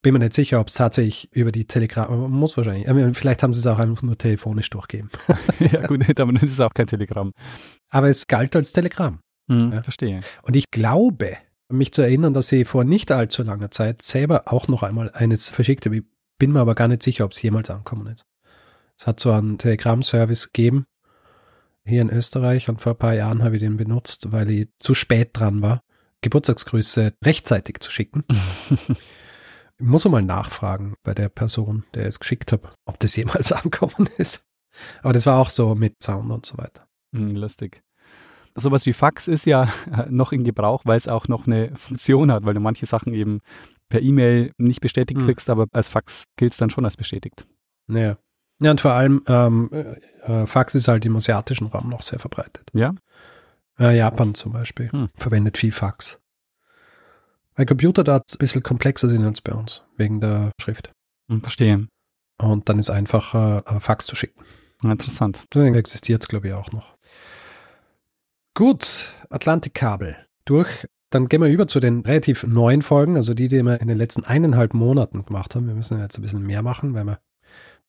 Bin 0.04 0.14
mir 0.14 0.20
nicht 0.20 0.34
sicher, 0.34 0.60
ob 0.60 0.68
es 0.68 0.76
tatsächlich 0.76 1.30
über 1.32 1.52
die 1.52 1.66
Telegramm, 1.66 2.30
muss 2.32 2.56
wahrscheinlich, 2.58 2.88
vielleicht 3.18 3.42
haben 3.42 3.54
sie 3.54 3.62
es 3.62 3.68
auch 3.68 3.80
einfach 3.80 4.04
nur 4.04 4.18
telefonisch 4.18 4.70
durchgeben. 4.70 5.10
ja 5.60 5.88
gut, 5.88 6.20
aber 6.20 6.34
das 6.34 6.44
ist 6.44 6.60
auch 6.60 6.74
kein 6.74 6.88
Telegramm. 6.88 7.32
Aber 7.90 8.10
es 8.10 8.28
galt 8.28 8.56
als 8.56 8.72
Telegramm. 8.74 9.20
Hm, 9.50 9.72
Ja. 9.72 9.82
Verstehe. 9.82 10.22
Und 10.44 10.56
ich 10.56 10.70
glaube, 10.72 11.38
mich 11.74 11.94
zu 11.94 12.02
erinnern, 12.02 12.34
dass 12.34 12.48
sie 12.48 12.66
vor 12.66 12.84
nicht 12.84 13.12
allzu 13.12 13.44
langer 13.44 13.72
Zeit 13.72 14.02
selber 14.02 14.44
auch 14.46 14.68
noch 14.68 14.84
einmal 14.84 15.12
eines 15.12 15.50
verschickt 15.50 15.86
habe. 15.86 15.98
Ich 15.98 16.04
bin 16.38 16.52
mir 16.52 16.60
aber 16.60 16.76
gar 16.76 16.88
nicht 16.88 17.04
sicher, 17.04 17.26
ob 17.26 17.32
es 17.32 17.42
jemals 17.42 17.70
angekommen 17.70 18.08
ist. 18.08 18.26
Es 18.98 19.08
hat 19.08 19.20
so 19.20 19.32
einen 19.32 19.58
Telegram-Service 19.58 20.54
gegeben 20.54 20.86
hier 21.86 22.02
in 22.02 22.10
Österreich 22.10 22.70
und 22.70 22.82
vor 22.82 22.94
ein 22.94 22.98
paar 22.98 23.14
Jahren 23.14 23.44
habe 23.44 23.56
ich 23.56 23.62
den 23.62 23.78
benutzt, 23.78 24.32
weil 24.32 24.50
ich 24.50 24.70
zu 24.80 24.94
spät 24.94 25.32
dran 25.34 25.62
war, 25.62 25.82
Geburtstagsgrüße 26.22 27.14
rechtzeitig 27.24 27.80
zu 27.80 27.92
schicken. 27.92 28.24
Ich 29.80 29.88
muss 29.90 30.06
mal 30.06 30.22
nachfragen 30.22 30.94
bei 31.04 31.14
der 31.14 31.30
Person, 31.30 31.84
der 31.94 32.06
es 32.06 32.20
geschickt 32.20 32.52
habe, 32.52 32.70
ob 32.86 33.00
das 33.00 33.16
jemals 33.16 33.52
angekommen 33.52 34.08
ist. 34.18 34.46
Aber 35.02 35.14
das 35.14 35.26
war 35.26 35.40
auch 35.40 35.50
so 35.50 35.76
mit 35.76 36.02
Sound 36.02 36.32
und 36.32 36.46
so 36.46 36.58
weiter. 36.58 36.88
Hm, 37.14 37.36
lustig. 37.36 37.82
Sowas 38.56 38.86
wie 38.86 38.94
Fax 38.94 39.28
ist 39.28 39.46
ja 39.46 39.68
noch 40.10 40.32
in 40.32 40.44
Gebrauch, 40.44 40.84
weil 40.86 40.98
es 40.98 41.08
auch 41.08 41.28
noch 41.28 41.48
eine 41.48 41.76
Funktion 41.76 42.32
hat, 42.32 42.46
weil 42.46 42.54
du 42.54 42.60
manche 42.60 42.86
Sachen 42.86 43.14
eben 43.14 43.42
per 43.90 44.02
E-Mail 44.02 44.52
nicht 44.58 44.82
bestätigt 44.82 45.20
Hm. 45.20 45.28
kriegst, 45.28 45.50
aber 45.50 45.68
als 45.72 45.88
Fax 45.88 46.26
gilt 46.38 46.54
es 46.54 46.58
dann 46.58 46.70
schon 46.70 46.86
als 46.86 46.98
bestätigt. 46.98 47.46
Naja. 47.88 48.18
Ja, 48.62 48.72
und 48.72 48.82
vor 48.82 48.92
allem, 48.92 49.24
ähm, 49.28 49.70
äh, 50.22 50.46
Fax 50.46 50.76
ist 50.76 50.88
halt 50.88 51.06
im 51.06 51.16
asiatischen 51.16 51.68
Raum 51.68 51.90
noch 51.90 52.02
sehr 52.04 52.20
verbreitet. 52.20 52.70
Ja? 52.74 52.94
Äh, 53.80 53.98
Japan 53.98 54.36
zum 54.36 54.54
Beispiel 54.54 54.92
Hm. 54.92 55.10
verwendet 55.16 55.58
viel 55.58 55.72
Fax. 55.72 56.20
Weil 57.56 57.66
Computer 57.66 58.04
dort 58.04 58.32
ein 58.34 58.38
bisschen 58.40 58.64
komplexer 58.64 59.10
sind 59.10 59.24
als 59.26 59.42
bei 59.42 59.54
uns, 59.54 59.84
wegen 59.98 60.20
der 60.22 60.52
Schrift. 60.60 60.92
Hm, 61.30 61.42
verstehe. 61.42 61.88
Und 62.40 62.68
dann 62.70 62.80
ist 62.80 62.90
einfacher, 62.90 63.64
äh, 63.68 63.80
Fax 63.80 64.06
zu 64.06 64.16
schicken. 64.16 64.44
Interessant. 64.82 65.46
Deswegen 65.54 65.76
existiert 65.76 66.24
es, 66.24 66.28
glaube 66.28 66.48
ich, 66.48 66.54
auch 66.54 66.72
noch. 66.72 66.96
Gut, 68.56 69.12
Atlantikkabel 69.30 70.16
durch. 70.46 70.88
Dann 71.10 71.28
gehen 71.28 71.42
wir 71.42 71.50
über 71.50 71.68
zu 71.68 71.80
den 71.80 72.02
relativ 72.02 72.44
neuen 72.46 72.82
Folgen, 72.82 73.18
also 73.18 73.34
die, 73.34 73.48
die 73.48 73.62
wir 73.64 73.80
in 73.82 73.88
den 73.88 73.98
letzten 73.98 74.24
eineinhalb 74.26 74.74
Monaten 74.74 75.26
gemacht 75.26 75.54
haben. 75.56 75.68
Wir 75.68 75.76
müssen 75.76 76.00
jetzt 76.00 76.18
ein 76.18 76.22
bisschen 76.24 76.44
mehr 76.44 76.62
machen, 76.64 76.94
weil 76.94 77.04
wir 77.06 77.20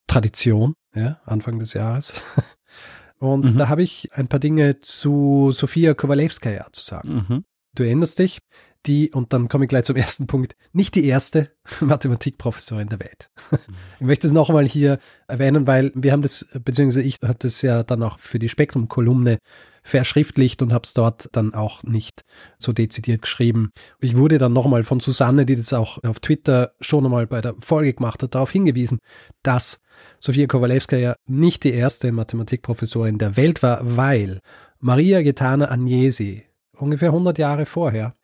Tradition, 0.07 0.75
ja, 0.95 1.21
Anfang 1.25 1.59
des 1.59 1.73
Jahres. 1.73 2.21
Und 3.19 3.55
Mhm. 3.55 3.59
da 3.59 3.69
habe 3.69 3.83
ich 3.83 4.11
ein 4.15 4.29
paar 4.29 4.41
Dinge 4.41 4.81
zu 4.81 5.51
Sofia 5.53 5.95
Kowalewskaja 5.95 6.67
zu 6.73 6.85
sagen. 6.85 7.27
Mhm. 7.29 7.45
Du 7.75 7.83
erinnerst 7.83 8.19
dich, 8.19 8.41
die, 8.87 9.11
und 9.11 9.33
dann 9.33 9.49
komme 9.49 9.65
ich 9.65 9.69
gleich 9.69 9.85
zum 9.85 9.97
ersten 9.97 10.27
Punkt, 10.27 10.57
nicht 10.73 10.95
die 10.95 11.07
erste 11.07 11.51
Mathematikprofessorin 11.81 12.89
der 12.89 13.01
Welt. 13.01 13.31
Ich 14.01 14.07
möchte 14.07 14.27
es 14.27 14.33
nochmal 14.33 14.67
hier 14.67 14.99
erwähnen, 15.29 15.67
weil 15.67 15.91
wir 15.95 16.13
haben 16.13 16.21
das, 16.21 16.47
beziehungsweise 16.63 17.03
ich 17.03 17.19
habe 17.23 17.39
das 17.39 17.63
ja 17.63 17.83
dann 17.83 18.03
auch 18.03 18.19
für 18.19 18.39
die 18.39 18.51
Spektrum-Kolumne 18.51 19.39
verschriftlicht 19.83 20.61
und 20.63 20.73
habe 20.73 20.85
es 20.85 20.93
dort 20.93 21.29
dann 21.33 21.55
auch 21.55 21.83
nicht 21.85 22.25
so 22.59 22.73
dezidiert 22.73 23.23
geschrieben. 23.23 23.71
Ich 24.01 24.17
wurde 24.17 24.39
dann 24.39 24.53
nochmal 24.53 24.83
von 24.83 25.01
Susanne, 25.01 25.47
die 25.47 25.57
das 25.57 25.73
auch 25.73 26.03
auf 26.05 26.21
Twitter 26.21 26.73
schon 26.81 27.05
einmal 27.05 27.27
bei 27.27 27.41
der 27.41 27.55
Folge 27.61 27.95
gemacht 27.95 28.23
hat, 28.23 28.35
darauf 28.35 28.51
hingewiesen, 28.51 28.99
dass 29.43 29.81
Sofia 30.19 30.47
Kowalewska 30.47 30.97
ja 30.97 31.17
nicht 31.27 31.65
die 31.65 31.73
erste 31.73 32.13
Mathematikprofessorin 32.13 33.19
der 33.19 33.37
Welt 33.37 33.63
war, 33.63 33.81
weil 33.83 34.41
Maria 34.81 35.23
Getana 35.23 35.71
Agnesi 35.71 36.45
ungefähr 36.77 37.09
100 37.09 37.39
Jahre 37.39 37.67
vorher 37.67 38.15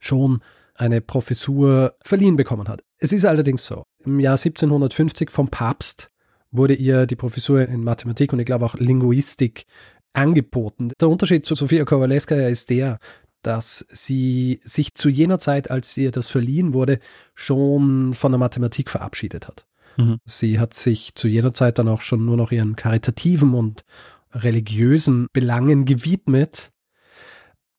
schon 0.00 0.40
eine 0.74 1.00
Professur 1.00 1.94
verliehen 2.02 2.36
bekommen 2.36 2.68
hat. 2.68 2.82
Es 2.98 3.12
ist 3.12 3.24
allerdings 3.24 3.64
so, 3.64 3.84
im 4.04 4.18
Jahr 4.18 4.34
1750 4.34 5.30
vom 5.30 5.48
Papst 5.48 6.10
wurde 6.50 6.74
ihr 6.74 7.06
die 7.06 7.16
Professur 7.16 7.66
in 7.68 7.84
Mathematik 7.84 8.32
und 8.32 8.40
ich 8.40 8.46
glaube 8.46 8.64
auch 8.64 8.74
Linguistik 8.74 9.66
angeboten. 10.12 10.90
Der 11.00 11.08
Unterschied 11.08 11.46
zu 11.46 11.54
Sofia 11.54 11.84
Kowalewskaja 11.84 12.48
ist 12.48 12.70
der, 12.70 12.98
dass 13.42 13.86
sie 13.90 14.60
sich 14.62 14.94
zu 14.94 15.08
jener 15.08 15.38
Zeit, 15.38 15.70
als 15.70 15.96
ihr 15.96 16.10
das 16.10 16.28
verliehen 16.28 16.74
wurde, 16.74 16.98
schon 17.34 18.12
von 18.14 18.32
der 18.32 18.38
Mathematik 18.38 18.90
verabschiedet 18.90 19.48
hat. 19.48 19.66
Mhm. 19.96 20.18
Sie 20.24 20.58
hat 20.58 20.74
sich 20.74 21.14
zu 21.14 21.28
jener 21.28 21.54
Zeit 21.54 21.78
dann 21.78 21.88
auch 21.88 22.02
schon 22.02 22.24
nur 22.24 22.36
noch 22.36 22.52
ihren 22.52 22.76
karitativen 22.76 23.54
und 23.54 23.84
religiösen 24.32 25.26
Belangen 25.32 25.84
gewidmet. 25.84 26.70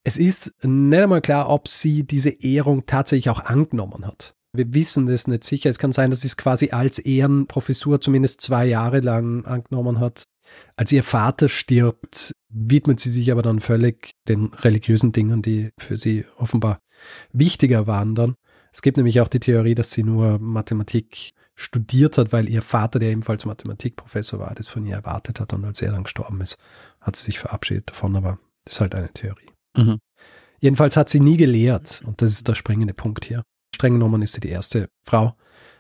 Es 0.03 0.17
ist 0.17 0.53
nicht 0.63 1.01
einmal 1.01 1.21
klar, 1.21 1.49
ob 1.49 1.67
sie 1.67 2.03
diese 2.03 2.29
Ehrung 2.29 2.85
tatsächlich 2.85 3.29
auch 3.29 3.43
angenommen 3.43 4.05
hat. 4.05 4.35
Wir 4.53 4.73
wissen 4.73 5.07
das 5.07 5.27
nicht 5.27 5.43
sicher. 5.43 5.69
Es 5.69 5.79
kann 5.79 5.93
sein, 5.93 6.09
dass 6.09 6.21
sie 6.21 6.27
es 6.27 6.37
quasi 6.37 6.71
als 6.71 6.99
Ehrenprofessur 6.99 8.01
zumindest 8.01 8.41
zwei 8.41 8.65
Jahre 8.65 8.99
lang 8.99 9.45
angenommen 9.45 9.99
hat. 9.99 10.25
Als 10.75 10.91
ihr 10.91 11.03
Vater 11.03 11.47
stirbt, 11.47 12.33
widmet 12.49 12.99
sie 12.99 13.09
sich 13.09 13.31
aber 13.31 13.43
dann 13.43 13.61
völlig 13.61 14.11
den 14.27 14.47
religiösen 14.47 15.13
Dingen, 15.13 15.41
die 15.41 15.69
für 15.77 15.95
sie 15.95 16.25
offenbar 16.35 16.81
wichtiger 17.31 17.87
waren 17.87 18.15
dann. 18.15 18.35
Es 18.73 18.81
gibt 18.81 18.97
nämlich 18.97 19.21
auch 19.21 19.27
die 19.27 19.39
Theorie, 19.39 19.75
dass 19.75 19.91
sie 19.91 20.03
nur 20.03 20.39
Mathematik 20.39 21.33
studiert 21.55 22.17
hat, 22.17 22.33
weil 22.33 22.49
ihr 22.49 22.61
Vater, 22.61 22.99
der 22.99 23.11
ebenfalls 23.11 23.45
Mathematikprofessor 23.45 24.39
war, 24.39 24.55
das 24.55 24.67
von 24.67 24.85
ihr 24.85 24.95
erwartet 24.95 25.39
hat 25.39 25.53
und 25.53 25.63
als 25.63 25.81
er 25.81 25.91
dann 25.91 26.03
gestorben 26.03 26.41
ist, 26.41 26.57
hat 26.99 27.15
sie 27.15 27.25
sich 27.25 27.39
verabschiedet 27.39 27.91
davon, 27.91 28.15
aber 28.15 28.39
das 28.65 28.75
ist 28.75 28.81
halt 28.81 28.95
eine 28.95 29.11
Theorie. 29.13 29.50
Mhm. 29.75 29.99
Jedenfalls 30.59 30.95
hat 30.95 31.09
sie 31.09 31.19
nie 31.19 31.37
gelehrt 31.37 32.01
und 32.05 32.21
das 32.21 32.31
ist 32.31 32.47
der 32.47 32.55
springende 32.55 32.93
Punkt 32.93 33.25
hier. 33.25 33.43
streng 33.73 33.93
genommen 33.93 34.21
ist 34.21 34.33
sie 34.33 34.41
die 34.41 34.49
erste 34.49 34.89
Frau, 35.03 35.35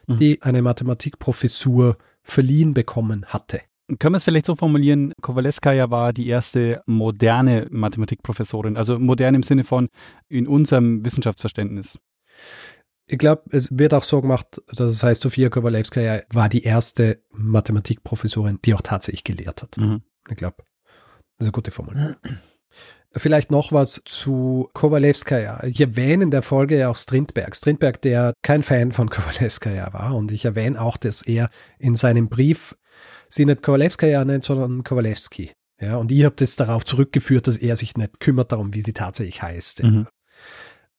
mhm. 0.07 0.17
die 0.17 0.41
eine 0.41 0.61
Mathematikprofessur 0.61 1.97
verliehen 2.23 2.73
bekommen 2.73 3.25
hatte. 3.25 3.61
Können 3.99 4.13
wir 4.13 4.17
es 4.17 4.23
vielleicht 4.23 4.45
so 4.45 4.55
formulieren, 4.55 5.13
Kowaleskaja 5.21 5.89
war 5.89 6.13
die 6.13 6.27
erste 6.27 6.81
moderne 6.85 7.67
Mathematikprofessorin, 7.69 8.77
also 8.77 8.97
modern 8.97 9.35
im 9.35 9.43
Sinne 9.43 9.65
von 9.65 9.89
in 10.29 10.47
unserem 10.47 11.03
Wissenschaftsverständnis. 11.03 11.99
Ich 13.07 13.17
glaube, 13.17 13.43
es 13.49 13.77
wird 13.77 13.93
auch 13.93 14.05
so 14.05 14.21
gemacht, 14.21 14.61
dass 14.67 14.93
es 14.93 15.03
heißt, 15.03 15.21
Sofia 15.21 15.49
Kowalewskaja 15.49 16.21
war 16.29 16.47
die 16.47 16.63
erste 16.63 17.21
Mathematikprofessorin, 17.31 18.59
die 18.63 18.73
auch 18.73 18.81
tatsächlich 18.81 19.25
gelehrt 19.25 19.61
hat. 19.61 19.75
Mhm. 19.77 20.03
Ich 20.29 20.37
glaube, 20.37 20.57
das 21.37 21.47
ist 21.47 21.47
eine 21.47 21.51
gute 21.51 21.71
Formel. 21.71 22.17
Vielleicht 23.13 23.51
noch 23.51 23.73
was 23.73 24.01
zu 24.05 24.69
Kowalewskaja. 24.73 25.65
Ich 25.65 25.81
erwähne 25.81 26.23
in 26.23 26.31
der 26.31 26.41
Folge 26.41 26.77
ja 26.77 26.89
auch 26.89 26.95
Strindberg. 26.95 27.55
Strindberg, 27.55 28.01
der 28.01 28.33
kein 28.41 28.63
Fan 28.63 28.93
von 28.93 29.09
Kowalewskaja 29.09 29.91
war. 29.93 30.15
Und 30.15 30.31
ich 30.31 30.45
erwähne 30.45 30.81
auch, 30.81 30.97
dass 30.97 31.21
er 31.21 31.49
in 31.77 31.95
seinem 31.95 32.29
Brief 32.29 32.75
sie 33.29 33.45
nicht 33.45 33.63
Kowalewskaja 33.63 34.23
nennt, 34.23 34.45
sondern 34.45 34.83
Kowalewski. 34.83 35.51
Ja, 35.81 35.97
und 35.97 36.11
ihr 36.11 36.27
habt 36.27 36.41
es 36.41 36.55
darauf 36.55 36.85
zurückgeführt, 36.85 37.47
dass 37.47 37.57
er 37.57 37.75
sich 37.75 37.97
nicht 37.97 38.19
kümmert 38.19 38.51
darum, 38.51 38.73
wie 38.73 38.81
sie 38.81 38.93
tatsächlich 38.93 39.41
heißt. 39.41 39.83
Mhm. 39.83 40.07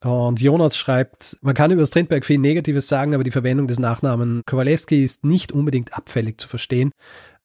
Und 0.04 0.40
Jonas 0.40 0.76
schreibt, 0.76 1.38
man 1.42 1.54
kann 1.54 1.70
über 1.70 1.86
Strindberg 1.86 2.26
viel 2.26 2.38
Negatives 2.38 2.88
sagen, 2.88 3.14
aber 3.14 3.22
die 3.22 3.30
Verwendung 3.30 3.68
des 3.68 3.78
Nachnamen 3.78 4.42
Kowalewski 4.46 5.04
ist 5.04 5.24
nicht 5.24 5.52
unbedingt 5.52 5.94
abfällig 5.96 6.40
zu 6.40 6.48
verstehen. 6.48 6.90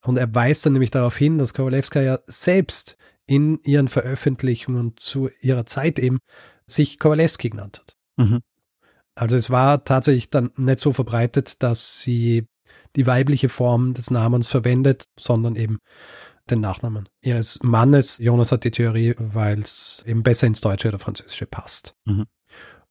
Und 0.03 0.17
er 0.17 0.33
weist 0.33 0.65
dann 0.65 0.73
nämlich 0.73 0.91
darauf 0.91 1.15
hin, 1.15 1.37
dass 1.37 1.53
Kowalewska 1.53 2.01
ja 2.01 2.19
selbst 2.25 2.97
in 3.27 3.59
ihren 3.63 3.87
Veröffentlichungen 3.87 4.93
zu 4.97 5.29
ihrer 5.41 5.65
Zeit 5.65 5.99
eben 5.99 6.19
sich 6.65 6.97
Kowalewski 6.97 7.49
genannt 7.49 7.79
hat. 7.79 7.95
Mhm. 8.17 8.41
Also 9.15 9.35
es 9.35 9.49
war 9.49 9.83
tatsächlich 9.83 10.29
dann 10.29 10.51
nicht 10.57 10.79
so 10.79 10.93
verbreitet, 10.93 11.61
dass 11.63 12.01
sie 12.01 12.47
die 12.95 13.07
weibliche 13.07 13.49
Form 13.49 13.93
des 13.93 14.11
Namens 14.11 14.47
verwendet, 14.47 15.07
sondern 15.19 15.55
eben 15.55 15.79
den 16.49 16.61
Nachnamen 16.61 17.09
ihres 17.21 17.61
Mannes. 17.63 18.19
Jonas 18.19 18.51
hat 18.51 18.63
die 18.63 18.71
Theorie, 18.71 19.15
weil 19.17 19.61
es 19.61 20.03
eben 20.05 20.23
besser 20.23 20.47
ins 20.47 20.61
Deutsche 20.61 20.87
oder 20.87 20.99
Französische 20.99 21.45
passt. 21.45 21.95
Mhm. 22.05 22.25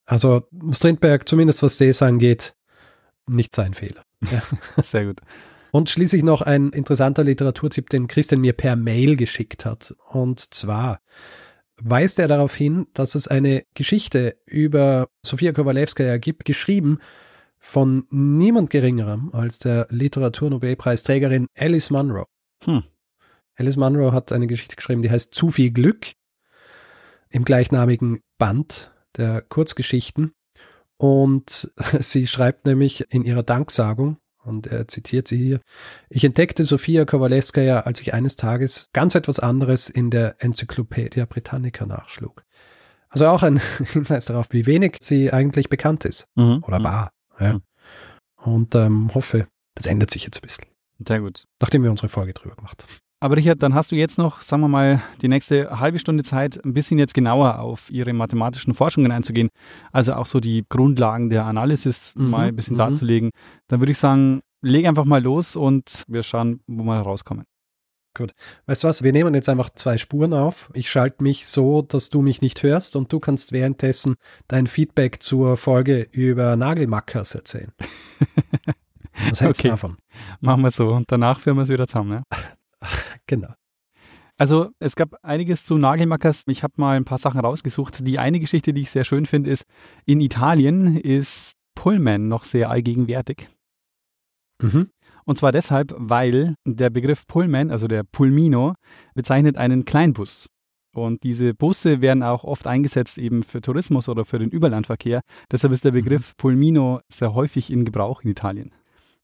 Also 0.05 0.47
Strindberg, 0.71 1.29
zumindest 1.29 1.63
was 1.63 1.79
das 1.79 2.03
angeht, 2.03 2.55
nicht 3.27 3.55
sein 3.55 3.75
Fehler. 3.75 4.03
Ja. 4.31 4.43
Sehr 4.83 5.07
gut. 5.07 5.21
Und 5.77 5.91
schließlich 5.91 6.23
noch 6.23 6.41
ein 6.41 6.71
interessanter 6.71 7.23
Literaturtipp, 7.23 7.91
den 7.91 8.07
Christian 8.07 8.41
mir 8.41 8.55
per 8.55 8.77
Mail 8.77 9.15
geschickt 9.15 9.67
hat. 9.67 9.95
Und 10.09 10.55
zwar 10.55 11.03
weist 11.77 12.19
er 12.19 12.29
darauf 12.29 12.55
hin, 12.55 12.87
dass 12.95 13.15
es 13.15 13.29
eine 13.29 13.63
Geschichte 13.75 14.39
über 14.47 15.11
Sofia 15.23 15.53
Kowalewskaja 15.53 16.17
gibt, 16.17 16.47
geschrieben 16.47 17.01
von 17.59 18.07
niemand 18.09 18.71
geringerem 18.71 19.29
als 19.35 19.59
der 19.59 19.87
Literaturnobelpreisträgerin 19.91 21.47
Alice 21.55 21.91
Munro. 21.91 22.25
Hm. 22.65 22.85
Alice 23.57 23.77
Munro 23.77 24.13
hat 24.13 24.33
eine 24.33 24.47
Geschichte 24.47 24.77
geschrieben, 24.77 25.03
die 25.03 25.11
heißt 25.11 25.35
Zu 25.35 25.51
viel 25.51 25.73
Glück 25.73 26.15
im 27.29 27.45
gleichnamigen 27.45 28.21
Band 28.39 28.95
der 29.19 29.43
Kurzgeschichten. 29.43 30.33
Und 30.97 31.71
sie 32.01 32.27
schreibt 32.27 32.65
nämlich 32.65 33.13
in 33.13 33.25
ihrer 33.25 33.43
Danksagung, 33.43 34.17
und 34.47 34.67
er 34.67 34.89
zitiert 34.89 35.29
sie 35.29 35.37
hier, 35.37 35.61
ich 36.09 36.25
entdeckte 36.25 36.65
Sophia 36.65 37.05
Kowalewskaja, 37.05 37.81
als 37.81 38.01
ich 38.01 38.15
eines 38.15 38.37
Tages 38.37 38.89
ganz 38.93 39.15
etwas 39.15 39.41
anderes 39.41 39.91
in 39.91 40.11
der 40.11 40.37
Enzyklopädie 40.39 41.25
Britannica 41.27 41.87
nachschlug. 41.87 42.45
Also 43.09 43.27
auch 43.27 43.43
ein 43.43 43.61
Hinweis 43.93 44.27
darauf, 44.27 44.47
wie 44.51 44.67
wenig 44.67 44.99
sie 45.01 45.33
eigentlich 45.33 45.69
bekannt 45.69 46.05
ist 46.05 46.27
mhm. 46.35 46.63
oder 46.67 46.79
mhm. 46.79 46.85
war. 46.85 47.11
Ja. 47.41 47.55
Mhm. 47.55 47.63
Und 48.37 48.75
ähm, 48.75 49.15
hoffe, 49.15 49.49
das 49.75 49.87
ändert 49.87 50.11
sich 50.11 50.25
jetzt 50.25 50.39
ein 50.39 50.43
bisschen. 50.43 50.67
Sehr 51.07 51.21
gut. 51.21 51.45
Nachdem 51.61 51.83
wir 51.83 51.91
unsere 51.91 52.09
Folge 52.09 52.33
drüber 52.33 52.55
gemacht 52.55 52.83
haben. 52.83 53.06
Aber 53.19 53.37
Richard, 53.37 53.63
dann 53.63 53.75
hast 53.75 53.93
du 53.93 53.97
jetzt 53.97 54.19
noch, 54.19 54.43
sagen 54.43 54.63
wir 54.63 54.69
mal, 54.69 55.03
die 55.23 55.29
nächste 55.29 55.81
halbe 55.81 55.99
Stunde 55.99 56.23
Zeit, 56.23 56.63
ein 56.65 56.75
bisschen 56.75 56.99
jetzt 56.99 57.15
genauer 57.15 57.61
auf 57.61 57.91
Ihre 57.91 58.13
mathematischen 58.13 58.75
Forschungen 58.75 59.11
einzugehen. 59.11 59.49
Also 59.91 60.15
auch 60.15 60.27
so 60.27 60.39
die 60.39 60.67
Grundlagen 60.69 61.31
der 61.31 61.47
Analysis 61.47 62.15
mhm, 62.15 62.29
mal 62.29 62.49
ein 62.49 62.57
bisschen 62.57 62.75
mhm. 62.75 62.81
darzulegen. 62.81 63.31
Dann 63.69 63.81
würde 63.81 63.93
ich 63.93 63.99
sagen, 63.99 64.43
leg 64.61 64.87
einfach 64.87 65.07
mal 65.07 65.23
los 65.23 65.57
und 65.57 66.05
wir 66.09 66.23
schauen, 66.23 66.61
wo 66.67 66.83
wir 66.85 67.01
rauskommen. 67.01 67.45
Gut. 68.17 68.33
Weißt 68.67 68.85
du 68.85 68.89
was? 68.89 69.03
Wir 69.03 69.13
nehmen 69.13 69.35
jetzt 69.35 69.49
einfach 69.49 69.71
zwei 69.71 69.99
Spuren 69.99 70.33
auf. 70.33 70.71
Ich 70.73 70.91
schalte 70.91 71.23
mich 71.23 71.47
so, 71.47 71.83
dass 71.83 72.09
du 72.09 72.23
mich 72.23 72.41
nicht 72.41 72.63
hörst 72.63 72.97
und 72.97 73.13
du 73.13 73.21
kannst 73.21 73.53
währenddessen 73.53 74.15
dein 74.49 74.67
Feedback 74.67 75.23
zur 75.23 75.57
Folge 75.57 76.09
über 76.13 76.57
Nagelmackers 76.57 77.35
erzählen. 77.35 77.73
Was 79.31 79.41
hältst 79.41 79.61
okay. 79.61 79.69
du 79.69 79.73
davon? 79.73 79.97
Machen 80.41 80.63
wir 80.63 80.71
so 80.71 80.89
und 80.89 81.11
danach 81.11 81.41
führen 81.41 81.57
wir 81.57 81.63
es 81.63 81.69
wieder 81.69 81.87
zusammen. 81.87 82.23
Ja? 82.31 82.39
Genau. 83.27 83.53
Also 84.39 84.71
es 84.79 84.97
gab 84.97 85.17
einiges 85.23 85.65
zu 85.65 85.79
Nagelmackers. 85.79 86.45
Ich 86.47 86.63
habe 86.63 86.75
mal 86.77 86.97
ein 86.97 87.07
paar 87.07 87.19
Sachen 87.19 87.41
rausgesucht. 87.41 88.07
Die 88.07 88.19
eine 88.19 88.39
Geschichte, 88.39 88.75
die 88.75 88.83
ich 88.83 88.91
sehr 88.91 89.05
schön 89.05 89.25
finde, 89.25 89.51
ist, 89.51 89.65
in 90.05 90.21
Italien 90.21 90.97
ist 90.97 91.55
Pullman 91.75 92.29
noch 92.29 92.45
sehr 92.45 92.71
allgegenwärtig. 92.71 93.49
Mhm. 94.63 94.91
Und 95.25 95.39
zwar 95.39 95.53
deshalb, 95.53 95.95
weil 95.97 96.55
der 96.65 96.91
Begriff 96.91 97.27
Pullman, 97.27 97.71
also 97.71 97.89
der 97.89 98.05
Pulmino, 98.05 98.75
bezeichnet 99.15 99.57
einen 99.57 99.85
Kleinbus. 99.85 100.49
Und 100.95 101.25
diese 101.25 101.53
Busse 101.53 102.01
werden 102.01 102.23
auch 102.23 102.45
oft 102.45 102.67
eingesetzt 102.67 103.19
eben 103.19 103.43
für 103.43 103.61
Tourismus 103.61 104.09
oder 104.09 104.25
für 104.25 104.39
den 104.39 104.51
Überlandverkehr. 104.51 105.21
Deshalb 105.51 105.73
ist 105.73 105.85
der 105.85 105.93
mhm. 105.93 105.97
Begriff 105.97 106.37
Pulmino 106.37 107.01
sehr 107.09 107.35
häufig 107.35 107.71
in 107.71 107.85
Gebrauch 107.85 108.23
in 108.23 108.31
Italien. 108.31 108.73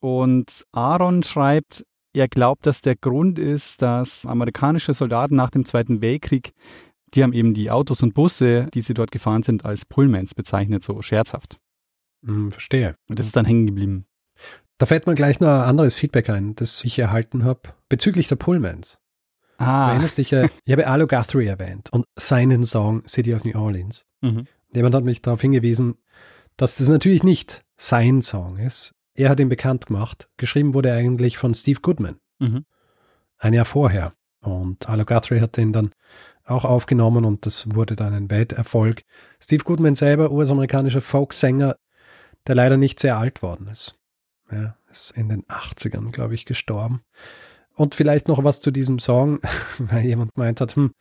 Und 0.00 0.64
Aaron 0.72 1.22
schreibt, 1.22 1.84
er 2.12 2.28
glaubt, 2.28 2.66
dass 2.66 2.80
der 2.80 2.96
Grund 2.96 3.38
ist, 3.38 3.82
dass 3.82 4.26
amerikanische 4.26 4.94
Soldaten 4.94 5.36
nach 5.36 5.50
dem 5.50 5.64
Zweiten 5.64 6.00
Weltkrieg, 6.00 6.52
die 7.14 7.22
haben 7.22 7.32
eben 7.32 7.54
die 7.54 7.70
Autos 7.70 8.02
und 8.02 8.14
Busse, 8.14 8.66
die 8.74 8.80
sie 8.80 8.94
dort 8.94 9.10
gefahren 9.10 9.42
sind, 9.42 9.64
als 9.64 9.84
Pullmans 9.84 10.34
bezeichnet, 10.34 10.84
so 10.84 11.00
scherzhaft. 11.02 11.58
Hm, 12.24 12.52
verstehe. 12.52 12.96
Und 13.08 13.18
das 13.18 13.26
ist 13.26 13.36
dann 13.36 13.44
hängen 13.44 13.66
geblieben. 13.66 14.06
Da 14.78 14.86
fällt 14.86 15.06
mir 15.06 15.14
gleich 15.14 15.40
noch 15.40 15.48
ein 15.48 15.68
anderes 15.68 15.94
Feedback 15.94 16.28
ein, 16.30 16.54
das 16.56 16.82
ich 16.84 16.98
erhalten 16.98 17.44
habe, 17.44 17.60
bezüglich 17.88 18.28
der 18.28 18.36
Pullmans. 18.36 18.98
Ah. 19.58 19.86
Du 19.86 19.92
erinnerst 19.92 20.18
dich 20.18 20.32
ich 20.32 20.72
habe 20.72 20.86
Alo 20.86 21.06
Guthrie 21.06 21.46
erwähnt 21.46 21.92
und 21.92 22.04
seinen 22.16 22.64
Song 22.64 23.06
City 23.06 23.34
of 23.34 23.44
New 23.44 23.56
Orleans. 23.56 24.06
Mhm. 24.22 24.46
Jemand 24.74 24.94
hat 24.94 25.04
mich 25.04 25.22
darauf 25.22 25.40
hingewiesen, 25.40 25.96
dass 26.56 26.78
das 26.78 26.88
natürlich 26.88 27.22
nicht 27.22 27.62
sein 27.76 28.22
Song 28.22 28.58
ist, 28.58 28.94
er 29.14 29.28
hat 29.28 29.40
ihn 29.40 29.48
bekannt 29.48 29.86
gemacht. 29.86 30.28
Geschrieben 30.36 30.74
wurde 30.74 30.90
er 30.90 30.96
eigentlich 30.96 31.38
von 31.38 31.54
Steve 31.54 31.80
Goodman. 31.80 32.16
Mhm. 32.38 32.64
Ein 33.38 33.54
Jahr 33.54 33.64
vorher. 33.64 34.14
Und 34.40 34.88
Arlo 34.88 35.04
Guthrie 35.04 35.40
hat 35.40 35.56
den 35.56 35.72
dann 35.72 35.92
auch 36.44 36.64
aufgenommen 36.64 37.24
und 37.24 37.46
das 37.46 37.74
wurde 37.74 37.96
dann 37.96 38.12
ein 38.12 38.30
Welterfolg. 38.30 39.02
Steve 39.40 39.64
Goodman 39.64 39.94
selber, 39.94 40.32
US-amerikanischer 40.32 41.00
Folksänger, 41.00 41.76
der 42.46 42.54
leider 42.54 42.76
nicht 42.76 42.98
sehr 42.98 43.16
alt 43.16 43.42
worden 43.42 43.68
ist. 43.68 43.98
Ja, 44.50 44.76
ist 44.90 45.12
in 45.12 45.28
den 45.28 45.44
80ern, 45.44 46.10
glaube 46.10 46.34
ich, 46.34 46.44
gestorben. 46.44 47.02
Und 47.74 47.94
vielleicht 47.94 48.28
noch 48.28 48.44
was 48.44 48.60
zu 48.60 48.70
diesem 48.70 48.98
Song, 48.98 49.40
weil 49.78 50.04
jemand 50.04 50.36
meint 50.36 50.60
hat, 50.60 50.76
hm, 50.76 50.92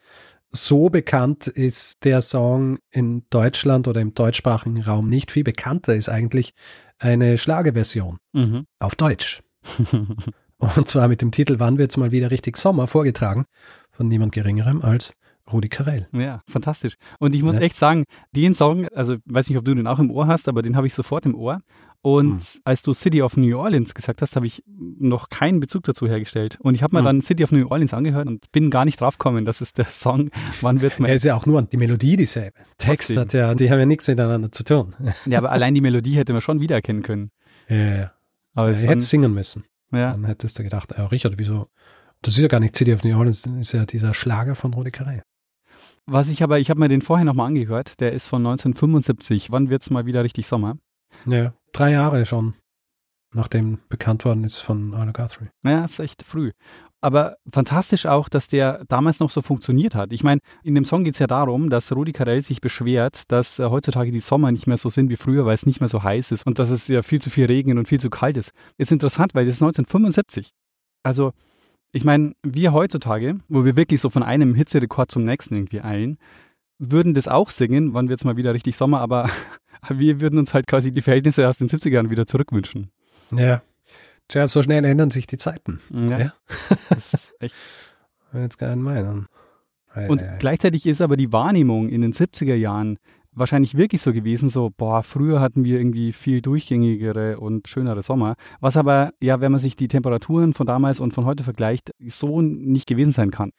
so 0.49 0.89
bekannt 0.89 1.47
ist 1.47 2.03
der 2.03 2.21
Song 2.21 2.79
in 2.89 3.25
Deutschland 3.29 3.87
oder 3.87 4.01
im 4.01 4.13
deutschsprachigen 4.13 4.81
Raum 4.81 5.09
nicht. 5.09 5.31
Viel 5.31 5.45
bekannter 5.45 5.95
ist 5.95 6.09
eigentlich 6.09 6.53
eine 7.01 7.37
Schlageversion 7.37 8.17
mhm. 8.33 8.65
auf 8.79 8.95
Deutsch. 8.95 9.41
Und 10.57 10.87
zwar 10.87 11.07
mit 11.07 11.21
dem 11.21 11.31
Titel 11.31 11.55
Wann 11.57 11.79
wird's 11.79 11.97
mal 11.97 12.11
wieder 12.11 12.29
richtig 12.29 12.55
Sommer 12.55 12.87
vorgetragen 12.87 13.45
von 13.91 14.07
niemand 14.07 14.31
Geringerem 14.31 14.81
als 14.83 15.15
Rudi 15.51 15.69
Carell. 15.69 16.07
Ja, 16.13 16.43
fantastisch. 16.47 16.95
Und 17.19 17.33
ich 17.33 17.41
muss 17.41 17.55
ja. 17.55 17.61
echt 17.61 17.75
sagen, 17.75 18.05
den 18.31 18.53
Song, 18.53 18.87
also 18.89 19.17
weiß 19.25 19.49
nicht, 19.49 19.57
ob 19.57 19.65
du 19.65 19.73
den 19.73 19.87
auch 19.87 19.97
im 19.97 20.11
Ohr 20.11 20.27
hast, 20.27 20.47
aber 20.47 20.61
den 20.61 20.75
habe 20.75 20.85
ich 20.85 20.93
sofort 20.93 21.25
im 21.25 21.33
Ohr. 21.33 21.61
Und 22.03 22.41
hm. 22.41 22.61
als 22.63 22.81
du 22.81 22.93
City 22.93 23.21
of 23.21 23.37
New 23.37 23.57
Orleans 23.57 23.93
gesagt 23.93 24.23
hast, 24.23 24.35
habe 24.35 24.47
ich 24.47 24.63
noch 24.67 25.29
keinen 25.29 25.59
Bezug 25.59 25.83
dazu 25.83 26.07
hergestellt. 26.07 26.57
Und 26.59 26.73
ich 26.73 26.81
habe 26.81 26.95
mir 26.95 27.01
hm. 27.01 27.05
dann 27.05 27.21
City 27.21 27.43
of 27.43 27.51
New 27.51 27.67
Orleans 27.67 27.93
angehört 27.93 28.27
und 28.27 28.51
bin 28.51 28.71
gar 28.71 28.85
nicht 28.85 28.99
draufgekommen, 28.99 29.45
das 29.45 29.61
ist 29.61 29.77
der 29.77 29.85
Song. 29.89 30.31
Wann 30.61 30.81
wird's 30.81 30.97
mal? 30.97 31.09
Er 31.09 31.15
ist 31.15 31.23
ja 31.23 31.35
auch 31.35 31.45
nur 31.45 31.61
die 31.61 31.77
Melodie 31.77 32.17
dieselbe. 32.17 32.57
Text 32.77 33.15
hat 33.15 33.33
ja, 33.33 33.53
die 33.53 33.69
haben 33.69 33.79
ja 33.79 33.85
nichts 33.85 34.07
miteinander 34.07 34.51
zu 34.51 34.63
tun. 34.63 34.95
Ja, 35.25 35.37
aber 35.37 35.51
allein 35.51 35.75
die 35.75 35.81
Melodie 35.81 36.15
hätte 36.15 36.33
man 36.33 36.41
schon 36.41 36.61
wiedererkennen 36.61 37.03
können. 37.03 37.31
Ja, 37.69 37.95
ja. 37.95 38.11
Aber 38.53 38.71
ja, 38.71 38.89
hätte 38.89 39.01
singen 39.01 39.33
müssen. 39.33 39.65
Ja. 39.91 40.11
Dann 40.11 40.25
hättest 40.25 40.57
du 40.57 40.63
gedacht, 40.63 40.93
ja, 40.97 41.05
Richard, 41.05 41.37
wieso? 41.37 41.67
Das 42.21 42.35
ist 42.35 42.41
ja 42.41 42.47
gar 42.47 42.59
nicht 42.59 42.75
City 42.75 42.93
of 42.93 43.03
New 43.03 43.15
Orleans, 43.15 43.43
das 43.43 43.53
ist 43.53 43.71
ja 43.73 43.85
dieser 43.85 44.13
Schlager 44.13 44.55
von 44.55 44.73
Rudi 44.73 44.91
Carey. 44.91 45.21
Was 46.05 46.29
ich 46.29 46.41
aber, 46.43 46.59
ich 46.59 46.69
habe 46.69 46.79
mir 46.79 46.89
den 46.89 47.01
vorher 47.01 47.25
nochmal 47.25 47.47
angehört, 47.47 47.99
der 47.99 48.13
ist 48.13 48.27
von 48.27 48.41
1975. 48.41 49.51
Wann 49.51 49.69
wird's 49.69 49.89
mal 49.89 50.05
wieder 50.05 50.23
richtig 50.23 50.47
Sommer? 50.47 50.77
Ja, 51.25 51.53
drei 51.71 51.91
Jahre 51.91 52.25
schon. 52.25 52.55
nachdem 53.33 53.79
bekannt 53.87 54.25
worden 54.25 54.43
ist 54.43 54.59
von 54.59 54.93
Arno 54.93 55.13
Guthrie. 55.13 55.47
Naja, 55.61 55.85
ist 55.85 55.99
echt 55.99 56.23
früh. 56.23 56.51
Aber 56.99 57.37
fantastisch 57.51 58.05
auch, 58.05 58.29
dass 58.29 58.47
der 58.47 58.85
damals 58.87 59.19
noch 59.19 59.31
so 59.31 59.41
funktioniert 59.41 59.95
hat. 59.95 60.13
Ich 60.13 60.23
meine, 60.23 60.41
in 60.63 60.75
dem 60.75 60.85
Song 60.85 61.03
geht 61.03 61.13
es 61.13 61.19
ja 61.19 61.27
darum, 61.27 61.69
dass 61.69 61.91
Rudi 61.91 62.11
Carell 62.11 62.41
sich 62.41 62.61
beschwert, 62.61 63.31
dass 63.31 63.57
äh, 63.57 63.65
heutzutage 63.65 64.11
die 64.11 64.19
Sommer 64.19 64.51
nicht 64.51 64.67
mehr 64.67 64.77
so 64.77 64.89
sind 64.89 65.09
wie 65.09 65.15
früher, 65.15 65.45
weil 65.45 65.55
es 65.55 65.65
nicht 65.65 65.79
mehr 65.79 65.87
so 65.87 66.03
heiß 66.03 66.31
ist 66.31 66.45
und 66.45 66.59
dass 66.59 66.69
es 66.69 66.87
ja 66.87 67.01
viel 67.01 67.21
zu 67.21 67.31
viel 67.31 67.45
Regen 67.45 67.77
und 67.77 67.87
viel 67.87 67.99
zu 67.99 68.11
kalt 68.11 68.37
ist. 68.37 68.51
Ist 68.77 68.91
interessant, 68.91 69.33
weil 69.33 69.45
das 69.45 69.55
ist 69.55 69.63
1975. 69.63 70.51
Also, 71.03 71.31
ich 71.91 72.03
meine, 72.03 72.33
wir 72.43 72.71
heutzutage, 72.71 73.39
wo 73.47 73.65
wir 73.65 73.75
wirklich 73.75 73.99
so 73.99 74.09
von 74.09 74.23
einem 74.23 74.53
Hitzerekord 74.53 75.09
zum 75.09 75.25
nächsten 75.25 75.55
irgendwie 75.55 75.81
eilen, 75.81 76.19
würden 76.81 77.13
das 77.13 77.27
auch 77.27 77.51
singen, 77.51 77.93
wann 77.93 78.09
wird 78.09 78.19
es 78.19 78.25
mal 78.25 78.37
wieder 78.37 78.53
richtig 78.53 78.75
Sommer, 78.75 78.99
aber 78.99 79.29
wir 79.89 80.19
würden 80.19 80.39
uns 80.39 80.53
halt 80.53 80.67
quasi 80.67 80.91
die 80.91 81.01
Verhältnisse 81.01 81.47
aus 81.47 81.59
den 81.59 81.69
70er 81.69 81.91
Jahren 81.91 82.09
wieder 82.09 82.25
zurückwünschen. 82.25 82.91
Ja. 83.31 83.61
Tja, 84.27 84.47
so 84.47 84.63
schnell 84.63 84.83
ändern 84.83 85.09
sich 85.09 85.27
die 85.27 85.37
Zeiten. 85.37 85.79
Ja. 85.89 86.19
Ja. 86.19 86.33
Das 86.89 87.13
ist 87.13 87.35
echt. 87.39 87.55
Jetzt 88.33 88.57
gar 88.57 88.75
nicht 88.75 88.83
meinen. 88.83 89.27
Ei, 89.93 90.07
Und 90.07 90.23
ei, 90.23 90.33
ei. 90.33 90.37
gleichzeitig 90.37 90.85
ist 90.85 91.01
aber 91.01 91.17
die 91.17 91.31
Wahrnehmung 91.31 91.89
in 91.89 92.01
den 92.01 92.13
70er 92.13 92.55
Jahren 92.55 92.97
wahrscheinlich 93.33 93.77
wirklich 93.77 94.01
so 94.01 94.11
gewesen, 94.11 94.49
so, 94.49 94.71
boah, 94.75 95.03
früher 95.03 95.39
hatten 95.39 95.63
wir 95.63 95.77
irgendwie 95.79 96.11
viel 96.11 96.41
durchgängigere 96.41 97.39
und 97.39 97.67
schönere 97.67 98.01
Sommer. 98.01 98.35
Was 98.59 98.75
aber, 98.75 99.11
ja, 99.21 99.39
wenn 99.39 99.51
man 99.51 99.59
sich 99.59 99.75
die 99.75 99.87
Temperaturen 99.87 100.53
von 100.53 100.67
damals 100.67 100.99
und 100.99 101.13
von 101.13 101.25
heute 101.25 101.43
vergleicht, 101.43 101.91
so 102.07 102.41
nicht 102.41 102.87
gewesen 102.87 103.11
sein 103.11 103.31
kann. 103.31 103.51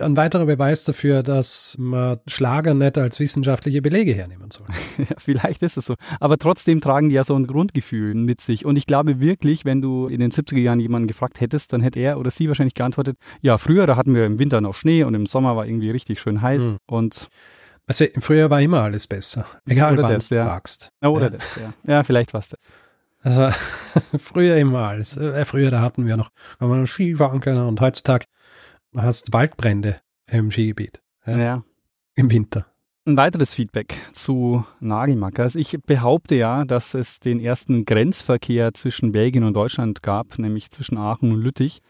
Ein 0.00 0.16
weiterer 0.16 0.46
Beweis 0.46 0.82
dafür, 0.82 1.22
dass 1.22 1.76
man 1.78 2.18
Schlager 2.26 2.74
nicht 2.74 2.98
als 2.98 3.20
wissenschaftliche 3.20 3.80
Belege 3.80 4.12
hernehmen 4.12 4.50
soll. 4.50 4.66
Ja, 4.98 5.16
vielleicht 5.18 5.62
ist 5.62 5.76
es 5.76 5.86
so. 5.86 5.94
Aber 6.18 6.36
trotzdem 6.36 6.80
tragen 6.80 7.10
die 7.10 7.14
ja 7.14 7.22
so 7.24 7.36
ein 7.36 7.46
Grundgefühl 7.46 8.14
mit 8.14 8.40
sich. 8.40 8.64
Und 8.64 8.76
ich 8.76 8.86
glaube 8.86 9.20
wirklich, 9.20 9.64
wenn 9.64 9.80
du 9.82 10.08
in 10.08 10.18
den 10.18 10.32
70er 10.32 10.58
Jahren 10.58 10.80
jemanden 10.80 11.06
gefragt 11.06 11.40
hättest, 11.40 11.72
dann 11.72 11.80
hätte 11.80 12.00
er 12.00 12.18
oder 12.18 12.30
sie 12.32 12.48
wahrscheinlich 12.48 12.74
geantwortet, 12.74 13.16
ja, 13.40 13.56
früher, 13.56 13.86
da 13.86 13.94
hatten 13.96 14.14
wir 14.14 14.26
im 14.26 14.38
Winter 14.40 14.60
noch 14.60 14.74
Schnee 14.74 15.04
und 15.04 15.14
im 15.14 15.26
Sommer 15.26 15.56
war 15.56 15.66
irgendwie 15.66 15.90
richtig 15.90 16.20
schön 16.20 16.42
heiß. 16.42 16.62
Hm. 16.62 16.78
Und, 16.86 17.28
Also 17.86 18.04
im 18.04 18.20
Frühjahr 18.22 18.50
war 18.50 18.60
immer 18.60 18.80
alles 18.82 19.06
besser. 19.06 19.46
Egal 19.66 19.96
wann 19.98 20.18
du 20.18 20.34
ja. 20.34 20.46
wachst. 20.46 20.90
ja, 21.02 21.08
oder 21.08 21.26
Ja. 21.26 21.30
das, 21.30 21.56
ja. 21.56 21.72
Ja, 21.86 22.02
vielleicht 22.02 22.32
war 22.34 22.40
es 22.40 22.48
das. 22.48 22.60
Also 23.22 23.48
früher 24.18 24.56
immer 24.56 24.80
alles. 24.88 25.16
Äh, 25.16 25.44
früher, 25.44 25.70
da 25.70 25.80
hatten 25.82 26.06
wir 26.06 26.16
noch, 26.16 26.30
haben 26.60 26.70
wir 26.70 26.76
noch 26.78 26.86
Ski 26.86 27.14
fahren 27.14 27.40
können 27.40 27.66
und 27.66 27.80
heutzutage 27.80 28.26
hast 28.94 29.32
Waldbrände 29.32 30.00
im 30.26 30.50
Skigebiet. 30.50 31.00
Ja. 31.26 31.38
ja. 31.38 31.64
Im 32.14 32.30
Winter. 32.30 32.66
Ein 33.06 33.18
weiteres 33.18 33.52
Feedback 33.52 33.96
zu 34.14 34.64
Nagelmackers. 34.80 35.56
Ich 35.56 35.78
behaupte 35.84 36.36
ja, 36.36 36.64
dass 36.64 36.94
es 36.94 37.20
den 37.20 37.38
ersten 37.38 37.84
Grenzverkehr 37.84 38.72
zwischen 38.72 39.12
Belgien 39.12 39.44
und 39.44 39.54
Deutschland 39.54 40.02
gab, 40.02 40.38
nämlich 40.38 40.70
zwischen 40.70 40.96
Aachen 40.96 41.32
und 41.32 41.42
Lüttich. 41.42 41.82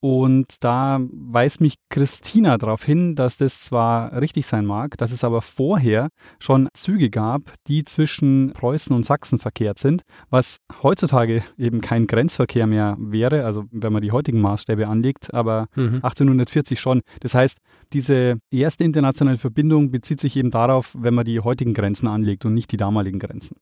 Und 0.00 0.46
da 0.60 1.00
weist 1.10 1.60
mich 1.60 1.76
Christina 1.88 2.58
darauf 2.58 2.84
hin, 2.84 3.14
dass 3.14 3.36
das 3.36 3.60
zwar 3.60 4.20
richtig 4.20 4.46
sein 4.46 4.66
mag, 4.66 4.96
dass 4.98 5.10
es 5.10 5.24
aber 5.24 5.40
vorher 5.42 6.08
schon 6.38 6.68
Züge 6.74 7.10
gab, 7.10 7.54
die 7.66 7.84
zwischen 7.84 8.52
Preußen 8.52 8.94
und 8.94 9.04
Sachsen 9.04 9.38
verkehrt 9.38 9.78
sind, 9.78 10.02
was 10.28 10.58
heutzutage 10.82 11.42
eben 11.56 11.80
kein 11.80 12.06
Grenzverkehr 12.06 12.66
mehr 12.66 12.96
wäre, 12.98 13.44
also 13.44 13.64
wenn 13.70 13.92
man 13.92 14.02
die 14.02 14.12
heutigen 14.12 14.40
Maßstäbe 14.40 14.86
anlegt, 14.86 15.32
aber 15.32 15.66
Mhm. 15.76 16.00
1840 16.02 16.78
schon. 16.78 17.00
Das 17.20 17.34
heißt, 17.34 17.58
diese 17.92 18.38
erste 18.50 18.84
internationale 18.84 19.38
Verbindung 19.38 19.90
bezieht 19.90 20.20
sich 20.20 20.36
eben 20.36 20.50
darauf, 20.50 20.94
wenn 20.98 21.14
man 21.14 21.24
die 21.24 21.40
heutigen 21.40 21.74
Grenzen 21.74 22.06
anlegt 22.06 22.44
und 22.44 22.54
nicht 22.54 22.70
die 22.70 22.76
damaligen 22.76 23.18
Grenzen. 23.18 23.56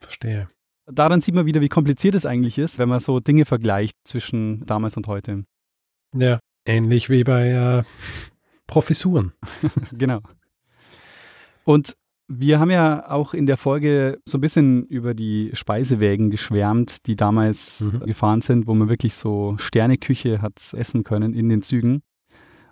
Verstehe. 0.00 0.48
Daran 0.86 1.20
sieht 1.20 1.34
man 1.34 1.46
wieder, 1.46 1.60
wie 1.60 1.68
kompliziert 1.68 2.14
es 2.14 2.26
eigentlich 2.26 2.58
ist, 2.58 2.78
wenn 2.78 2.88
man 2.88 2.98
so 2.98 3.20
Dinge 3.20 3.44
vergleicht 3.44 3.96
zwischen 4.04 4.66
damals 4.66 4.96
und 4.96 5.06
heute. 5.06 5.44
Ja, 6.14 6.40
ähnlich 6.64 7.08
wie 7.10 7.24
bei 7.24 7.48
äh, 7.50 7.82
Professuren. 8.66 9.32
genau. 9.92 10.20
Und 11.64 11.96
wir 12.28 12.60
haben 12.60 12.70
ja 12.70 13.10
auch 13.10 13.34
in 13.34 13.46
der 13.46 13.56
Folge 13.56 14.20
so 14.24 14.38
ein 14.38 14.40
bisschen 14.40 14.86
über 14.86 15.14
die 15.14 15.50
Speisewägen 15.52 16.30
geschwärmt, 16.30 17.06
die 17.06 17.16
damals 17.16 17.80
Mhm. 17.80 18.00
gefahren 18.06 18.40
sind, 18.40 18.66
wo 18.68 18.74
man 18.74 18.88
wirklich 18.88 19.14
so 19.14 19.56
Sterneküche 19.58 20.40
hat 20.40 20.72
essen 20.74 21.02
können 21.02 21.34
in 21.34 21.48
den 21.48 21.62
Zügen. 21.62 22.02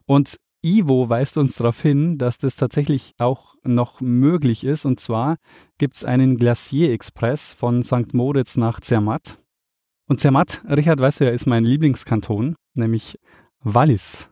Und 0.07 0.37
Ivo 0.63 1.09
weist 1.09 1.39
uns 1.39 1.57
darauf 1.57 1.81
hin, 1.81 2.19
dass 2.19 2.39
das 2.39 2.57
tatsächlich 2.57 3.15
auch 3.19 3.55
noch 3.65 4.01
möglich 4.01 4.65
ist. 4.65 4.85
Und 4.85 5.01
zwar 5.01 5.37
gibt 5.79 5.97
es 5.97 6.05
einen 6.05 6.37
Glacier-Express 6.37 7.53
von 7.53 7.83
St. 7.83 8.15
Moritz 8.15 8.57
nach 8.57 8.81
Zermatt. 8.81 9.39
Und 10.09 10.21
Zermatt, 10.21 10.63
Richard, 10.69 11.01
weißt 11.01 11.21
du 11.21 11.25
ja, 11.25 11.31
ist 11.31 11.47
mein 11.47 11.65
Lieblingskanton, 11.65 12.57
nämlich 12.79 13.19
Wallis. 13.61 14.29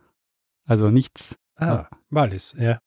Also 0.65 0.89
nicht 0.89 1.37
Ah, 1.55 1.87
Wallis, 2.09 2.55
ja. 2.57 2.79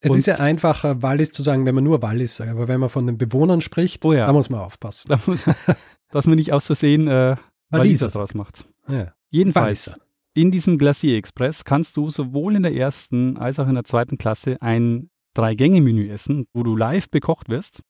Es 0.00 0.10
Und- 0.10 0.18
ist 0.18 0.26
ja 0.26 0.36
einfacher, 0.36 1.02
Wallis 1.02 1.30
zu 1.32 1.42
sagen, 1.42 1.66
wenn 1.66 1.74
man 1.74 1.84
nur 1.84 2.00
Wallis 2.00 2.36
sagt, 2.36 2.50
aber 2.50 2.68
wenn 2.68 2.80
man 2.80 2.88
von 2.88 3.06
den 3.06 3.18
Bewohnern 3.18 3.60
spricht, 3.60 4.02
Oh 4.04 4.12
ja. 4.14 4.26
da 4.26 4.32
muss 4.32 4.48
man 4.50 4.60
aufpassen. 4.60 5.08
Da 5.10 5.20
muss- 5.26 5.44
dass 6.10 6.26
man 6.26 6.36
nicht 6.36 6.52
aus 6.52 6.66
Versehen 6.66 7.06
äh, 7.08 7.36
Walliser 7.70 8.08
draus 8.08 8.32
macht. 8.34 8.66
Ja. 8.88 9.12
Jedenfalls, 9.30 9.88
Walliser. 9.88 10.04
in 10.34 10.50
diesem 10.50 10.78
Glacier 10.78 11.16
Express 11.18 11.64
kannst 11.64 11.96
du 11.98 12.08
sowohl 12.08 12.56
in 12.56 12.62
der 12.62 12.74
ersten 12.74 13.36
als 13.36 13.58
auch 13.58 13.68
in 13.68 13.74
der 13.74 13.84
zweiten 13.84 14.16
Klasse 14.18 14.56
ein 14.62 15.10
Drei-Gänge-Menü 15.34 16.08
essen, 16.08 16.46
wo 16.54 16.62
du 16.62 16.74
live 16.76 17.10
bekocht 17.10 17.48
wirst. 17.50 17.82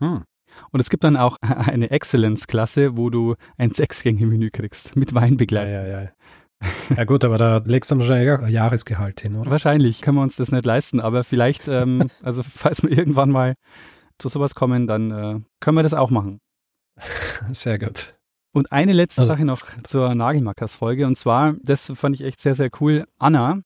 Hm. 0.00 0.24
Und 0.70 0.80
es 0.80 0.90
gibt 0.90 1.04
dann 1.04 1.16
auch 1.16 1.36
eine 1.42 1.90
Excellence-Klasse, 1.90 2.96
wo 2.96 3.10
du 3.10 3.34
ein 3.58 3.70
Sechs-Gänge-Menü 3.70 4.50
kriegst 4.50 4.96
mit 4.96 5.10
Ja, 5.12 5.20
Weinbegleitung. 5.20 5.72
ja, 5.72 5.86
ja. 6.02 6.08
Ja 6.96 7.04
gut, 7.04 7.24
aber 7.24 7.36
da 7.36 7.58
legst 7.66 7.90
du 7.90 7.98
wahrscheinlich 7.98 8.30
auch 8.32 8.42
ein 8.42 8.50
Jahresgehalt 8.52 9.20
hin, 9.20 9.36
oder? 9.36 9.50
Wahrscheinlich 9.50 10.00
können 10.00 10.16
wir 10.16 10.22
uns 10.22 10.36
das 10.36 10.50
nicht 10.50 10.64
leisten, 10.64 10.98
aber 11.00 11.22
vielleicht, 11.22 11.68
ähm, 11.68 12.08
also 12.22 12.42
falls 12.42 12.82
wir 12.82 12.90
irgendwann 12.90 13.30
mal 13.30 13.54
zu 14.18 14.28
sowas 14.28 14.54
kommen, 14.54 14.86
dann 14.86 15.10
äh, 15.10 15.40
können 15.60 15.76
wir 15.76 15.82
das 15.82 15.92
auch 15.92 16.10
machen. 16.10 16.40
Sehr 17.52 17.78
gut. 17.78 18.14
Und 18.52 18.70
eine 18.72 18.92
letzte 18.92 19.22
Also- 19.22 19.32
Sache 19.32 19.44
noch 19.44 19.62
zur 19.86 20.14
Nagelmackers-Folge. 20.14 21.06
Und 21.06 21.18
zwar, 21.18 21.54
das 21.62 21.92
fand 21.96 22.14
ich 22.14 22.22
echt 22.24 22.40
sehr, 22.40 22.54
sehr 22.54 22.70
cool. 22.80 23.04
Anna 23.18 23.60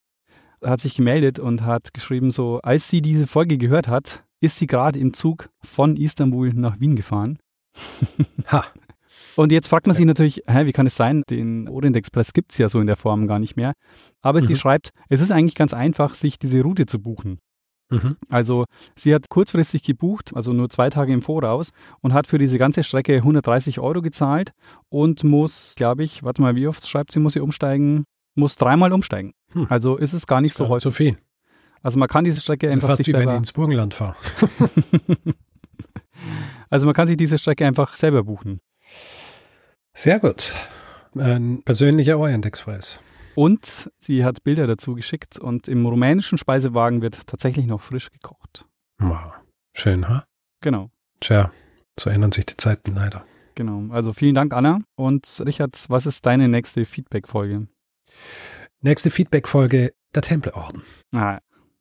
hat 0.63 0.81
sich 0.81 0.95
gemeldet 0.95 1.39
und 1.39 1.63
hat 1.63 1.93
geschrieben, 1.93 2.31
so, 2.31 2.59
als 2.61 2.89
sie 2.89 3.01
diese 3.01 3.27
Folge 3.27 3.57
gehört 3.57 3.87
hat, 3.87 4.23
ist 4.41 4.57
sie 4.57 4.67
gerade 4.67 4.99
im 4.99 5.13
Zug 5.13 5.49
von 5.61 5.97
Istanbul 5.97 6.53
nach 6.53 6.79
Wien 6.79 6.95
gefahren. 6.95 7.39
Ha. 8.51 8.65
Und 9.35 9.51
jetzt 9.51 9.67
fragt 9.67 9.87
man 9.87 9.95
sich 9.95 10.05
natürlich, 10.05 10.43
hä, 10.47 10.65
wie 10.65 10.71
kann 10.71 10.87
es 10.87 10.95
sein? 10.95 11.23
Den 11.29 11.69
Orient 11.69 11.95
Express 11.95 12.33
gibt 12.33 12.51
es 12.51 12.57
ja 12.57 12.67
so 12.67 12.79
in 12.81 12.87
der 12.87 12.97
Form 12.97 13.27
gar 13.27 13.39
nicht 13.39 13.55
mehr. 13.55 13.73
Aber 14.21 14.41
sie 14.41 14.53
Mhm. 14.53 14.57
schreibt, 14.57 14.89
es 15.07 15.21
ist 15.21 15.31
eigentlich 15.31 15.55
ganz 15.55 15.73
einfach, 15.73 16.13
sich 16.15 16.39
diese 16.39 16.61
Route 16.61 16.85
zu 16.85 16.99
buchen. 16.99 17.39
Mhm. 17.91 18.17
Also 18.29 18.65
sie 18.95 19.13
hat 19.15 19.29
kurzfristig 19.29 19.81
gebucht, 19.83 20.31
also 20.35 20.51
nur 20.53 20.69
zwei 20.69 20.89
Tage 20.89 21.13
im 21.13 21.21
Voraus 21.21 21.71
und 22.01 22.13
hat 22.13 22.27
für 22.27 22.37
diese 22.37 22.57
ganze 22.57 22.83
Strecke 22.83 23.15
130 23.17 23.79
Euro 23.79 24.01
gezahlt 24.01 24.51
und 24.89 25.23
muss, 25.23 25.73
glaube 25.75 26.03
ich, 26.03 26.21
warte 26.23 26.41
mal, 26.41 26.55
wie 26.55 26.67
oft 26.67 26.87
schreibt 26.87 27.11
sie, 27.11 27.19
muss 27.19 27.33
sie 27.33 27.39
umsteigen? 27.39 28.03
Muss 28.35 28.57
dreimal 28.57 28.93
umsteigen. 28.93 29.33
Hm. 29.53 29.67
Also 29.69 29.95
ist 29.97 30.13
es 30.13 30.27
gar 30.27 30.41
nicht 30.41 30.55
so 30.55 30.67
häufig. 30.67 30.83
zu 30.83 30.91
viel. 30.91 31.17
Also 31.81 31.99
man 31.99 32.07
kann 32.07 32.25
diese 32.25 32.39
Strecke 32.39 32.67
Also 32.67 32.75
einfach 32.75 32.89
fast 32.89 33.07
wie 33.07 33.13
wenn 33.13 33.21
ich 33.21 33.25
selber, 33.25 33.37
ins 33.37 33.53
Burgenland 33.53 33.93
fahre. 33.93 34.15
also 36.69 36.85
man 36.85 36.93
kann 36.93 37.07
sich 37.07 37.17
diese 37.17 37.37
Strecke 37.37 37.65
einfach 37.65 37.95
selber 37.95 38.23
buchen. 38.23 38.59
Sehr 39.93 40.19
gut. 40.19 40.53
Ein 41.15 41.61
persönlicher 41.63 42.17
Orient 42.17 42.45
Express. 42.45 42.99
Und 43.35 43.89
sie 43.99 44.25
hat 44.25 44.43
Bilder 44.43 44.67
dazu 44.67 44.95
geschickt 44.95 45.39
und 45.39 45.67
im 45.67 45.85
rumänischen 45.85 46.37
Speisewagen 46.37 47.01
wird 47.01 47.25
tatsächlich 47.27 47.65
noch 47.65 47.81
frisch 47.81 48.11
gekocht. 48.11 48.65
Wow. 48.97 49.33
Schön, 49.73 50.07
ha? 50.09 50.25
Genau. 50.61 50.89
Tja, 51.21 51.51
so 51.99 52.09
ändern 52.09 52.31
sich 52.31 52.45
die 52.45 52.57
Zeiten 52.57 52.95
leider. 52.95 53.25
Genau. 53.55 53.93
Also 53.93 54.13
vielen 54.13 54.35
Dank, 54.35 54.53
Anna. 54.53 54.81
Und 54.95 55.41
Richard, 55.45 55.85
was 55.89 56.05
ist 56.05 56.25
deine 56.25 56.47
nächste 56.47 56.85
Feedback-Folge? 56.85 57.67
Nächste 58.81 59.09
Feedback-Folge, 59.09 59.93
der 60.15 60.21
Tempelorden. 60.21 60.83
Ah, 61.13 61.39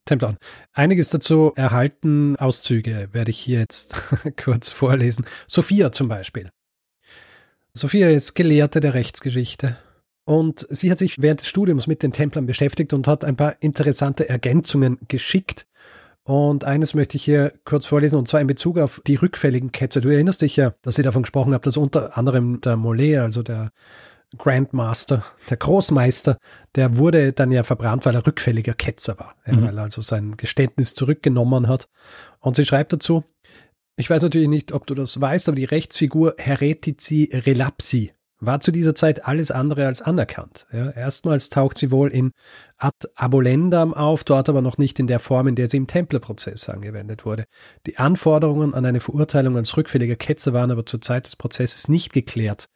Tempelorden. 0.08 0.38
Einiges 0.72 1.10
dazu 1.10 1.52
erhalten, 1.54 2.36
Auszüge 2.36 3.08
werde 3.12 3.30
ich 3.30 3.38
hier 3.38 3.60
jetzt 3.60 3.94
kurz 4.42 4.72
vorlesen. 4.72 5.26
Sophia 5.46 5.92
zum 5.92 6.08
Beispiel. 6.08 6.50
Sophia 7.72 8.08
ist 8.08 8.34
Gelehrte 8.34 8.80
der 8.80 8.94
Rechtsgeschichte 8.94 9.76
und 10.24 10.66
sie 10.70 10.90
hat 10.90 10.98
sich 10.98 11.20
während 11.22 11.40
des 11.40 11.48
Studiums 11.48 11.86
mit 11.86 12.02
den 12.02 12.12
Templern 12.12 12.46
beschäftigt 12.46 12.92
und 12.92 13.06
hat 13.06 13.24
ein 13.24 13.36
paar 13.36 13.56
interessante 13.60 14.28
Ergänzungen 14.28 14.98
geschickt. 15.08 15.66
Und 16.24 16.64
eines 16.64 16.92
möchte 16.92 17.16
ich 17.16 17.24
hier 17.24 17.54
kurz 17.64 17.86
vorlesen, 17.86 18.18
und 18.18 18.28
zwar 18.28 18.42
in 18.42 18.46
Bezug 18.46 18.78
auf 18.78 19.00
die 19.06 19.14
rückfälligen 19.14 19.72
Ketzer. 19.72 20.02
Du 20.02 20.10
erinnerst 20.10 20.42
dich 20.42 20.56
ja, 20.56 20.74
dass 20.82 20.98
ich 20.98 21.04
davon 21.04 21.22
gesprochen 21.22 21.54
habe, 21.54 21.64
dass 21.64 21.78
unter 21.78 22.18
anderem 22.18 22.60
der 22.60 22.76
Mollet, 22.76 23.20
also 23.20 23.42
der 23.42 23.72
Grandmaster, 24.36 25.24
der 25.48 25.56
Großmeister, 25.56 26.36
der 26.74 26.96
wurde 26.98 27.32
dann 27.32 27.50
ja 27.50 27.62
verbrannt, 27.62 28.04
weil 28.04 28.14
er 28.14 28.26
rückfälliger 28.26 28.74
Ketzer 28.74 29.18
war, 29.18 29.34
Mhm. 29.46 29.62
weil 29.62 29.78
er 29.78 29.84
also 29.84 30.00
sein 30.02 30.36
Geständnis 30.36 30.94
zurückgenommen 30.94 31.66
hat. 31.68 31.88
Und 32.40 32.56
sie 32.56 32.64
schreibt 32.64 32.92
dazu, 32.92 33.24
Ich 34.00 34.08
weiß 34.08 34.22
natürlich 34.22 34.48
nicht, 34.48 34.70
ob 34.70 34.86
du 34.86 34.94
das 34.94 35.20
weißt, 35.20 35.48
aber 35.48 35.56
die 35.56 35.64
Rechtsfigur 35.64 36.34
Heretici 36.38 37.30
Relapsi 37.32 38.12
war 38.40 38.60
zu 38.60 38.70
dieser 38.70 38.94
Zeit 38.94 39.26
alles 39.26 39.50
andere 39.50 39.86
als 39.86 40.02
anerkannt. 40.02 40.66
Ja, 40.72 40.90
erstmals 40.90 41.50
taucht 41.50 41.78
sie 41.78 41.90
wohl 41.90 42.10
in 42.10 42.32
Ad 42.76 43.08
Abolendam 43.14 43.94
auf, 43.94 44.24
dort 44.24 44.48
aber 44.48 44.62
noch 44.62 44.78
nicht 44.78 44.98
in 44.98 45.06
der 45.06 45.18
Form, 45.18 45.48
in 45.48 45.54
der 45.54 45.68
sie 45.68 45.76
im 45.76 45.86
Templerprozess 45.86 46.68
angewendet 46.68 47.24
wurde. 47.24 47.44
Die 47.86 47.98
Anforderungen 47.98 48.74
an 48.74 48.84
eine 48.84 49.00
Verurteilung 49.00 49.56
als 49.56 49.76
rückfälliger 49.76 50.16
Ketzer 50.16 50.52
waren 50.52 50.70
aber 50.70 50.86
zur 50.86 51.00
Zeit 51.00 51.26
des 51.26 51.36
Prozesses 51.36 51.88
nicht 51.88 52.12
geklärt 52.12 52.66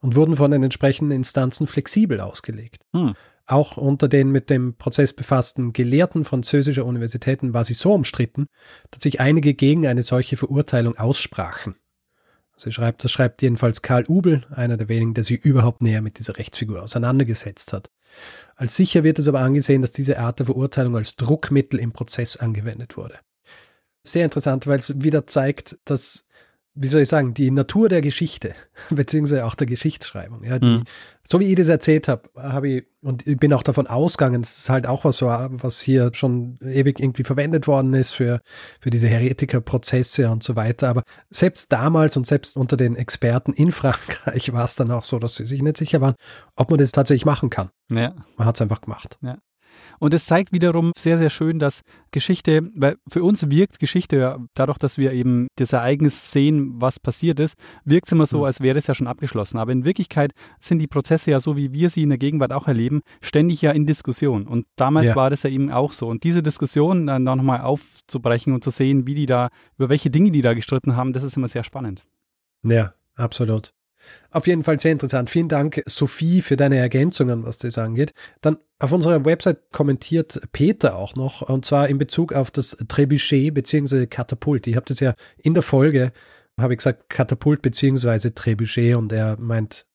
und 0.00 0.14
wurden 0.14 0.36
von 0.36 0.50
den 0.50 0.62
entsprechenden 0.62 1.16
Instanzen 1.16 1.66
flexibel 1.66 2.20
ausgelegt. 2.20 2.82
Hm. 2.94 3.14
Auch 3.46 3.78
unter 3.78 4.08
den 4.08 4.30
mit 4.30 4.50
dem 4.50 4.76
Prozess 4.76 5.14
befassten 5.14 5.72
Gelehrten 5.72 6.24
französischer 6.24 6.84
Universitäten 6.84 7.54
war 7.54 7.64
sie 7.64 7.74
so 7.74 7.94
umstritten, 7.94 8.46
dass 8.90 9.02
sich 9.02 9.20
einige 9.20 9.54
gegen 9.54 9.86
eine 9.86 10.02
solche 10.02 10.36
Verurteilung 10.36 10.98
aussprachen. 10.98 11.76
Sie 12.60 12.72
schreibt, 12.72 13.04
das 13.04 13.12
schreibt 13.12 13.40
jedenfalls 13.40 13.82
Karl 13.82 14.04
Ubel, 14.08 14.44
einer 14.50 14.76
der 14.76 14.88
wenigen, 14.88 15.14
der 15.14 15.24
sich 15.24 15.44
überhaupt 15.44 15.80
näher 15.80 16.02
mit 16.02 16.18
dieser 16.18 16.36
Rechtsfigur 16.36 16.82
auseinandergesetzt 16.82 17.72
hat. 17.72 17.90
Als 18.56 18.74
sicher 18.76 19.04
wird 19.04 19.18
es 19.18 19.28
aber 19.28 19.40
angesehen, 19.40 19.82
dass 19.82 19.92
diese 19.92 20.18
Art 20.18 20.40
der 20.40 20.46
Verurteilung 20.46 20.96
als 20.96 21.16
Druckmittel 21.16 21.78
im 21.78 21.92
Prozess 21.92 22.36
angewendet 22.36 22.96
wurde. 22.96 23.18
Sehr 24.02 24.24
interessant, 24.24 24.66
weil 24.66 24.78
es 24.78 25.02
wieder 25.02 25.26
zeigt, 25.26 25.78
dass 25.84 26.27
wie 26.80 26.88
soll 26.88 27.02
ich 27.02 27.08
sagen, 27.08 27.34
die 27.34 27.50
Natur 27.50 27.88
der 27.88 28.00
Geschichte, 28.00 28.54
beziehungsweise 28.90 29.44
auch 29.44 29.54
der 29.54 29.66
Geschichtsschreibung. 29.66 30.44
Ja, 30.44 30.58
die, 30.58 30.66
mhm. 30.66 30.84
So 31.24 31.40
wie 31.40 31.46
ich 31.46 31.56
das 31.56 31.68
erzählt 31.68 32.08
habe, 32.08 32.30
habe 32.36 32.68
ich, 32.68 32.86
und 33.02 33.26
ich 33.26 33.36
bin 33.36 33.52
auch 33.52 33.62
davon 33.62 33.86
ausgegangen, 33.86 34.40
es 34.40 34.70
halt 34.70 34.86
auch 34.86 35.04
was 35.04 35.20
was 35.20 35.80
hier 35.80 36.10
schon 36.14 36.58
ewig 36.62 37.00
irgendwie 37.00 37.24
verwendet 37.24 37.66
worden 37.66 37.92
ist 37.92 38.12
für, 38.12 38.40
für 38.80 38.90
diese 38.90 39.08
Heretikerprozesse 39.08 40.30
und 40.30 40.42
so 40.42 40.56
weiter. 40.56 40.88
Aber 40.88 41.02
selbst 41.28 41.72
damals 41.72 42.16
und 42.16 42.26
selbst 42.26 42.56
unter 42.56 42.76
den 42.76 42.96
Experten 42.96 43.52
in 43.52 43.72
Frankreich 43.72 44.52
war 44.52 44.64
es 44.64 44.76
dann 44.76 44.90
auch 44.90 45.04
so, 45.04 45.18
dass 45.18 45.34
sie 45.34 45.44
sich 45.44 45.60
nicht 45.60 45.76
sicher 45.76 46.00
waren, 46.00 46.14
ob 46.56 46.70
man 46.70 46.78
das 46.78 46.92
tatsächlich 46.92 47.26
machen 47.26 47.50
kann. 47.50 47.70
Ja. 47.90 48.14
Man 48.36 48.46
hat 48.46 48.54
es 48.54 48.62
einfach 48.62 48.80
gemacht. 48.80 49.18
Ja. 49.20 49.38
Und 49.98 50.14
es 50.14 50.26
zeigt 50.26 50.52
wiederum 50.52 50.92
sehr, 50.96 51.18
sehr 51.18 51.30
schön, 51.30 51.58
dass 51.58 51.82
Geschichte, 52.10 52.68
weil 52.74 52.96
für 53.08 53.22
uns 53.22 53.48
wirkt 53.50 53.78
Geschichte 53.78 54.16
ja 54.16 54.38
dadurch, 54.54 54.78
dass 54.78 54.98
wir 54.98 55.12
eben 55.12 55.48
das 55.56 55.72
Ereignis 55.72 56.32
sehen, 56.32 56.80
was 56.80 57.00
passiert 57.00 57.40
ist, 57.40 57.56
wirkt 57.84 58.08
es 58.08 58.12
immer 58.12 58.26
so, 58.26 58.38
mhm. 58.38 58.44
als 58.44 58.60
wäre 58.60 58.78
es 58.78 58.86
ja 58.86 58.94
schon 58.94 59.06
abgeschlossen. 59.06 59.58
Aber 59.58 59.72
in 59.72 59.84
Wirklichkeit 59.84 60.32
sind 60.60 60.78
die 60.78 60.86
Prozesse 60.86 61.30
ja 61.30 61.40
so, 61.40 61.56
wie 61.56 61.72
wir 61.72 61.90
sie 61.90 62.02
in 62.02 62.10
der 62.10 62.18
Gegenwart 62.18 62.52
auch 62.52 62.68
erleben, 62.68 63.02
ständig 63.20 63.62
ja 63.62 63.72
in 63.72 63.86
Diskussion. 63.86 64.46
Und 64.46 64.66
damals 64.76 65.06
ja. 65.06 65.16
war 65.16 65.30
das 65.30 65.42
ja 65.42 65.50
eben 65.50 65.70
auch 65.70 65.92
so. 65.92 66.08
Und 66.08 66.24
diese 66.24 66.42
Diskussion 66.42 67.06
dann 67.06 67.24
nochmal 67.24 67.60
aufzubrechen 67.60 68.52
und 68.54 68.64
zu 68.64 68.70
sehen, 68.70 69.06
wie 69.06 69.14
die 69.14 69.26
da, 69.26 69.48
über 69.76 69.88
welche 69.88 70.10
Dinge 70.10 70.30
die 70.30 70.42
da 70.42 70.54
gestritten 70.54 70.96
haben, 70.96 71.12
das 71.12 71.22
ist 71.22 71.36
immer 71.36 71.48
sehr 71.48 71.64
spannend. 71.64 72.04
Ja, 72.62 72.92
absolut. 73.16 73.72
Auf 74.30 74.46
jeden 74.46 74.62
Fall 74.62 74.78
sehr 74.78 74.92
interessant. 74.92 75.30
Vielen 75.30 75.48
Dank, 75.48 75.82
Sophie, 75.86 76.42
für 76.42 76.56
deine 76.56 76.76
Ergänzungen, 76.76 77.44
was 77.44 77.58
das 77.58 77.78
angeht. 77.78 78.12
Dann 78.40 78.58
auf 78.78 78.92
unserer 78.92 79.24
Website 79.24 79.72
kommentiert 79.72 80.40
Peter 80.52 80.96
auch 80.96 81.16
noch, 81.16 81.42
und 81.42 81.64
zwar 81.64 81.88
in 81.88 81.98
Bezug 81.98 82.32
auf 82.32 82.50
das 82.50 82.76
Trebuchet 82.88 83.54
bzw. 83.54 84.06
Katapult. 84.06 84.66
Ich 84.66 84.76
habe 84.76 84.86
das 84.86 85.00
ja 85.00 85.14
in 85.38 85.54
der 85.54 85.62
Folge, 85.62 86.12
habe 86.58 86.74
ich 86.74 86.78
gesagt, 86.78 87.08
Katapult 87.08 87.62
bzw. 87.62 88.30
Trebuchet 88.30 88.94
und 88.94 89.12
er 89.12 89.38
meint, 89.38 89.86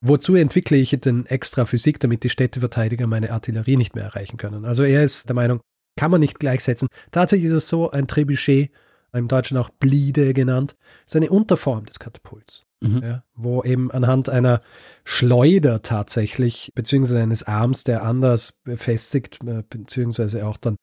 wozu 0.00 0.34
entwickle 0.34 0.76
ich 0.76 0.90
denn 0.90 1.26
extra 1.26 1.64
Physik, 1.66 2.00
damit 2.00 2.24
die 2.24 2.30
Städteverteidiger 2.30 3.06
meine 3.06 3.30
Artillerie 3.32 3.76
nicht 3.76 3.94
mehr 3.94 4.04
erreichen 4.04 4.36
können? 4.36 4.64
Also 4.64 4.82
er 4.82 5.04
ist 5.04 5.28
der 5.28 5.34
Meinung, 5.34 5.60
kann 5.96 6.10
man 6.10 6.20
nicht 6.20 6.38
gleichsetzen. 6.38 6.88
Tatsächlich 7.12 7.48
ist 7.48 7.56
es 7.56 7.68
so, 7.68 7.90
ein 7.90 8.08
Trebuchet 8.08 8.70
im 9.12 9.28
Deutschen 9.28 9.56
auch 9.56 9.70
Bliede 9.70 10.34
genannt, 10.34 10.74
ist 11.06 11.16
eine 11.16 11.30
Unterform 11.30 11.86
des 11.86 11.98
Katapults. 11.98 12.66
Mhm. 12.84 13.02
Ja, 13.02 13.24
wo 13.34 13.62
eben 13.62 13.90
anhand 13.90 14.28
einer 14.28 14.60
Schleuder 15.04 15.82
tatsächlich, 15.82 16.72
beziehungsweise 16.74 17.22
eines 17.22 17.42
Arms, 17.44 17.84
der 17.84 18.02
anders 18.02 18.60
befestigt, 18.64 19.38
äh, 19.44 19.62
beziehungsweise 19.68 20.46
auch 20.46 20.56
dann 20.56 20.76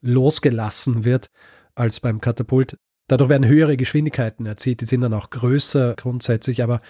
losgelassen 0.00 1.04
wird 1.04 1.30
als 1.74 2.00
beim 2.00 2.20
Katapult. 2.20 2.78
Dadurch 3.08 3.30
werden 3.30 3.46
höhere 3.46 3.76
Geschwindigkeiten 3.76 4.46
erzielt, 4.46 4.80
die 4.80 4.84
sind 4.84 5.00
dann 5.00 5.14
auch 5.14 5.30
größer 5.30 5.94
grundsätzlich, 5.94 6.62
aber 6.62 6.80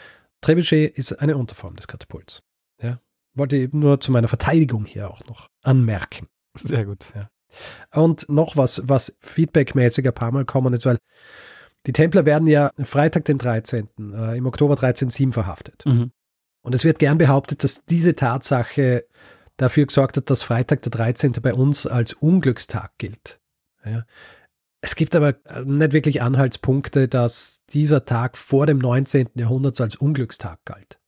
Trebuchet 0.40 0.96
ist 0.96 1.12
eine 1.12 1.36
Unterform 1.36 1.76
des 1.76 1.88
Katapults. 1.88 2.42
Ja, 2.82 3.00
wollte 3.34 3.56
eben 3.56 3.78
nur 3.78 4.00
zu 4.00 4.12
meiner 4.12 4.28
Verteidigung 4.28 4.84
hier 4.84 5.10
auch 5.10 5.24
noch 5.26 5.48
anmerken. 5.62 6.28
Sehr 6.54 6.84
gut. 6.84 7.12
Ja. 7.14 7.30
Und 7.92 8.28
noch 8.28 8.56
was, 8.56 8.88
was 8.88 9.16
feedbackmäßig 9.20 10.06
ein 10.06 10.14
paar 10.14 10.32
Mal 10.32 10.44
kommen 10.44 10.74
ist, 10.74 10.84
weil 10.86 10.98
die 11.88 11.92
Templer 11.94 12.26
werden 12.26 12.46
ja 12.46 12.70
Freitag 12.84 13.24
den 13.24 13.38
13. 13.38 13.88
Äh, 14.12 14.36
im 14.36 14.44
Oktober 14.44 14.74
1307 14.74 15.32
verhaftet. 15.32 15.84
Mhm. 15.86 16.12
Und 16.60 16.74
es 16.74 16.84
wird 16.84 16.98
gern 16.98 17.16
behauptet, 17.16 17.64
dass 17.64 17.86
diese 17.86 18.14
Tatsache 18.14 19.06
dafür 19.56 19.86
gesorgt 19.86 20.18
hat, 20.18 20.28
dass 20.28 20.42
Freitag 20.42 20.82
der 20.82 20.90
13. 20.90 21.32
bei 21.40 21.54
uns 21.54 21.86
als 21.86 22.12
Unglückstag 22.12 22.92
gilt. 22.98 23.40
Ja. 23.86 24.04
Es 24.82 24.96
gibt 24.96 25.16
aber 25.16 25.36
nicht 25.64 25.92
wirklich 25.94 26.20
Anhaltspunkte, 26.20 27.08
dass 27.08 27.64
dieser 27.72 28.04
Tag 28.04 28.36
vor 28.36 28.66
dem 28.66 28.78
19. 28.78 29.30
Jahrhundert 29.36 29.80
als 29.80 29.96
Unglückstag 29.96 30.58
galt. 30.66 31.00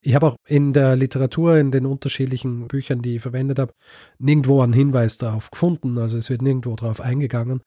Ich 0.00 0.14
habe 0.14 0.28
auch 0.28 0.36
in 0.46 0.72
der 0.72 0.96
Literatur, 0.96 1.58
in 1.58 1.70
den 1.70 1.84
unterschiedlichen 1.84 2.68
Büchern, 2.68 3.02
die 3.02 3.16
ich 3.16 3.22
verwendet 3.22 3.58
habe, 3.58 3.74
nirgendwo 4.18 4.62
einen 4.62 4.72
Hinweis 4.72 5.18
darauf 5.18 5.50
gefunden. 5.50 5.98
Also 5.98 6.16
es 6.16 6.30
wird 6.30 6.40
nirgendwo 6.40 6.74
darauf 6.74 7.02
eingegangen. 7.02 7.60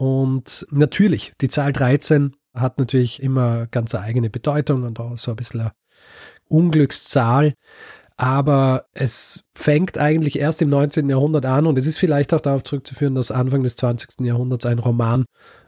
Und 0.00 0.66
natürlich, 0.70 1.34
die 1.42 1.48
Zahl 1.48 1.74
13 1.74 2.34
hat 2.54 2.78
natürlich 2.78 3.22
immer 3.22 3.66
ganz 3.66 3.94
eigene 3.94 4.30
Bedeutung 4.30 4.84
und 4.84 4.98
auch 4.98 5.18
so 5.18 5.32
ein 5.32 5.36
bisschen 5.36 5.60
eine 5.60 5.72
Unglückszahl. 6.48 7.52
Aber 8.16 8.86
es 8.94 9.50
fängt 9.54 9.98
eigentlich 9.98 10.38
erst 10.38 10.62
im 10.62 10.70
19. 10.70 11.10
Jahrhundert 11.10 11.44
an 11.44 11.66
und 11.66 11.76
es 11.76 11.84
ist 11.84 11.98
vielleicht 11.98 12.32
auch 12.32 12.40
darauf 12.40 12.62
zurückzuführen, 12.62 13.14
dass 13.14 13.30
Anfang 13.30 13.62
des 13.62 13.76
20. 13.76 14.20
Jahrhunderts 14.20 14.64
ein 14.64 14.78
Roman 14.78 15.26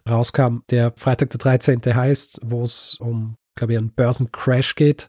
rauskam, 0.09 0.61
der 0.71 0.95
Freitag 0.97 1.29
der 1.29 1.39
13. 1.39 1.83
heißt, 1.95 2.41
wo 2.43 2.65
es 2.65 2.95
um, 3.01 3.37
glaube 3.55 3.75
ich, 3.75 3.79
einen 3.79 3.93
Börsencrash 3.93 4.77
geht 4.77 5.09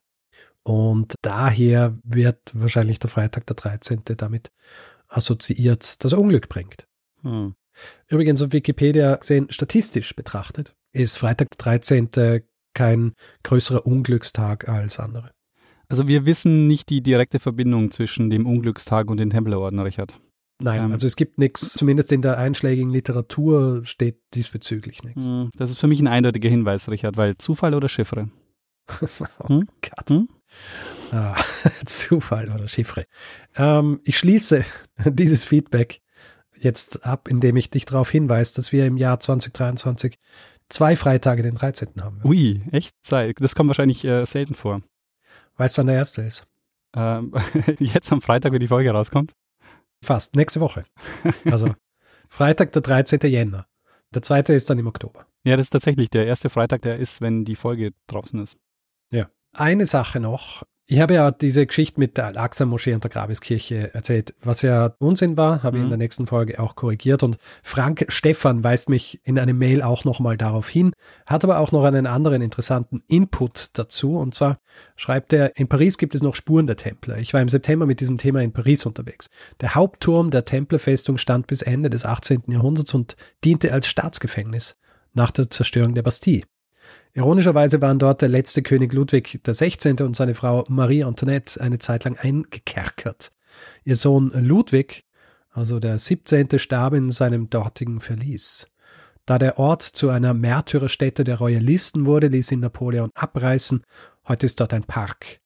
und 0.64 1.16
daher 1.22 1.98
wird 2.04 2.40
wahrscheinlich 2.52 3.00
der 3.00 3.10
Freitag 3.10 3.48
der 3.48 3.56
13. 3.56 4.02
damit 4.18 4.52
assoziiert, 5.08 6.04
dass 6.04 6.12
er 6.12 6.20
Unglück 6.20 6.50
bringt. 6.50 6.88
Hm. 7.22 7.56
Übrigens 8.08 8.42
auf 8.42 8.54
Wikipedia 8.54 9.16
gesehen, 9.16 9.48
statistisch 9.50 10.16
betrachtet, 10.16 10.76
ist 10.94 11.18
Freitag 11.18 11.50
der 11.52 11.80
13. 11.80 12.44
kein 12.74 13.14
größerer 13.44 13.86
Unglückstag 13.86 14.70
als 14.70 15.00
andere. 15.00 15.32
Also 15.90 16.08
wir 16.08 16.26
wissen 16.26 16.68
nicht 16.68 16.90
die 16.90 17.02
direkte 17.02 17.40
Verbindung 17.40 17.92
zwischen 17.92 18.30
dem 18.30 18.48
Unglückstag 18.48 19.10
und 19.10 19.18
den 19.18 19.30
Templerorden, 19.30 19.80
Richard. 19.80 20.20
Nein, 20.62 20.86
ähm, 20.86 20.92
also 20.92 21.08
es 21.08 21.16
gibt 21.16 21.38
nichts, 21.38 21.74
zumindest 21.74 22.12
in 22.12 22.22
der 22.22 22.38
einschlägigen 22.38 22.90
Literatur 22.90 23.84
steht 23.84 24.20
diesbezüglich 24.34 25.04
nichts. 25.04 25.26
Hm, 25.26 25.50
das 25.56 25.70
ist 25.70 25.80
für 25.80 25.88
mich 25.88 26.00
ein 26.00 26.08
eindeutiger 26.08 26.50
Hinweis, 26.50 26.90
Richard, 26.90 27.18
weil 27.18 27.38
Zufall 27.38 27.74
oder 27.74 27.90
Chiffre? 27.90 28.30
oh 29.40 29.50
hm? 29.50 29.68
Gott. 29.82 30.10
Hm? 30.10 30.30
Ah, 31.12 31.36
Zufall 31.86 32.50
oder 32.50 32.68
Chiffre. 32.68 33.06
Ähm, 33.56 34.00
ich 34.04 34.18
schließe 34.18 34.64
dieses 35.06 35.44
Feedback 35.44 36.02
jetzt 36.64 37.06
ab, 37.06 37.28
indem 37.28 37.58
ich 37.58 37.70
dich 37.70 37.86
darauf 37.86 38.10
hinweise, 38.10 38.56
dass 38.56 38.72
wir 38.72 38.86
im 38.86 38.98
Jahr 38.98 39.20
2023 39.20 40.18
zwei 40.70 40.96
Freitage 40.96 41.44
den 41.44 41.56
13. 41.56 41.90
haben. 42.02 42.22
Ui, 42.24 42.62
echt? 42.72 42.96
Zwei. 43.04 43.34
Das 43.34 43.56
kommt 43.56 43.68
wahrscheinlich 43.68 44.04
äh, 44.06 44.26
selten 44.26 44.56
vor. 44.56 44.82
Weißt 45.58 45.78
du, 45.78 45.80
wann 45.80 45.88
der 45.88 45.96
erste 45.96 46.22
ist? 46.22 46.48
Ähm, 46.96 47.34
jetzt 47.80 48.12
am 48.12 48.22
Freitag, 48.22 48.54
wenn 48.54 48.60
die 48.60 48.68
Folge 48.68 48.92
rauskommt? 48.92 49.34
Fast, 50.04 50.36
nächste 50.36 50.60
Woche. 50.60 50.86
Also 51.46 51.74
Freitag, 52.30 52.72
der 52.72 52.82
13. 52.82 53.20
Jänner. 53.24 53.68
Der 54.14 54.22
zweite 54.22 54.54
ist 54.54 54.70
dann 54.70 54.80
im 54.80 54.88
Oktober. 54.88 55.26
Ja, 55.44 55.58
das 55.58 55.68
ist 55.68 55.72
tatsächlich 55.72 56.10
der 56.10 56.26
erste 56.26 56.50
Freitag, 56.50 56.82
der 56.84 56.98
ist, 56.98 57.22
wenn 57.22 57.46
die 57.46 57.56
Folge 57.56 57.92
draußen 58.08 58.40
ist. 58.42 58.58
Ja. 59.12 59.30
Eine 59.54 59.86
Sache 59.86 60.20
noch. 60.20 60.64
Ich 60.86 61.00
habe 61.00 61.14
ja 61.14 61.32
diese 61.32 61.66
Geschichte 61.66 61.98
mit 61.98 62.18
der 62.18 62.26
Al-Aqsa-Moschee 62.26 62.94
und 62.94 63.06
der 63.06 63.10
Grabeskirche 63.10 63.94
erzählt, 63.94 64.36
was 64.42 64.64
ja 64.64 64.94
Unsinn 65.00 65.38
war, 65.38 65.64
habe 65.64 65.78
ich 65.78 65.82
in 65.82 65.88
mhm. 65.88 65.92
der 65.92 65.98
nächsten 65.98 66.28
Folge 66.28 66.60
auch 66.60 66.76
korrigiert. 66.76 67.24
Und 67.24 67.38
Frank 67.64 68.06
Stefan 68.10 68.66
weist 68.66 68.90
mich 68.90 69.22
in 69.24 69.40
einem 69.40 69.58
Mail 69.58 69.82
auch 69.82 70.04
nochmal 70.04 70.36
darauf 70.36 70.68
hin, 70.68 70.92
hat 71.26 71.46
aber 71.46 71.60
auch 71.60 71.72
noch 71.72 71.86
einen 71.86 72.06
anderen 72.06 72.42
interessanten 72.42 73.02
Input 73.08 73.70
dazu. 73.78 74.18
Und 74.18 74.36
zwar 74.36 74.60
schreibt 74.98 75.32
er, 75.32 75.56
in 75.56 75.70
Paris 75.70 75.98
gibt 75.98 76.16
es 76.16 76.22
noch 76.22 76.36
Spuren 76.36 76.68
der 76.68 76.76
Templer. 76.76 77.18
Ich 77.18 77.34
war 77.34 77.40
im 77.40 77.50
September 77.50 77.86
mit 77.86 78.02
diesem 78.02 78.18
Thema 78.18 78.42
in 78.42 78.52
Paris 78.52 78.86
unterwegs. 78.86 79.30
Der 79.62 79.76
Hauptturm 79.76 80.32
der 80.32 80.44
Templerfestung 80.44 81.18
stand 81.18 81.48
bis 81.48 81.62
Ende 81.62 81.90
des 81.90 82.04
18. 82.04 82.44
Jahrhunderts 82.48 82.94
und 82.94 83.16
diente 83.46 83.72
als 83.72 83.88
Staatsgefängnis 83.88 84.78
nach 85.14 85.32
der 85.32 85.50
Zerstörung 85.50 85.96
der 85.96 86.04
Bastille. 86.04 86.44
Ironischerweise 87.16 87.80
waren 87.80 88.00
dort 88.00 88.22
der 88.22 88.30
letzte 88.30 88.64
König 88.64 88.92
Ludwig 88.92 89.42
XVI. 89.44 90.02
und 90.02 90.16
seine 90.16 90.34
Frau 90.34 90.66
Marie 90.68 91.04
Antoinette 91.04 91.62
eine 91.62 91.78
Zeit 91.78 92.06
lang 92.06 92.18
eingekerkert. 92.18 93.32
Ihr 93.84 93.96
Sohn 93.96 94.32
Ludwig, 94.32 95.06
also 95.52 95.80
der 95.80 96.00
17., 96.00 96.58
starb 96.58 96.96
in 96.96 97.12
seinem 97.12 97.52
dortigen 97.52 98.00
Verlies. 98.00 98.68
Da 99.26 99.38
der 99.38 99.60
Ort 99.60 99.84
zu 99.84 100.10
einer 100.10 100.34
Märtyrerstätte 100.34 101.24
der 101.24 101.38
Royalisten 101.38 102.08
wurde, 102.08 102.28
ließ 102.28 102.52
ihn 102.52 102.62
Napoleon 102.62 103.12
abreißen. 103.14 103.84
Heute 104.28 104.48
ist 104.48 104.60
dort 104.60 104.74
ein 104.74 104.84
Park. 104.84 105.40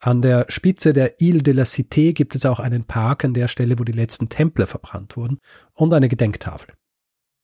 An 0.00 0.22
der 0.22 0.46
Spitze 0.48 0.92
der 0.92 1.20
Ile 1.20 1.42
de 1.42 1.54
la 1.54 1.62
Cité 1.62 2.12
gibt 2.12 2.34
es 2.34 2.44
auch 2.46 2.58
einen 2.58 2.84
Park 2.84 3.24
an 3.24 3.34
der 3.34 3.48
Stelle, 3.48 3.78
wo 3.78 3.84
die 3.84 3.92
letzten 3.92 4.28
Templer 4.28 4.66
verbrannt 4.66 5.16
wurden 5.16 5.38
und 5.74 5.94
eine 5.94 6.08
Gedenktafel. 6.08 6.74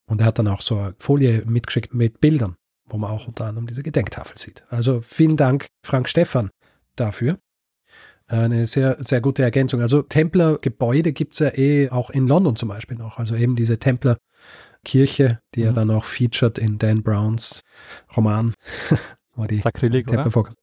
Und 0.08 0.20
er 0.20 0.26
hat 0.26 0.38
dann 0.38 0.48
auch 0.48 0.62
so 0.62 0.78
eine 0.78 0.94
Folie 0.98 1.44
mitgeschickt 1.46 1.94
mit 1.94 2.20
Bildern, 2.20 2.56
wo 2.86 2.96
man 2.96 3.10
auch 3.10 3.26
unter 3.26 3.46
anderem 3.46 3.66
diese 3.66 3.82
Gedenktafel 3.82 4.38
sieht. 4.38 4.64
Also 4.68 5.00
vielen 5.00 5.36
Dank, 5.36 5.66
Frank 5.84 6.08
Stephan, 6.08 6.50
dafür. 6.94 7.38
Eine 8.28 8.66
sehr, 8.66 8.96
sehr 9.00 9.20
gute 9.20 9.42
Ergänzung. 9.42 9.80
Also 9.80 10.02
Templergebäude 10.02 11.12
gibt 11.12 11.34
es 11.34 11.38
ja 11.38 11.56
eh 11.56 11.90
auch 11.90 12.10
in 12.10 12.26
London 12.26 12.56
zum 12.56 12.68
Beispiel 12.68 12.96
noch. 12.96 13.18
Also 13.18 13.36
eben 13.36 13.54
diese 13.54 13.78
Templerkirche, 13.78 15.40
die 15.54 15.60
mhm. 15.60 15.66
ja 15.66 15.72
dann 15.72 15.90
auch 15.92 16.04
featured 16.04 16.58
in 16.58 16.78
Dan 16.78 17.02
Browns 17.02 17.62
Roman. 18.16 18.54
wo 19.36 19.44
die 19.44 19.60
Sakrileg, 19.60 20.06
Templer 20.06 20.22
oder? 20.22 20.30
Vorkommen. 20.32 20.56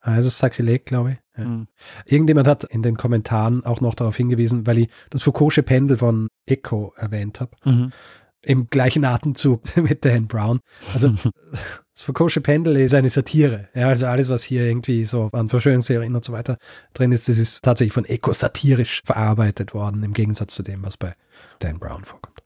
Also 0.00 0.28
Sakrileg, 0.28 0.84
glaube 0.84 1.12
ich. 1.12 1.18
Ja. 1.38 1.44
Mhm. 1.44 1.68
Irgendjemand 2.04 2.46
hat 2.46 2.64
in 2.64 2.82
den 2.82 2.96
Kommentaren 2.96 3.64
auch 3.64 3.80
noch 3.80 3.94
darauf 3.94 4.16
hingewiesen, 4.16 4.66
weil 4.66 4.78
ich 4.78 4.88
das 5.08 5.22
Foucault'sche 5.22 5.62
Pendel 5.62 5.96
von 5.98 6.28
Echo 6.46 6.92
erwähnt 6.96 7.40
habe. 7.40 7.52
Mhm. 7.64 7.92
Im 8.42 8.68
gleichen 8.70 9.04
Atemzug 9.04 9.76
mit 9.76 10.04
Dan 10.04 10.26
Brown. 10.26 10.60
Also 10.94 11.08
das 11.94 12.02
Foucault'sche 12.04 12.40
Pendel 12.40 12.76
ist 12.76 12.94
eine 12.94 13.10
Satire. 13.10 13.68
Ja, 13.74 13.88
also 13.88 14.06
alles, 14.06 14.28
was 14.28 14.42
hier 14.42 14.64
irgendwie 14.64 15.04
so 15.04 15.28
an 15.32 15.48
Verschwörungsserien 15.48 16.14
und 16.14 16.24
so 16.24 16.32
weiter 16.32 16.56
drin 16.94 17.12
ist, 17.12 17.28
das 17.28 17.38
ist 17.38 17.62
tatsächlich 17.62 17.92
von 17.92 18.04
Echo 18.04 18.32
satirisch 18.32 19.02
verarbeitet 19.04 19.74
worden, 19.74 20.02
im 20.02 20.14
Gegensatz 20.14 20.54
zu 20.54 20.62
dem, 20.62 20.82
was 20.82 20.96
bei 20.96 21.14
Dan 21.58 21.78
Brown 21.78 22.04
vorkommt. 22.04 22.42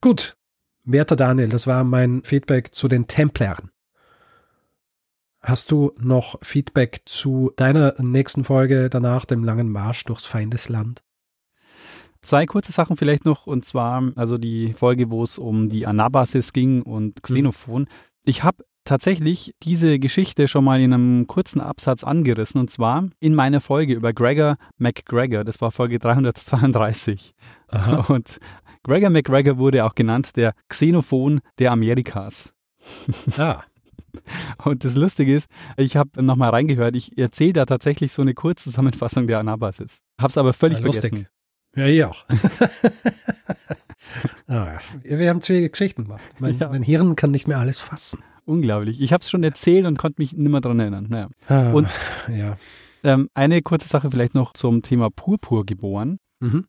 Gut. 0.00 0.36
Werter 0.84 1.16
Daniel, 1.16 1.50
das 1.50 1.66
war 1.66 1.84
mein 1.84 2.22
Feedback 2.24 2.74
zu 2.74 2.88
den 2.88 3.06
Templern. 3.08 3.70
Hast 5.40 5.70
du 5.70 5.92
noch 5.98 6.38
Feedback 6.42 7.02
zu 7.04 7.52
deiner 7.56 7.94
nächsten 8.02 8.42
Folge 8.42 8.90
danach, 8.90 9.24
dem 9.24 9.44
langen 9.44 9.70
Marsch 9.70 10.04
durchs 10.04 10.24
Feindesland? 10.24 11.02
Zwei 12.22 12.46
kurze 12.46 12.72
Sachen 12.72 12.96
vielleicht 12.96 13.24
noch, 13.24 13.46
und 13.46 13.64
zwar 13.64 14.12
also 14.16 14.38
die 14.38 14.72
Folge, 14.72 15.10
wo 15.10 15.22
es 15.22 15.38
um 15.38 15.68
die 15.68 15.86
Anabasis 15.86 16.52
ging 16.52 16.82
und 16.82 17.22
Xenophon. 17.22 17.86
Ich 18.24 18.42
habe 18.42 18.64
tatsächlich 18.84 19.54
diese 19.62 19.98
Geschichte 19.98 20.48
schon 20.48 20.64
mal 20.64 20.80
in 20.80 20.92
einem 20.92 21.26
kurzen 21.26 21.60
Absatz 21.60 22.04
angerissen, 22.04 22.60
und 22.60 22.70
zwar 22.70 23.08
in 23.20 23.34
meiner 23.34 23.60
Folge 23.60 23.92
über 23.92 24.12
Gregor 24.12 24.56
McGregor. 24.78 25.44
Das 25.44 25.60
war 25.60 25.70
Folge 25.70 25.98
332. 25.98 27.34
Aha. 27.70 28.06
Und 28.12 28.38
Gregor 28.82 29.10
McGregor 29.10 29.58
wurde 29.58 29.84
auch 29.84 29.94
genannt 29.94 30.36
der 30.36 30.54
Xenophon 30.68 31.40
der 31.58 31.72
Amerikas. 31.72 32.54
Ah. 33.36 33.62
Und 34.64 34.84
das 34.84 34.94
Lustige 34.94 35.34
ist, 35.36 35.50
ich 35.76 35.96
habe 35.96 36.22
nochmal 36.22 36.50
reingehört, 36.50 36.96
ich 36.96 37.18
erzähle 37.18 37.52
da 37.52 37.66
tatsächlich 37.66 38.12
so 38.12 38.22
eine 38.22 38.32
kurze 38.32 38.64
Zusammenfassung 38.64 39.26
der 39.26 39.38
Anabasis. 39.38 40.00
Hab's 40.18 40.38
aber 40.38 40.54
völlig 40.54 40.78
ja, 40.78 40.90
vergessen. 40.90 41.26
Ja, 41.78 41.86
ich 41.86 42.04
auch. 42.04 42.24
ah, 44.48 44.78
wir 45.04 45.30
haben 45.30 45.40
zwei 45.40 45.68
Geschichten 45.68 46.04
gemacht. 46.04 46.24
Mein, 46.40 46.58
ja. 46.58 46.68
mein, 46.68 46.82
Hirn 46.82 47.14
kann 47.14 47.30
nicht 47.30 47.46
mehr 47.46 47.58
alles 47.58 47.78
fassen. 47.78 48.18
Unglaublich. 48.44 49.00
Ich 49.00 49.12
habe 49.12 49.22
es 49.22 49.30
schon 49.30 49.44
erzählt 49.44 49.86
und 49.86 49.96
konnte 49.96 50.20
mich 50.20 50.32
nicht 50.32 50.50
mehr 50.50 50.60
dran 50.60 50.80
erinnern. 50.80 51.06
Naja. 51.08 51.28
Ah, 51.46 51.70
und 51.70 51.88
ja. 52.36 52.56
ähm, 53.04 53.28
eine 53.32 53.62
kurze 53.62 53.86
Sache 53.86 54.10
vielleicht 54.10 54.34
noch 54.34 54.54
zum 54.54 54.82
Thema 54.82 55.08
Purpur 55.08 55.64
geboren. 55.64 56.18
Mhm. 56.40 56.66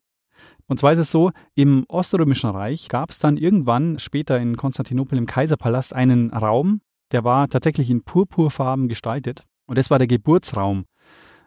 Und 0.68 0.80
zwar 0.80 0.91
ist 0.91 0.99
es 0.99 1.10
so, 1.10 1.32
im 1.55 1.86
Oströmischen 1.88 2.51
Reich 2.51 2.88
gab 2.88 3.10
es 3.10 3.18
dann 3.18 3.36
irgendwann 3.38 3.97
später 3.97 4.38
in 4.38 4.57
Konstantinopel 4.57 5.18
im 5.18 5.26
Kaiserpalast 5.26 5.91
einen 5.91 6.32
Raum, 6.32 6.82
der 7.12 7.24
war 7.24 7.47
tatsächlich 7.47 7.89
in 7.89 8.03
purpurfarben 8.03 8.88
gestaltet. 8.88 9.43
Und 9.66 9.80
das 9.80 9.89
war 9.89 9.97
der 9.97 10.07
Geburtsraum 10.07 10.86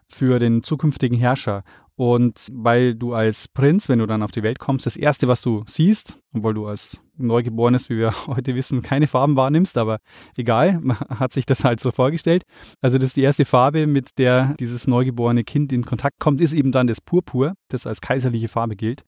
für 0.09 0.39
den 0.39 0.63
zukünftigen 0.63 1.17
Herrscher. 1.17 1.63
Und 1.95 2.49
weil 2.53 2.95
du 2.95 3.13
als 3.13 3.49
Prinz, 3.49 3.89
wenn 3.89 3.99
du 3.99 4.07
dann 4.07 4.23
auf 4.23 4.31
die 4.31 4.43
Welt 4.43 4.59
kommst, 4.59 4.87
das 4.87 4.97
Erste, 4.97 5.29
was 5.29 5.43
du 5.43 5.63
siehst, 5.67 6.19
obwohl 6.35 6.55
du 6.55 6.67
als 6.67 7.05
Neugeborenes, 7.17 7.91
wie 7.91 7.99
wir 7.99 8.15
heute 8.27 8.55
wissen, 8.55 8.83
keine 8.83 9.07
Farben 9.07 9.37
wahrnimmst, 9.37 9.77
aber 9.77 9.99
egal, 10.37 10.81
man 10.81 10.99
hat 11.09 11.33
sich 11.33 11.47
das 11.47 11.65
halt 11.65 11.81
so 11.81 11.91
vorgestellt. 11.91 12.45
Also 12.81 12.99
das 12.99 13.09
ist 13.09 13.17
die 13.17 13.23
erste 13.23 13.45
Farbe, 13.45 13.87
mit 13.87 14.19
der 14.19 14.55
dieses 14.59 14.87
neugeborene 14.87 15.45
Kind 15.45 15.73
in 15.73 15.85
Kontakt 15.85 16.19
kommt, 16.19 16.41
ist 16.41 16.55
eben 16.55 16.73
dann 16.73 16.87
das 16.87 17.01
Purpur, 17.01 17.55
das 17.69 17.87
als 17.87 18.01
kaiserliche 18.01 18.49
Farbe 18.49 18.77
gilt. 18.77 19.05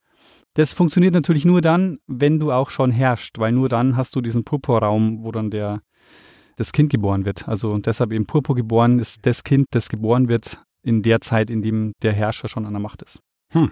Das 0.55 0.73
funktioniert 0.73 1.15
natürlich 1.15 1.45
nur 1.45 1.61
dann, 1.61 1.99
wenn 2.07 2.39
du 2.39 2.53
auch 2.53 2.71
schon 2.71 2.93
herrschst, 2.93 3.39
weil 3.39 3.53
nur 3.53 3.69
dann 3.69 3.97
hast 3.97 4.15
du 4.15 4.21
diesen 4.21 4.45
Purpurraum, 4.45 5.25
wo 5.25 5.33
dann 5.33 5.51
der 5.51 5.81
das 6.57 6.73
Kind 6.73 6.91
geboren 6.91 7.25
wird. 7.25 7.49
Also 7.49 7.77
deshalb 7.79 8.13
eben 8.13 8.27
Purpur 8.27 8.55
geboren 8.55 9.01
ist 9.01 9.27
das 9.27 9.43
Kind, 9.43 9.67
das 9.71 9.89
geboren 9.89 10.29
wird 10.29 10.61
in 10.85 11.03
der 11.03 11.21
Zeit, 11.21 11.51
in 11.51 11.63
dem 11.63 11.93
der 12.03 12.13
Herrscher 12.13 12.49
schon 12.49 12.67
an 12.67 12.73
der 12.73 12.81
Macht 12.81 13.03
ist. 13.03 13.21
Hm. 13.53 13.71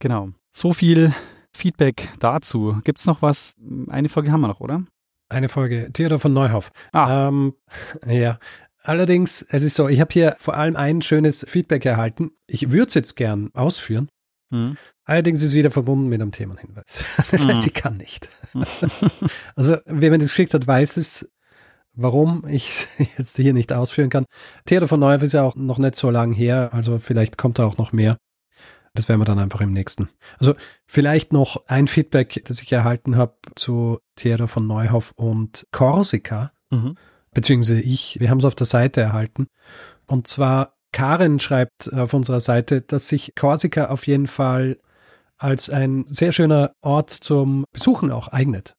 Genau. 0.00 0.30
So 0.52 0.72
viel 0.72 1.14
Feedback 1.52 2.10
dazu. 2.18 2.80
Gibt 2.84 2.98
es 2.98 3.06
noch 3.06 3.22
was? 3.22 3.54
Eine 3.88 4.08
Folge 4.08 4.32
haben 4.32 4.40
wir 4.40 4.48
noch, 4.48 4.60
oder? 4.60 4.84
Eine 5.28 5.48
Folge. 5.48 5.90
Theodor 5.92 6.18
von 6.18 6.32
Neuhoff. 6.32 6.70
Ah. 6.92 7.28
Ähm, 7.28 7.54
ja. 8.06 8.38
Allerdings, 8.82 9.42
es 9.48 9.62
ist 9.62 9.76
so, 9.76 9.88
ich 9.88 10.00
habe 10.00 10.12
hier 10.12 10.36
vor 10.38 10.54
allem 10.54 10.76
ein 10.76 11.00
schönes 11.00 11.46
Feedback 11.48 11.86
erhalten. 11.86 12.32
Ich 12.46 12.70
würde 12.70 12.88
es 12.88 12.94
jetzt 12.94 13.14
gern 13.14 13.50
ausführen. 13.54 14.08
Hm. 14.52 14.76
Allerdings 15.04 15.38
ist 15.38 15.50
es 15.50 15.54
wieder 15.54 15.70
verbunden 15.70 16.08
mit 16.08 16.20
einem 16.20 16.32
Themenhinweis. 16.32 17.04
Das 17.30 17.44
heißt, 17.44 17.66
ich 17.66 17.74
kann 17.74 17.96
nicht. 17.96 18.28
also, 19.56 19.76
wer 19.86 20.10
mir 20.10 20.18
das 20.18 20.28
geschickt 20.28 20.54
hat, 20.54 20.66
weiß 20.66 20.96
es 20.96 21.32
warum 21.94 22.46
ich 22.46 22.86
jetzt 23.18 23.36
hier 23.36 23.52
nicht 23.52 23.72
ausführen 23.72 24.10
kann. 24.10 24.26
Theodor 24.66 24.88
von 24.88 25.00
Neuhoff 25.00 25.22
ist 25.22 25.34
ja 25.34 25.42
auch 25.42 25.56
noch 25.56 25.78
nicht 25.78 25.96
so 25.96 26.10
lang 26.10 26.32
her, 26.32 26.70
also 26.72 26.98
vielleicht 26.98 27.38
kommt 27.38 27.58
da 27.58 27.66
auch 27.66 27.78
noch 27.78 27.92
mehr. 27.92 28.16
Das 28.94 29.08
werden 29.08 29.20
wir 29.20 29.24
dann 29.24 29.40
einfach 29.40 29.60
im 29.60 29.72
nächsten. 29.72 30.08
Also 30.38 30.54
vielleicht 30.86 31.32
noch 31.32 31.66
ein 31.66 31.88
Feedback, 31.88 32.42
das 32.44 32.62
ich 32.62 32.70
erhalten 32.70 33.16
habe 33.16 33.34
zu 33.56 33.98
Theodor 34.14 34.46
von 34.46 34.68
Neuhoff 34.68 35.12
und 35.16 35.66
Korsika, 35.72 36.52
mhm. 36.70 36.96
beziehungsweise 37.32 37.80
ich. 37.80 38.20
Wir 38.20 38.30
haben 38.30 38.38
es 38.38 38.44
auf 38.44 38.54
der 38.54 38.66
Seite 38.66 39.00
erhalten. 39.00 39.48
Und 40.06 40.28
zwar 40.28 40.76
Karen 40.92 41.40
schreibt 41.40 41.92
auf 41.92 42.14
unserer 42.14 42.38
Seite, 42.38 42.82
dass 42.82 43.08
sich 43.08 43.34
Korsika 43.34 43.86
auf 43.86 44.06
jeden 44.06 44.28
Fall 44.28 44.78
als 45.38 45.68
ein 45.68 46.04
sehr 46.06 46.30
schöner 46.30 46.70
Ort 46.80 47.10
zum 47.10 47.64
Besuchen 47.72 48.12
auch 48.12 48.28
eignet. 48.28 48.76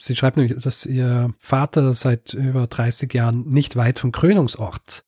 Sie 0.00 0.16
schreibt 0.16 0.38
nämlich, 0.38 0.56
dass 0.58 0.86
ihr 0.86 1.34
Vater 1.38 1.92
seit 1.92 2.32
über 2.32 2.66
30 2.66 3.12
Jahren 3.12 3.46
nicht 3.50 3.76
weit 3.76 3.98
vom 3.98 4.12
Krönungsort 4.12 5.04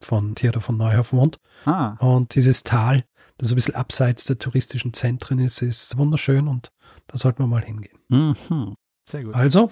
von 0.00 0.34
Theodor 0.34 0.62
von 0.62 0.76
Neuhoff 0.76 1.12
wohnt. 1.12 1.38
Ah. 1.66 1.96
Und 1.98 2.34
dieses 2.34 2.64
Tal, 2.64 3.04
das 3.36 3.52
ein 3.52 3.56
bisschen 3.56 3.74
abseits 3.74 4.24
der 4.24 4.38
touristischen 4.38 4.94
Zentren 4.94 5.38
ist, 5.38 5.60
ist 5.60 5.98
wunderschön 5.98 6.48
und 6.48 6.72
da 7.08 7.18
sollten 7.18 7.42
wir 7.42 7.46
mal 7.46 7.62
hingehen. 7.62 7.98
Mhm. 8.08 8.74
Sehr 9.04 9.24
gut. 9.24 9.34
Also, 9.34 9.70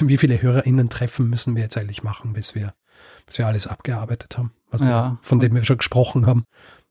wie 0.00 0.16
viele 0.16 0.40
HörerInnen 0.40 0.88
treffen 0.88 1.28
müssen 1.28 1.54
wir 1.54 1.62
jetzt 1.62 1.76
eigentlich 1.76 2.02
machen, 2.02 2.32
bis 2.32 2.54
wir, 2.54 2.74
bis 3.26 3.36
wir 3.36 3.46
alles 3.46 3.66
abgearbeitet 3.66 4.38
haben, 4.38 4.52
was 4.70 4.80
ja. 4.80 4.86
wir, 4.86 5.18
von 5.20 5.40
dem 5.40 5.54
wir 5.54 5.64
schon 5.64 5.78
gesprochen 5.78 6.26
haben, 6.26 6.44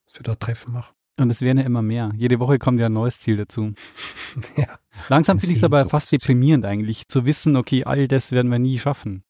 dass 0.06 0.20
wir 0.20 0.24
dort 0.24 0.42
Treffen 0.42 0.74
machen. 0.74 0.94
Und 1.18 1.30
es 1.30 1.42
werden 1.42 1.58
ja 1.60 1.66
immer 1.66 1.82
mehr. 1.82 2.12
Jede 2.16 2.40
Woche 2.40 2.58
kommt 2.58 2.80
ja 2.80 2.88
ein 2.88 2.94
neues 2.94 3.20
Ziel 3.20 3.38
dazu. 3.38 3.74
ja. 4.58 4.80
Langsam 5.10 5.40
finde 5.40 5.54
ich 5.54 5.60
es 5.60 5.64
aber 5.64 5.86
fast 5.88 6.12
deprimierend 6.12 6.66
eigentlich, 6.66 7.08
zu 7.08 7.26
wissen, 7.26 7.56
okay, 7.56 7.84
all 7.84 8.08
das 8.08 8.32
werden 8.32 8.52
wir 8.52 8.60
nie 8.60 8.80
schaffen. 8.80 9.24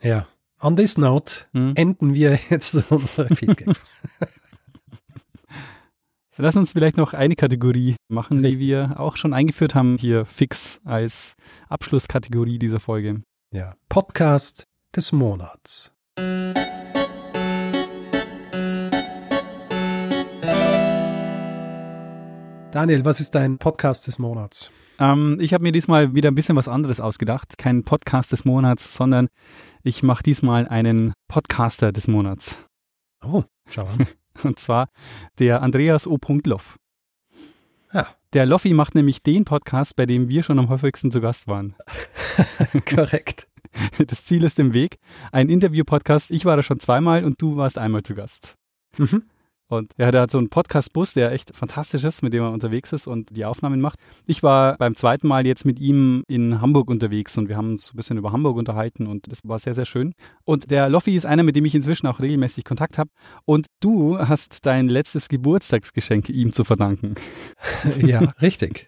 Ja. 0.00 0.26
On 0.60 0.76
this 0.76 0.98
note 0.98 1.46
hm? 1.52 1.72
enden 1.76 2.14
wir 2.14 2.38
jetzt 2.50 2.74
unsere 2.90 3.34
Feedback. 3.34 3.76
Lass 6.36 6.56
uns 6.56 6.72
vielleicht 6.72 6.96
noch 6.96 7.14
eine 7.14 7.34
Kategorie 7.34 7.96
machen, 8.06 8.44
die 8.44 8.60
wir 8.60 9.00
auch 9.00 9.16
schon 9.16 9.34
eingeführt 9.34 9.74
haben, 9.74 9.98
hier 9.98 10.24
fix 10.24 10.80
als 10.84 11.34
Abschlusskategorie 11.68 12.60
dieser 12.60 12.78
Folge. 12.78 13.22
Ja. 13.50 13.74
Podcast 13.88 14.64
des 14.94 15.10
Monats. 15.10 15.97
Daniel, 22.70 23.02
was 23.06 23.18
ist 23.18 23.34
dein 23.34 23.56
Podcast 23.56 24.06
des 24.06 24.18
Monats? 24.18 24.70
Ähm, 24.98 25.38
ich 25.40 25.54
habe 25.54 25.62
mir 25.62 25.72
diesmal 25.72 26.14
wieder 26.14 26.30
ein 26.30 26.34
bisschen 26.34 26.54
was 26.54 26.68
anderes 26.68 27.00
ausgedacht. 27.00 27.56
Kein 27.56 27.82
Podcast 27.82 28.30
des 28.30 28.44
Monats, 28.44 28.94
sondern 28.94 29.28
ich 29.82 30.02
mache 30.02 30.22
diesmal 30.22 30.68
einen 30.68 31.14
Podcaster 31.28 31.92
des 31.92 32.08
Monats. 32.08 32.58
Oh, 33.24 33.44
schau 33.70 33.86
an. 33.86 34.06
Und 34.42 34.58
zwar 34.58 34.90
der 35.38 35.62
Andreas 35.62 36.06
O. 36.06 36.18
Loff. 36.44 36.76
Ja. 37.92 38.06
Der 38.34 38.44
Loffi 38.44 38.74
macht 38.74 38.94
nämlich 38.94 39.22
den 39.22 39.46
Podcast, 39.46 39.96
bei 39.96 40.04
dem 40.04 40.28
wir 40.28 40.42
schon 40.42 40.58
am 40.58 40.68
häufigsten 40.68 41.10
zu 41.10 41.22
Gast 41.22 41.48
waren. 41.48 41.74
Korrekt. 42.84 43.48
Das 44.06 44.26
Ziel 44.26 44.44
ist 44.44 44.58
im 44.58 44.74
Weg. 44.74 44.98
Ein 45.32 45.48
Interview-Podcast. 45.48 46.30
Ich 46.30 46.44
war 46.44 46.56
da 46.56 46.62
schon 46.62 46.80
zweimal 46.80 47.24
und 47.24 47.40
du 47.40 47.56
warst 47.56 47.78
einmal 47.78 48.02
zu 48.02 48.14
Gast. 48.14 48.56
Mhm. 48.98 49.22
Und 49.68 49.92
ja, 49.98 50.10
der 50.10 50.22
hat 50.22 50.30
so 50.30 50.38
einen 50.38 50.48
Podcast-Bus, 50.48 51.12
der 51.12 51.30
echt 51.32 51.54
fantastisch 51.54 52.02
ist, 52.04 52.22
mit 52.22 52.32
dem 52.32 52.42
er 52.42 52.52
unterwegs 52.52 52.92
ist 52.92 53.06
und 53.06 53.36
die 53.36 53.44
Aufnahmen 53.44 53.82
macht. 53.82 53.98
Ich 54.26 54.42
war 54.42 54.78
beim 54.78 54.96
zweiten 54.96 55.28
Mal 55.28 55.46
jetzt 55.46 55.66
mit 55.66 55.78
ihm 55.78 56.24
in 56.26 56.62
Hamburg 56.62 56.88
unterwegs 56.88 57.36
und 57.36 57.50
wir 57.50 57.56
haben 57.58 57.72
uns 57.72 57.92
ein 57.92 57.96
bisschen 57.96 58.16
über 58.16 58.32
Hamburg 58.32 58.56
unterhalten 58.56 59.06
und 59.06 59.30
das 59.30 59.40
war 59.44 59.58
sehr, 59.58 59.74
sehr 59.74 59.84
schön. 59.84 60.14
Und 60.44 60.70
der 60.70 60.88
Loffi 60.88 61.14
ist 61.14 61.26
einer, 61.26 61.42
mit 61.42 61.54
dem 61.54 61.66
ich 61.66 61.74
inzwischen 61.74 62.06
auch 62.06 62.18
regelmäßig 62.18 62.64
Kontakt 62.64 62.96
habe. 62.96 63.10
Und 63.44 63.66
du 63.80 64.18
hast 64.18 64.64
dein 64.64 64.88
letztes 64.88 65.28
Geburtstagsgeschenk 65.28 66.30
ihm 66.30 66.52
zu 66.52 66.64
verdanken. 66.64 67.14
Ja, 68.02 68.20
richtig. 68.40 68.86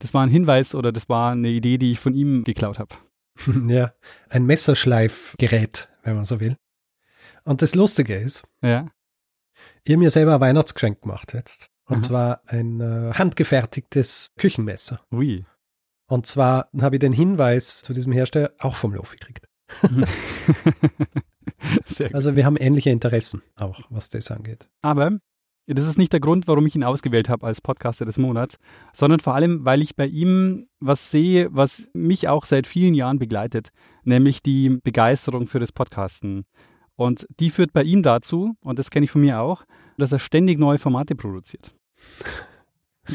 Das 0.00 0.12
war 0.12 0.22
ein 0.24 0.30
Hinweis 0.30 0.74
oder 0.74 0.90
das 0.90 1.08
war 1.08 1.32
eine 1.32 1.48
Idee, 1.48 1.78
die 1.78 1.92
ich 1.92 2.00
von 2.00 2.14
ihm 2.14 2.42
geklaut 2.44 2.78
habe. 2.78 2.96
Ja, 3.68 3.92
ein 4.28 4.44
Messerschleifgerät, 4.46 5.88
wenn 6.02 6.16
man 6.16 6.24
so 6.24 6.40
will. 6.40 6.56
Und 7.44 7.62
das 7.62 7.74
Lustige 7.74 8.16
ist, 8.16 8.44
Ja. 8.62 8.86
Ich 9.86 9.92
habe 9.92 10.02
mir 10.02 10.10
selber 10.10 10.34
ein 10.34 10.40
Weihnachtsgeschenk 10.40 11.02
gemacht 11.02 11.32
jetzt. 11.32 11.68
Und 11.84 11.98
Aha. 11.98 12.02
zwar 12.02 12.40
ein 12.46 12.80
äh, 12.80 13.12
handgefertigtes 13.14 14.32
Küchenmesser. 14.36 15.00
Ui. 15.12 15.44
Und 16.08 16.26
zwar 16.26 16.68
habe 16.80 16.96
ich 16.96 17.00
den 17.00 17.12
Hinweis 17.12 17.82
zu 17.82 17.94
diesem 17.94 18.12
Hersteller 18.12 18.50
auch 18.58 18.74
vom 18.74 18.92
Lofi 18.92 19.16
gekriegt. 19.16 19.46
Sehr 21.86 22.08
gut. 22.08 22.14
Also 22.16 22.34
wir 22.34 22.44
haben 22.44 22.56
ähnliche 22.56 22.90
Interessen 22.90 23.42
auch, 23.54 23.80
was 23.88 24.08
das 24.08 24.32
angeht. 24.32 24.68
Aber 24.82 25.18
das 25.66 25.86
ist 25.86 25.98
nicht 25.98 26.12
der 26.12 26.20
Grund, 26.20 26.48
warum 26.48 26.66
ich 26.66 26.74
ihn 26.74 26.84
ausgewählt 26.84 27.28
habe 27.28 27.46
als 27.46 27.60
Podcaster 27.60 28.04
des 28.04 28.18
Monats, 28.18 28.56
sondern 28.92 29.20
vor 29.20 29.34
allem, 29.36 29.64
weil 29.64 29.82
ich 29.82 29.94
bei 29.94 30.06
ihm 30.06 30.68
was 30.80 31.12
sehe, 31.12 31.48
was 31.52 31.88
mich 31.92 32.26
auch 32.26 32.44
seit 32.44 32.66
vielen 32.66 32.94
Jahren 32.94 33.20
begleitet, 33.20 33.70
nämlich 34.02 34.42
die 34.42 34.80
Begeisterung 34.82 35.46
für 35.46 35.60
das 35.60 35.70
Podcasten. 35.70 36.44
Und 36.96 37.26
die 37.40 37.50
führt 37.50 37.72
bei 37.72 37.82
ihm 37.82 38.02
dazu, 38.02 38.54
und 38.60 38.78
das 38.78 38.90
kenne 38.90 39.04
ich 39.04 39.10
von 39.10 39.20
mir 39.20 39.40
auch, 39.40 39.64
dass 39.98 40.12
er 40.12 40.18
ständig 40.18 40.58
neue 40.58 40.78
Formate 40.78 41.14
produziert. 41.14 41.74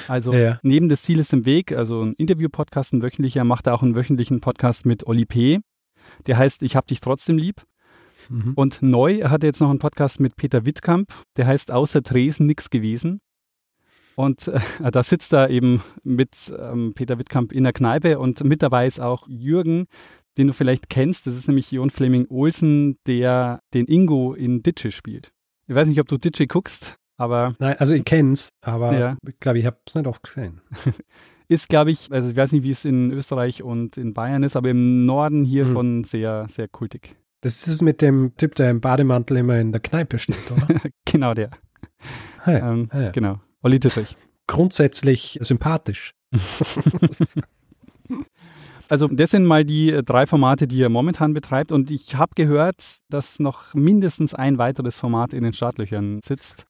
Also 0.08 0.34
Ja. 0.34 0.60
neben 0.64 0.88
des 0.88 1.02
Zieles 1.04 1.34
im 1.34 1.46
Weg, 1.46 1.74
also 1.74 2.02
ein 2.04 2.14
Interview-Podcast, 2.14 2.94
ein 2.94 3.02
wöchentlicher, 3.02 3.44
macht 3.44 3.68
er 3.68 3.74
auch 3.74 3.84
einen 3.84 3.96
wöchentlichen 3.96 4.40
Podcast 4.40 4.86
mit 4.86 5.06
Oli 5.06 5.26
P. 5.26 5.60
Der 6.28 6.38
heißt 6.38 6.64
Ich 6.64 6.76
hab 6.76 6.88
dich 6.88 7.02
trotzdem 7.02 7.38
lieb. 7.38 7.64
Mhm. 8.30 8.54
Und 8.56 8.82
neu 8.82 9.24
hat 9.24 9.44
er 9.44 9.48
jetzt 9.48 9.60
noch 9.62 9.70
einen 9.70 9.80
Podcast 9.80 10.20
mit 10.20 10.36
Peter 10.36 10.64
Wittkamp, 10.66 11.12
der 11.38 11.48
heißt 11.48 11.72
Außer 11.72 12.02
Dresden 12.02 12.46
nix 12.46 12.70
gewesen. 12.70 13.20
Und 14.16 14.48
äh, 14.48 14.60
da 14.92 15.04
sitzt 15.04 15.34
er 15.34 15.50
eben 15.50 15.82
mit 16.04 16.54
ähm, 16.58 16.94
Peter 16.94 17.18
Wittkamp 17.18 17.52
in 17.52 17.64
der 17.64 17.74
Kneipe 17.74 18.20
und 18.20 18.44
mit 18.44 18.62
dabei 18.62 18.86
ist 18.88 19.00
auch 19.02 19.28
Jürgen, 19.28 19.88
den 20.38 20.48
du 20.48 20.54
vielleicht 20.54 20.90
kennst. 20.90 21.28
Das 21.28 21.36
ist 21.36 21.48
nämlich 21.48 21.72
Jon 21.72 21.90
Fleming 21.90 22.26
Olsen, 22.30 22.98
der 23.08 23.60
den 23.74 23.86
Ingo 23.86 24.34
in 24.34 24.64
Ditsche 24.64 24.92
spielt. 24.92 25.32
Ich 25.68 25.76
weiß 25.76 25.88
nicht, 25.88 26.00
ob 26.00 26.08
du 26.08 26.18
Ditsche 26.18 26.48
guckst, 26.48 26.96
aber 27.18 27.56
Nein, 27.60 27.76
also 27.80 27.94
ich 27.94 28.04
kenne 28.06 28.34
es, 28.34 28.50
aber 28.62 28.98
Ja. 28.98 29.18
ich 29.28 29.40
glaube, 29.40 29.60
ich 29.60 29.66
habe 29.66 29.78
es 29.86 29.96
nicht 29.96 30.08
oft 30.08 30.24
gesehen. 30.24 30.62
ist, 31.48 31.70
glaube 31.70 31.92
ich, 31.92 32.12
also 32.12 32.30
ich 32.30 32.36
weiß 32.38 32.52
nicht, 32.54 32.64
wie 32.64 32.72
es 32.72 32.86
in 32.86 33.12
Österreich 33.12 33.62
und 33.64 33.98
in 33.98 34.14
Bayern 34.14 34.44
ist, 34.44 34.56
aber 34.56 34.70
im 34.70 35.06
Norden 35.06 35.44
hier 35.44 35.66
Hm. 35.66 35.74
schon 35.74 36.04
sehr, 36.04 36.48
sehr 36.50 36.68
kultig. 36.68 37.16
Das 37.42 37.68
ist 37.68 37.82
mit 37.82 38.02
dem 38.02 38.36
Typ, 38.38 38.56
der 38.56 38.70
im 38.70 38.82
Bademantel 38.82 39.38
immer 39.38 39.58
in 39.60 39.72
der 39.72 39.82
Kneipe 39.82 40.20
steht, 40.20 40.52
oder? 40.52 40.68
Genau 41.06 41.34
der. 41.34 41.50
Ja. 42.46 42.72
Ähm, 42.72 42.90
ja. 42.94 43.10
Genau. 43.12 43.40
Olli 43.64 43.80
Dittrich. 43.80 44.16
Grundsätzlich 44.48 45.38
sympathisch. 45.42 46.14
Also 48.92 49.08
das 49.08 49.32
sind 49.32 49.46
mal 49.46 49.64
die 49.64 49.90
äh, 49.92 50.04
drei 50.04 50.26
Formate, 50.28 50.68
die 50.68 50.82
er 50.82 50.90
momentan 50.90 51.34
betreibt. 51.34 51.72
Und 51.72 51.90
ich 51.92 52.16
habe 52.16 52.34
gehört, 52.36 52.98
dass 53.10 53.40
noch 53.40 53.74
mindestens 53.74 54.34
ein 54.34 54.58
weiteres 54.58 55.00
Format 55.00 55.32
in 55.34 55.44
den 55.46 55.54
Startlöchern 55.54 56.20
sitzt. 56.26 56.66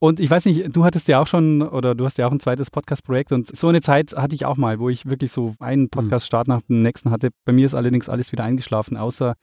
Und 0.00 0.18
ich 0.18 0.28
weiß 0.28 0.46
nicht, 0.46 0.74
du 0.76 0.84
hattest 0.84 1.06
ja 1.06 1.20
auch 1.20 1.28
schon, 1.28 1.62
oder 1.62 1.94
du 1.94 2.04
hast 2.04 2.18
ja 2.18 2.26
auch 2.26 2.32
ein 2.32 2.40
zweites 2.40 2.72
Podcast-Projekt 2.72 3.30
und 3.30 3.56
so 3.56 3.68
eine 3.68 3.80
Zeit 3.80 4.12
hatte 4.16 4.34
ich 4.34 4.44
auch 4.44 4.56
mal, 4.56 4.80
wo 4.80 4.88
ich 4.88 5.06
wirklich 5.08 5.30
so 5.30 5.54
einen 5.60 5.88
Podcast-Start 5.88 6.48
nach 6.48 6.62
dem 6.62 6.82
nächsten 6.82 7.12
hatte. 7.12 7.28
Bei 7.44 7.52
mir 7.52 7.64
ist 7.66 7.74
allerdings 7.76 8.08
alles 8.08 8.32
wieder 8.32 8.42
eingeschlafen, 8.42 8.96
außer 8.96 9.34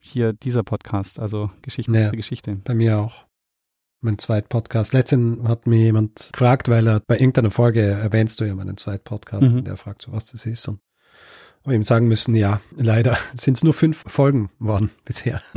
hier 0.00 0.32
dieser 0.32 0.64
Podcast, 0.64 1.20
also 1.20 1.50
Geschichte 1.62 1.92
Ja. 1.92 2.08
der 2.08 2.16
Geschichte. 2.16 2.56
Bei 2.64 2.74
mir 2.74 2.98
auch. 2.98 3.26
Mein 4.00 4.18
Zweit-Podcast. 4.18 4.92
Letztens 4.94 5.46
hat 5.46 5.68
mir 5.68 5.78
jemand 5.78 6.30
gefragt, 6.32 6.68
weil 6.68 6.88
er 6.88 7.00
bei 7.06 7.14
irgendeiner 7.14 7.52
Folge 7.52 7.80
erwähnst 7.82 8.40
du 8.40 8.44
ja 8.44 8.56
meinen 8.56 8.76
Zweit-Podcast 8.76 9.42
Mhm. 9.44 9.54
und 9.58 9.66
der 9.68 9.76
fragt 9.76 10.02
so, 10.02 10.10
was 10.10 10.24
das 10.24 10.44
ist. 10.46 10.66
Und 10.66 10.80
habe 11.64 11.74
ihm 11.74 11.82
sagen 11.82 12.08
müssen, 12.08 12.34
ja, 12.34 12.60
leider 12.76 13.16
sind 13.34 13.56
es 13.56 13.64
nur 13.64 13.74
fünf 13.74 14.04
Folgen 14.06 14.50
worden 14.58 14.90
bisher. 15.04 15.42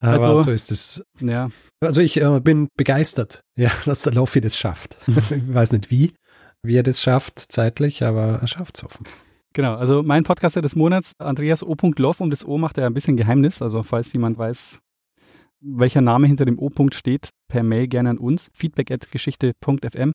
Aber 0.00 0.28
Also- 0.28 0.42
so 0.44 0.50
ist 0.52 0.70
es. 0.70 1.04
Ja, 1.20 1.50
Also 1.80 2.00
ich 2.00 2.20
äh, 2.20 2.40
bin 2.40 2.68
begeistert, 2.76 3.42
ja, 3.56 3.70
dass 3.84 4.02
der 4.02 4.14
Loffi 4.14 4.40
das 4.40 4.56
schafft. 4.56 4.96
ich 5.06 5.54
weiß 5.54 5.72
nicht 5.72 5.90
wie, 5.90 6.14
wie 6.62 6.76
er 6.76 6.82
das 6.82 7.00
schafft 7.00 7.38
zeitlich, 7.38 8.02
aber 8.02 8.38
er 8.40 8.46
schafft 8.46 8.78
es 8.78 8.84
offen. 8.84 9.06
genau. 9.52 9.74
Also 9.74 10.02
mein 10.02 10.24
Podcaster 10.24 10.62
des 10.62 10.74
Monats, 10.76 11.12
Andreas 11.18 11.62
O. 11.62 11.76
Loff, 11.98 12.20
um 12.20 12.30
das 12.30 12.44
O 12.46 12.56
macht 12.58 12.78
er 12.78 12.86
ein 12.86 12.94
bisschen 12.94 13.16
Geheimnis. 13.16 13.60
Also 13.60 13.82
falls 13.82 14.12
jemand 14.14 14.38
weiß, 14.38 14.78
welcher 15.62 16.00
Name 16.00 16.26
hinter 16.26 16.46
dem 16.46 16.58
O. 16.58 16.70
steht, 16.92 17.28
per 17.48 17.62
Mail 17.62 17.86
gerne 17.88 18.10
an 18.10 18.18
uns. 18.18 18.48
Feedback 18.54 18.90
at 18.90 19.10
geschichte.fm. 19.10 20.12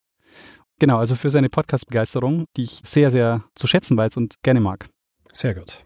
Genau, 0.79 0.97
also 0.97 1.15
für 1.15 1.29
seine 1.29 1.49
Podcast-Begeisterung, 1.49 2.45
die 2.57 2.63
ich 2.63 2.81
sehr, 2.85 3.09
sehr 3.11 3.43
zu 3.55 3.65
schätzen 3.67 3.95
weiß 3.95 4.17
und 4.17 4.35
gerne 4.43 4.59
mag. 4.59 4.87
Sehr 5.31 5.53
gut. 5.55 5.85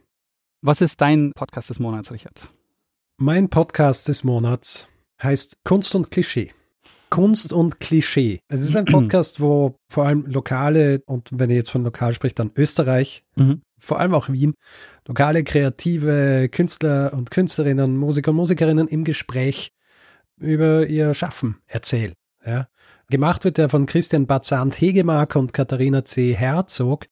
Was 0.61 0.81
ist 0.81 0.99
dein 0.99 1.31
Podcast 1.33 1.69
des 1.69 1.79
Monats, 1.79 2.11
Richard? 2.11 2.51
Mein 3.17 3.49
Podcast 3.49 4.07
des 4.07 4.23
Monats 4.23 4.87
heißt 5.21 5.57
Kunst 5.63 5.93
und 5.93 6.09
Klischee. 6.11 6.53
Kunst 7.11 7.53
und 7.53 7.79
Klischee. 7.79 8.39
Es 8.47 8.61
ist 8.61 8.75
ein 8.75 8.85
Podcast, 8.91 9.39
wo 9.39 9.75
vor 9.91 10.05
allem 10.05 10.25
lokale, 10.25 11.01
und 11.05 11.29
wenn 11.31 11.49
ihr 11.49 11.55
jetzt 11.57 11.71
von 11.71 11.83
lokal 11.83 12.13
spricht, 12.13 12.39
dann 12.39 12.51
Österreich, 12.55 13.23
Mhm. 13.35 13.61
vor 13.79 13.99
allem 13.99 14.13
auch 14.13 14.29
Wien, 14.29 14.53
lokale 15.07 15.43
kreative 15.43 16.49
Künstler 16.49 17.13
und 17.13 17.29
Künstlerinnen, 17.31 17.95
Musiker 17.97 18.31
und 18.31 18.37
Musikerinnen 18.37 18.87
im 18.87 19.03
Gespräch 19.03 19.71
über 20.37 20.87
ihr 20.87 21.13
Schaffen 21.13 21.57
erzählen. 21.67 22.13
Ja. 22.45 22.67
Gemacht 23.09 23.43
wird 23.43 23.57
er 23.57 23.69
von 23.69 23.85
Christian 23.85 24.27
Bazant 24.27 24.79
Hegemark 24.79 25.35
und 25.35 25.53
Katharina 25.53 26.03
C. 26.05 26.33
Herzog. 26.35 27.07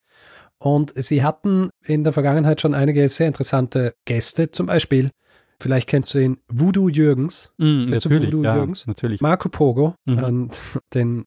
Und 0.60 0.94
sie 0.96 1.24
hatten 1.24 1.70
in 1.84 2.04
der 2.04 2.14
Vergangenheit 2.14 2.62
schon 2.62 2.74
einige 2.74 3.08
sehr 3.10 3.28
interessante 3.28 3.94
Gäste, 4.06 4.50
zum 4.52 4.66
Beispiel, 4.68 5.12
vielleicht 5.60 5.88
kennst 5.88 6.14
du 6.14 6.20
ihn, 6.20 6.38
Voodoo 6.48 6.90
Jürgens, 6.90 7.52
du 7.58 7.66
natürlich, 7.66 8.28
Voodoo 8.32 8.44
ja, 8.44 8.56
Jürgens? 8.56 8.88
natürlich. 8.88 9.22
Marco 9.22 9.50
Pogo, 9.50 9.96
Mhm. 10.06 10.50
den 10.96 11.26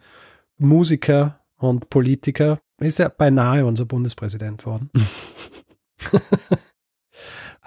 Musiker 0.58 1.40
und 1.56 1.90
Politiker, 1.90 2.58
ist 2.80 2.98
ja 2.98 3.08
beinahe 3.08 3.64
unser 3.66 3.84
Bundespräsident 3.86 4.66
worden. 4.66 4.90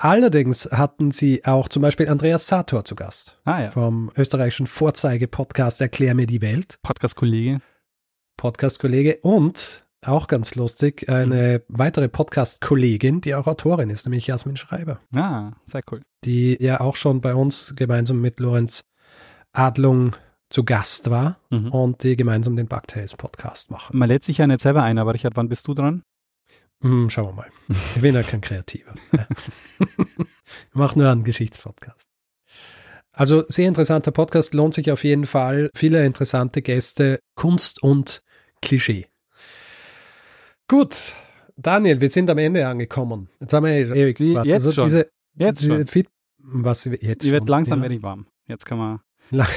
Allerdings 0.04 0.70
hatten 0.70 1.12
sie 1.12 1.45
auch 1.45 1.70
zum 1.70 1.82
Beispiel 1.82 2.10
Andreas 2.10 2.45
Sator 2.47 2.84
zu 2.84 2.93
Gast 2.93 3.39
Ah 3.45 3.62
ja, 3.62 3.70
vom 3.72 4.12
österreichischen 4.18 4.68
Vorzeige-Podcast 4.68 5.80
Erklär 5.80 6.14
mir 6.14 6.28
die 6.28 6.41
Welt, 6.41 6.78
Podcast-Kollege. 6.84 7.62
Podcast-Kollege 8.36 9.20
und 9.22 9.86
auch 10.06 10.28
ganz 10.28 10.56
lustig, 10.56 11.08
eine 11.08 11.62
weitere 11.70 12.10
Podcast-Kollegin, 12.10 13.22
die 13.22 13.34
auch 13.34 13.47
Autorin 13.47 13.89
ist, 13.89 14.06
nämlich 14.06 14.28
Jasmin 14.28 14.58
Schreiber, 14.58 14.99
Ah, 15.16 15.54
sehr 15.68 15.84
cool. 15.89 16.01
die 16.26 16.58
ja 16.62 16.82
auch 16.82 16.97
schon 16.97 17.22
bei 17.22 17.34
uns 17.34 17.74
gemeinsam 17.78 18.20
mit 18.20 18.41
Lorenz 18.41 18.84
Adlung 19.54 20.18
zu 20.49 20.66
Gast 20.66 21.12
war 21.12 21.38
Mhm. 21.49 21.72
und 21.72 22.04
die 22.04 22.18
gemeinsam 22.18 22.58
den 22.58 22.68
Bugtails 22.68 23.16
Podcast 23.16 23.72
machen. 23.72 23.97
Man 23.97 24.10
lädt 24.10 24.26
sich 24.26 24.39
ja 24.39 24.47
nicht 24.47 24.60
selber 24.60 24.84
ein, 24.84 24.97
aber 24.97 25.14
Richard, 25.14 25.38
wann 25.38 25.47
bist 25.47 25.66
du 25.70 25.74
dran? 25.74 26.04
Hm, 26.84 27.10
schauen 27.10 27.28
wir 27.28 27.34
mal. 27.34 27.50
Ich 27.96 28.02
bin 28.02 28.14
ja 28.16 28.24
kein 28.24 28.42
Kreativer. 28.42 28.94
ich 29.80 30.74
mache 30.74 31.00
nur 31.00 31.10
einen 31.10 31.24
Geschichtspodcast. 31.24 32.10
Also 33.12 33.44
sehr 33.48 33.68
interessanter 33.68 34.12
Podcast, 34.12 34.54
lohnt 34.54 34.74
sich 34.74 34.92
auf 34.92 35.04
jeden 35.04 35.26
Fall. 35.26 35.70
Viele 35.76 36.06
interessante 36.06 36.62
Gäste, 36.62 37.20
Kunst 37.36 37.82
und 37.82 38.22
Klischee. 38.62 39.08
Gut, 40.68 41.14
Daniel, 41.56 42.02
wir 42.02 42.10
sind 42.10 42.30
am 42.30 42.38
Ende 42.38 42.68
angekommen. 42.68 43.30
Jetzt 43.40 43.54
haben 43.54 43.66
wir 43.66 43.72
eh 43.74 43.84
ewig 43.84 44.20
Wie, 44.20 44.30
gewartet. 44.30 44.52
jetzt 44.52 44.74
schon? 44.74 44.86
Diese, 44.86 45.10
Jetzt 45.36 45.62
diese 45.62 45.76
schon. 45.76 45.88
Feed- 45.88 46.08
was 46.46 46.84
jetzt 46.86 47.24
werde 47.24 47.38
schon? 47.38 47.48
langsam 47.48 47.80
ja. 47.80 47.84
werde 47.84 47.96
ich 47.96 48.04
warm. 48.04 48.28
Jetzt 48.48 48.66
kann 48.66 48.78
man 48.78 49.00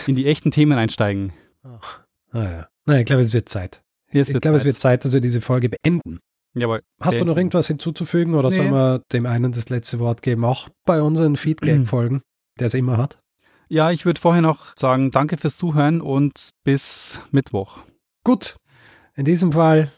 in 0.07 0.14
die 0.14 0.27
echten 0.27 0.51
Themen 0.51 0.79
einsteigen. 0.79 1.33
Ach, 1.64 2.01
naja. 2.33 2.68
Nein, 2.85 3.01
ich 3.01 3.07
glaube, 3.07 3.22
es 3.22 3.33
wird 3.33 3.49
Zeit. 3.49 3.83
Jetzt 4.12 4.29
Ich 4.29 4.35
wird 4.35 4.43
glaube, 4.43 4.57
es 4.59 4.64
wird 4.64 4.79
Zeit, 4.79 5.05
dass 5.05 5.12
wir 5.12 5.20
diese 5.20 5.41
Folge 5.41 5.68
beenden. 5.68 6.20
Jawohl. 6.57 6.82
Hast 7.00 7.18
du 7.20 7.24
noch 7.26 7.36
irgendwas 7.36 7.66
hinzuzufügen 7.66 8.34
oder 8.34 8.48
Nee. 8.48 8.57
sollen 8.57 8.70
wir 8.72 9.02
dem 9.12 9.26
einen 9.26 9.52
das 9.52 9.68
letzte 9.68 9.98
Wort 9.98 10.22
geben? 10.22 10.44
Auch 10.44 10.68
bei 10.86 11.02
unseren 11.02 11.36
Feedback-Folgen, 11.36 12.22
der 12.59 12.66
es 12.68 12.74
immer 12.74 12.96
hat. 12.96 13.18
Ja, 13.68 13.90
ich 13.90 14.07
würde 14.07 14.20
vorher 14.20 14.40
noch 14.42 14.72
sagen, 14.76 15.11
danke 15.11 15.36
fürs 15.36 15.57
Zuhören 15.59 16.00
und 16.00 16.50
bis 16.64 17.20
Mittwoch. 17.30 17.82
Gut, 18.24 18.57
in 19.16 19.24
diesem 19.26 19.52
Fall 19.52 19.92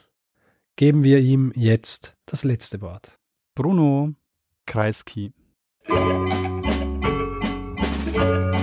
geben 0.75 1.03
wir 1.03 1.19
ihm 1.19 1.53
jetzt 1.55 2.15
das 2.25 2.43
letzte 2.43 2.81
Wort. 2.81 3.17
Bruno 3.55 4.13
Kreisky. 4.65 5.31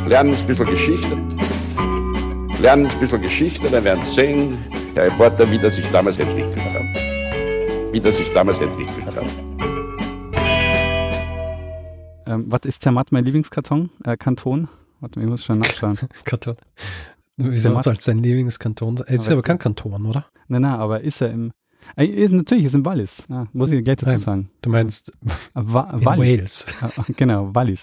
Lernen 0.07 0.35
ein 0.35 0.47
bisschen 0.47 0.67
Geschichte. 0.67 1.17
lernen 2.61 2.87
ein 2.87 3.01
bisschen 3.01 3.23
Geschichte, 3.23 3.71
dann 3.71 3.85
werden 3.85 4.03
Sie 4.07 4.15
sehen, 4.15 4.59
Herr 4.95 5.05
Reporter, 5.07 5.51
wie 5.51 5.59
das 5.59 5.77
sich 5.77 5.91
damals 5.91 6.19
entwickelt 6.19 6.57
hat. 6.75 7.06
Wie 7.97 8.01
das 8.01 8.15
sich 8.19 8.31
damals 8.35 8.59
entwickelt 8.61 9.07
hat. 9.17 9.25
Ähm, 12.27 12.45
was 12.49 12.61
ist 12.67 12.83
Zermatt 12.83 13.11
mein 13.11 13.25
Lieblingskarton? 13.25 13.89
Äh, 14.05 14.19
Kanton? 14.19 14.69
Warte, 15.01 15.19
ich 15.19 15.25
muss 15.27 15.43
schon 15.43 15.61
nachschauen. 15.61 15.99
Kanton. 16.27 16.57
Wieso 17.39 17.71
Zermatt. 17.71 17.85
soll 17.85 17.95
es 17.95 18.05
sein 18.05 18.19
Lieblingskanton 18.19 18.99
sein? 18.99 19.07
Es 19.09 19.23
ist 19.23 19.29
Aber- 19.29 19.37
aber 19.37 19.43
kein 19.45 19.59
Kanton, 19.59 20.05
oder? 20.05 20.27
nein, 20.49 20.61
nein, 20.61 20.75
aber 20.75 21.01
ist 21.01 21.23
er 21.23 21.31
im. 21.31 21.53
Äh, 21.97 22.05
ist, 22.05 22.33
natürlich 22.33 22.65
ist 22.67 22.75
im 22.75 22.85
Wallis. 22.85 23.25
Ja, 23.31 23.47
muss 23.55 23.71
ich 23.73 23.83
gleich 23.83 23.97
dazu 23.97 24.19
sagen. 24.19 24.51
Du 24.61 24.69
meinst 24.69 25.11
Wa 25.55 25.89
in 25.95 26.05
Wallis. 26.05 26.67
Wales. 26.83 26.99
Äh, 27.09 27.13
genau, 27.17 27.55
Wallis. 27.55 27.81